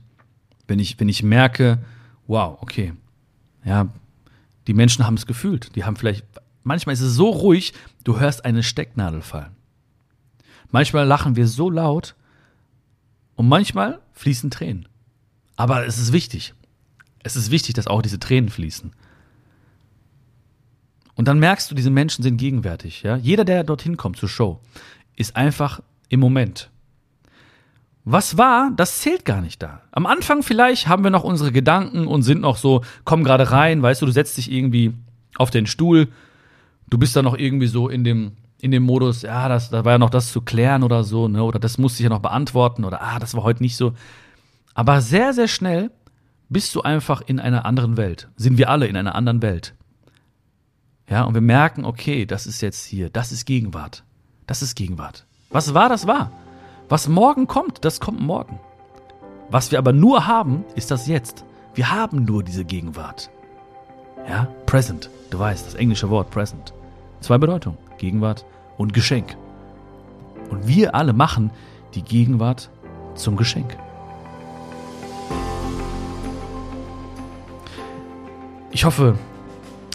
wenn 0.69 0.79
ich, 0.79 0.99
wenn 0.99 1.09
ich 1.09 1.23
merke, 1.23 1.79
wow, 2.27 2.57
okay, 2.61 2.93
ja, 3.65 3.89
die 4.67 4.73
Menschen 4.73 5.05
haben 5.05 5.15
es 5.15 5.25
gefühlt. 5.25 5.75
Die 5.75 5.83
haben 5.83 5.95
vielleicht, 5.95 6.25
manchmal 6.63 6.93
ist 6.93 7.01
es 7.01 7.15
so 7.15 7.29
ruhig, 7.29 7.73
du 8.03 8.19
hörst 8.19 8.45
eine 8.45 8.63
Stecknadel 8.63 9.21
fallen. 9.21 9.55
Manchmal 10.71 11.05
lachen 11.05 11.35
wir 11.35 11.47
so 11.47 11.69
laut 11.69 12.15
und 13.35 13.47
manchmal 13.47 13.99
fließen 14.13 14.51
Tränen. 14.51 14.87
Aber 15.55 15.85
es 15.85 15.97
ist 15.97 16.13
wichtig. 16.13 16.53
Es 17.23 17.35
ist 17.35 17.51
wichtig, 17.51 17.73
dass 17.73 17.87
auch 17.87 18.01
diese 18.01 18.19
Tränen 18.19 18.49
fließen. 18.49 18.91
Und 21.15 21.27
dann 21.27 21.39
merkst 21.39 21.69
du, 21.69 21.75
diese 21.75 21.89
Menschen 21.89 22.23
sind 22.23 22.37
gegenwärtig. 22.37 23.03
Ja? 23.03 23.17
Jeder, 23.17 23.43
der 23.43 23.63
dorthin 23.63 23.97
kommt 23.97 24.17
zur 24.17 24.29
Show, 24.29 24.61
ist 25.15 25.35
einfach 25.35 25.81
im 26.07 26.19
Moment. 26.21 26.69
Was 28.05 28.37
war, 28.37 28.71
das 28.75 28.99
zählt 28.99 29.25
gar 29.25 29.41
nicht 29.41 29.61
da. 29.61 29.81
Am 29.91 30.05
Anfang 30.05 30.41
vielleicht 30.41 30.87
haben 30.87 31.03
wir 31.03 31.11
noch 31.11 31.23
unsere 31.23 31.51
Gedanken 31.51 32.07
und 32.07 32.23
sind 32.23 32.41
noch 32.41 32.57
so, 32.57 32.81
komm 33.03 33.23
gerade 33.23 33.51
rein, 33.51 33.81
weißt 33.81 34.01
du, 34.01 34.05
du 34.05 34.11
setzt 34.11 34.37
dich 34.37 34.51
irgendwie 34.51 34.93
auf 35.37 35.51
den 35.51 35.67
Stuhl, 35.67 36.07
du 36.89 36.97
bist 36.97 37.15
dann 37.15 37.25
noch 37.25 37.37
irgendwie 37.37 37.67
so 37.67 37.89
in 37.89 38.03
dem, 38.03 38.31
in 38.61 38.71
dem 38.71 38.83
Modus, 38.83 39.21
ja, 39.21 39.47
das, 39.47 39.69
da 39.69 39.85
war 39.85 39.93
ja 39.93 39.97
noch 39.97 40.09
das 40.09 40.31
zu 40.31 40.41
klären 40.41 40.83
oder 40.83 41.03
so, 41.03 41.27
ne, 41.27 41.43
oder 41.43 41.59
das 41.59 41.77
musste 41.77 42.01
ich 42.01 42.05
ja 42.05 42.09
noch 42.09 42.21
beantworten 42.21 42.83
oder 42.83 43.01
ah, 43.01 43.19
das 43.19 43.35
war 43.35 43.43
heute 43.43 43.63
nicht 43.63 43.75
so. 43.75 43.93
Aber 44.73 45.01
sehr, 45.01 45.33
sehr 45.33 45.47
schnell 45.47 45.91
bist 46.49 46.73
du 46.75 46.81
einfach 46.81 47.21
in 47.21 47.39
einer 47.39 47.65
anderen 47.65 47.95
Welt. 47.97 48.27
Sind 48.35 48.57
wir 48.57 48.69
alle 48.69 48.87
in 48.87 48.97
einer 48.97 49.15
anderen 49.15 49.41
Welt. 49.41 49.75
Ja, 51.09 51.23
und 51.23 51.33
wir 51.33 51.41
merken, 51.41 51.85
okay, 51.85 52.25
das 52.25 52.47
ist 52.47 52.61
jetzt 52.61 52.85
hier, 52.85 53.09
das 53.09 53.31
ist 53.31 53.45
Gegenwart. 53.45 54.03
Das 54.47 54.61
ist 54.61 54.75
Gegenwart. 54.75 55.25
Was 55.49 55.73
war, 55.73 55.89
das 55.89 56.07
war. 56.07 56.31
Was 56.89 57.07
morgen 57.07 57.45
kommt, 57.45 57.85
das 57.85 57.99
kommt 57.99 58.19
morgen. 58.19 58.59
Was 59.51 59.71
wir 59.71 59.77
aber 59.77 59.93
nur 59.93 60.25
haben, 60.25 60.65
ist 60.73 60.89
das 60.89 61.05
Jetzt. 61.05 61.45
Wir 61.75 61.91
haben 61.91 62.25
nur 62.25 62.43
diese 62.43 62.65
Gegenwart. 62.65 63.29
Ja, 64.27 64.47
present. 64.65 65.11
Du 65.29 65.37
weißt, 65.37 65.67
das 65.67 65.75
englische 65.75 66.09
Wort 66.09 66.31
present. 66.31 66.73
Zwei 67.21 67.37
Bedeutungen. 67.37 67.77
Gegenwart 67.99 68.43
und 68.79 68.91
Geschenk. 68.93 69.37
Und 70.49 70.67
wir 70.67 70.95
alle 70.95 71.13
machen 71.13 71.51
die 71.93 72.01
Gegenwart 72.01 72.71
zum 73.13 73.37
Geschenk. 73.37 73.77
Ich 78.71 78.83
hoffe, 78.83 79.15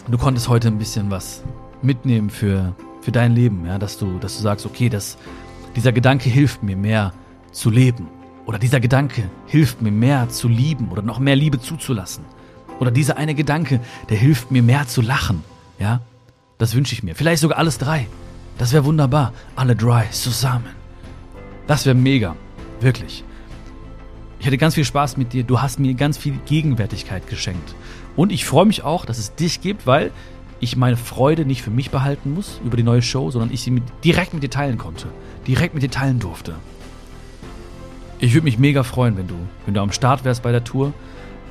du 0.07 0.17
konntest 0.17 0.47
heute 0.47 0.69
ein 0.69 0.77
bisschen 0.77 1.11
was 1.11 1.43
mitnehmen 1.81 2.29
für, 2.29 2.73
für 3.01 3.11
dein 3.11 3.33
Leben, 3.33 3.65
ja, 3.65 3.79
dass 3.79 3.97
du, 3.97 4.17
dass 4.17 4.37
du 4.37 4.43
sagst, 4.43 4.65
okay, 4.65 4.87
das, 4.87 5.17
dieser 5.75 5.91
Gedanke 5.91 6.29
hilft 6.29 6.63
mir 6.63 6.77
mehr 6.77 7.13
zu 7.51 7.69
leben. 7.69 8.07
Oder 8.45 8.59
dieser 8.59 8.79
Gedanke 8.79 9.29
hilft 9.47 9.81
mir 9.81 9.91
mehr 9.91 10.29
zu 10.29 10.47
lieben 10.47 10.89
oder 10.89 11.01
noch 11.01 11.19
mehr 11.19 11.35
Liebe 11.35 11.59
zuzulassen. 11.59 12.23
Oder 12.79 12.91
dieser 12.91 13.17
eine 13.17 13.35
Gedanke, 13.35 13.79
der 14.09 14.17
hilft 14.17 14.51
mir 14.51 14.61
mehr 14.61 14.87
zu 14.87 15.01
lachen. 15.01 15.43
Ja, 15.79 16.01
das 16.57 16.75
wünsche 16.75 16.93
ich 16.93 17.03
mir. 17.03 17.15
Vielleicht 17.15 17.41
sogar 17.41 17.57
alles 17.57 17.77
drei. 17.77 18.07
Das 18.57 18.71
wäre 18.71 18.85
wunderbar. 18.85 19.33
Alle 19.55 19.75
dry 19.75 20.03
zusammen. 20.11 20.69
Das 21.67 21.85
wäre 21.85 21.95
mega. 21.95 22.35
Wirklich. 22.79 23.23
Ich 24.39 24.45
hatte 24.45 24.57
ganz 24.57 24.75
viel 24.75 24.85
Spaß 24.85 25.17
mit 25.17 25.33
dir. 25.33 25.43
Du 25.43 25.61
hast 25.61 25.79
mir 25.79 25.93
ganz 25.95 26.17
viel 26.17 26.37
Gegenwärtigkeit 26.45 27.27
geschenkt. 27.27 27.73
Und 28.15 28.31
ich 28.31 28.45
freue 28.45 28.65
mich 28.65 28.83
auch, 28.83 29.05
dass 29.05 29.17
es 29.17 29.35
dich 29.35 29.61
gibt, 29.61 29.87
weil 29.87 30.11
ich 30.59 30.77
meine 30.77 30.97
Freude 30.97 31.45
nicht 31.45 31.61
für 31.61 31.71
mich 31.71 31.89
behalten 31.89 32.33
muss 32.33 32.61
über 32.63 32.77
die 32.77 32.83
neue 32.83 33.01
Show, 33.01 33.31
sondern 33.31 33.51
ich 33.51 33.61
sie 33.61 33.71
mit, 33.71 33.83
direkt 34.03 34.33
mit 34.33 34.43
dir 34.43 34.49
teilen 34.49 34.77
konnte. 34.77 35.07
Direkt 35.47 35.73
mit 35.73 35.83
dir 35.83 35.91
teilen 35.91 36.19
durfte. 36.19 36.55
Ich 38.19 38.33
würde 38.33 38.45
mich 38.45 38.57
mega 38.57 38.83
freuen, 38.83 39.17
wenn 39.17 39.27
du, 39.27 39.35
wenn 39.65 39.73
du 39.73 39.81
am 39.81 39.91
Start 39.91 40.23
wärst 40.23 40.41
bei 40.41 40.51
der 40.51 40.63
Tour, 40.63 40.93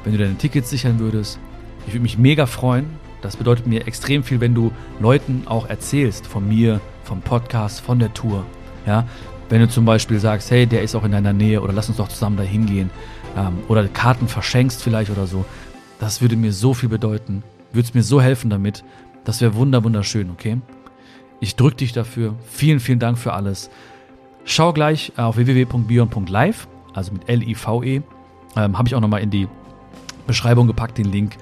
wenn 0.02 0.12
du 0.12 0.18
deine 0.18 0.36
Tickets 0.36 0.70
sichern 0.70 0.98
würdest. 0.98 1.38
Ich 1.86 1.92
würde 1.92 2.02
mich 2.02 2.18
mega 2.18 2.46
freuen. 2.46 2.86
Das 3.22 3.36
bedeutet 3.36 3.66
mir 3.66 3.86
extrem 3.86 4.24
viel, 4.24 4.40
wenn 4.40 4.54
du 4.54 4.72
Leuten 5.00 5.44
auch 5.46 5.68
erzählst 5.68 6.26
von 6.26 6.48
mir, 6.48 6.80
vom 7.04 7.20
Podcast, 7.20 7.80
von 7.80 7.98
der 7.98 8.12
Tour. 8.12 8.44
Ja, 8.86 9.06
wenn 9.48 9.60
du 9.60 9.68
zum 9.68 9.84
Beispiel 9.84 10.18
sagst, 10.18 10.50
hey, 10.50 10.66
der 10.66 10.82
ist 10.82 10.94
auch 10.94 11.04
in 11.04 11.12
deiner 11.12 11.32
Nähe 11.32 11.60
oder 11.60 11.72
lass 11.72 11.88
uns 11.88 11.98
doch 11.98 12.08
zusammen 12.08 12.36
da 12.36 12.42
hingehen 12.42 12.90
ähm, 13.36 13.58
oder 13.68 13.86
Karten 13.88 14.28
verschenkst 14.28 14.82
vielleicht 14.82 15.10
oder 15.10 15.26
so. 15.26 15.44
Das 16.00 16.20
würde 16.20 16.36
mir 16.36 16.52
so 16.52 16.74
viel 16.74 16.88
bedeuten, 16.88 17.42
würde 17.72 17.86
es 17.86 17.94
mir 17.94 18.02
so 18.02 18.20
helfen 18.20 18.50
damit. 18.50 18.84
Das 19.24 19.40
wäre 19.40 19.54
wunder 19.54 19.84
wunderschön, 19.84 20.30
okay? 20.30 20.58
Ich 21.44 21.56
drücke 21.56 21.76
dich 21.76 21.92
dafür. 21.92 22.36
Vielen, 22.48 22.80
vielen 22.80 22.98
Dank 22.98 23.18
für 23.18 23.34
alles. 23.34 23.68
Schau 24.46 24.72
gleich 24.72 25.12
auf 25.18 25.36
www.bion.live, 25.36 26.68
also 26.94 27.12
mit 27.12 27.28
L-I-V-E. 27.28 28.00
Ähm, 28.56 28.78
Habe 28.78 28.88
ich 28.88 28.94
auch 28.94 29.00
nochmal 29.02 29.20
in 29.20 29.28
die 29.28 29.46
Beschreibung 30.26 30.66
gepackt, 30.66 30.96
den 30.96 31.04
Link. 31.04 31.36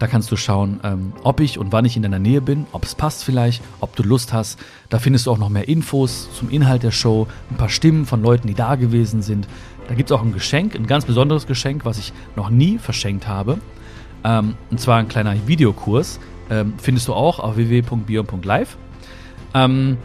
Da 0.00 0.08
kannst 0.08 0.32
du 0.32 0.36
schauen, 0.36 0.80
ähm, 0.82 1.12
ob 1.22 1.38
ich 1.38 1.56
und 1.56 1.70
wann 1.70 1.84
ich 1.84 1.94
in 1.94 2.02
deiner 2.02 2.18
Nähe 2.18 2.40
bin, 2.40 2.66
ob 2.72 2.82
es 2.82 2.96
passt 2.96 3.22
vielleicht, 3.22 3.62
ob 3.78 3.94
du 3.94 4.02
Lust 4.02 4.32
hast. 4.32 4.58
Da 4.88 4.98
findest 4.98 5.26
du 5.26 5.30
auch 5.30 5.38
noch 5.38 5.50
mehr 5.50 5.68
Infos 5.68 6.28
zum 6.34 6.50
Inhalt 6.50 6.82
der 6.82 6.90
Show, 6.90 7.28
ein 7.48 7.56
paar 7.56 7.68
Stimmen 7.68 8.06
von 8.06 8.22
Leuten, 8.22 8.48
die 8.48 8.54
da 8.54 8.74
gewesen 8.74 9.22
sind. 9.22 9.46
Da 9.86 9.94
gibt 9.94 10.10
es 10.10 10.16
auch 10.16 10.22
ein 10.22 10.32
Geschenk, 10.32 10.74
ein 10.74 10.88
ganz 10.88 11.04
besonderes 11.04 11.46
Geschenk, 11.46 11.84
was 11.84 11.98
ich 11.98 12.12
noch 12.34 12.50
nie 12.50 12.78
verschenkt 12.78 13.28
habe. 13.28 13.58
Ähm, 14.24 14.56
und 14.72 14.80
zwar 14.80 14.98
ein 14.98 15.06
kleiner 15.06 15.46
Videokurs. 15.46 16.18
Ähm, 16.50 16.74
findest 16.76 17.06
du 17.06 17.14
auch 17.14 17.38
auf 17.38 17.56
www.bion.live. 17.56 18.78
Ähm, 19.54 19.96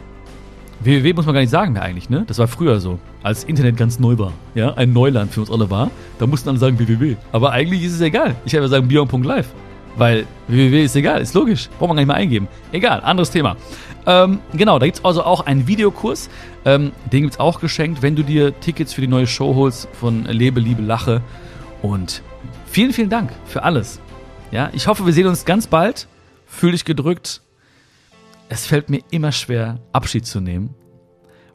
www 0.80 1.12
muss 1.12 1.26
man 1.26 1.34
gar 1.34 1.40
nicht 1.40 1.50
sagen 1.50 1.72
mehr 1.72 1.82
eigentlich, 1.82 2.08
ne? 2.08 2.24
Das 2.26 2.38
war 2.38 2.48
früher 2.48 2.80
so, 2.80 2.98
als 3.22 3.44
Internet 3.44 3.76
ganz 3.76 3.98
neu 3.98 4.18
war. 4.18 4.32
Ja, 4.54 4.74
ein 4.74 4.92
Neuland 4.92 5.32
für 5.32 5.40
uns 5.40 5.50
alle 5.50 5.70
war. 5.70 5.90
Da 6.18 6.26
mussten 6.26 6.48
alle 6.48 6.58
sagen 6.58 6.78
www. 6.78 7.16
Aber 7.32 7.52
eigentlich 7.52 7.84
ist 7.84 7.94
es 7.94 8.00
egal. 8.00 8.34
Ich 8.44 8.52
ja 8.52 8.66
sagen 8.68 8.88
bion.live. 8.88 9.48
Weil 9.96 10.26
www 10.48 10.84
ist 10.84 10.96
egal, 10.96 11.20
ist 11.20 11.34
logisch. 11.34 11.68
Braucht 11.78 11.88
man 11.88 11.96
gar 11.96 12.02
nicht 12.02 12.08
mal 12.08 12.14
eingeben. 12.14 12.48
Egal, 12.72 13.00
anderes 13.00 13.30
Thema. 13.30 13.56
Ähm, 14.06 14.38
genau, 14.52 14.78
da 14.78 14.86
gibt 14.86 14.98
es 14.98 15.04
also 15.04 15.24
auch 15.24 15.46
einen 15.46 15.66
Videokurs. 15.66 16.30
Ähm, 16.64 16.92
den 17.12 17.22
gibt 17.22 17.34
es 17.34 17.40
auch 17.40 17.60
geschenkt, 17.60 18.00
wenn 18.02 18.16
du 18.16 18.22
dir 18.22 18.58
Tickets 18.60 18.94
für 18.94 19.00
die 19.00 19.08
neue 19.08 19.26
Show 19.26 19.54
holst 19.54 19.88
von 19.92 20.24
Lebe, 20.24 20.60
Liebe, 20.60 20.82
Lache. 20.82 21.22
Und 21.82 22.22
vielen, 22.66 22.92
vielen 22.92 23.10
Dank 23.10 23.30
für 23.46 23.62
alles. 23.62 24.00
Ja, 24.52 24.70
ich 24.72 24.86
hoffe, 24.86 25.04
wir 25.06 25.12
sehen 25.12 25.26
uns 25.26 25.44
ganz 25.44 25.66
bald. 25.66 26.08
Fühl 26.46 26.72
dich 26.72 26.84
gedrückt. 26.84 27.42
Es 28.52 28.66
fällt 28.66 28.90
mir 28.90 29.00
immer 29.12 29.30
schwer, 29.30 29.78
Abschied 29.92 30.26
zu 30.26 30.40
nehmen, 30.40 30.74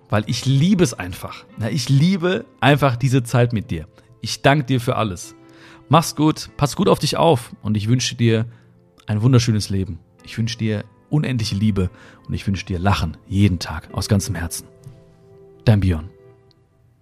weil 0.09 0.23
ich 0.27 0.45
liebe 0.45 0.81
es 0.81 0.93
einfach. 0.93 1.43
Ich 1.69 1.89
liebe 1.89 2.45
einfach 2.61 2.95
diese 2.95 3.21
Zeit 3.21 3.51
mit 3.51 3.69
dir. 3.69 3.85
Ich 4.21 4.41
danke 4.41 4.63
dir 4.63 4.79
für 4.79 4.95
alles. 4.95 5.35
Mach's 5.89 6.15
gut, 6.15 6.49
pass 6.55 6.77
gut 6.77 6.87
auf 6.87 6.99
dich 6.99 7.17
auf 7.17 7.53
und 7.61 7.75
ich 7.75 7.89
wünsche 7.89 8.15
dir 8.15 8.45
ein 9.07 9.21
wunderschönes 9.21 9.69
Leben. 9.69 9.99
Ich 10.23 10.37
wünsche 10.37 10.57
dir 10.57 10.85
unendliche 11.09 11.55
Liebe 11.55 11.89
und 12.27 12.33
ich 12.33 12.47
wünsche 12.47 12.65
dir 12.65 12.79
Lachen 12.79 13.17
jeden 13.27 13.59
Tag 13.59 13.89
aus 13.93 14.07
ganzem 14.07 14.33
Herzen. 14.33 14.65
Dein 15.65 15.81
Björn. 15.81 16.14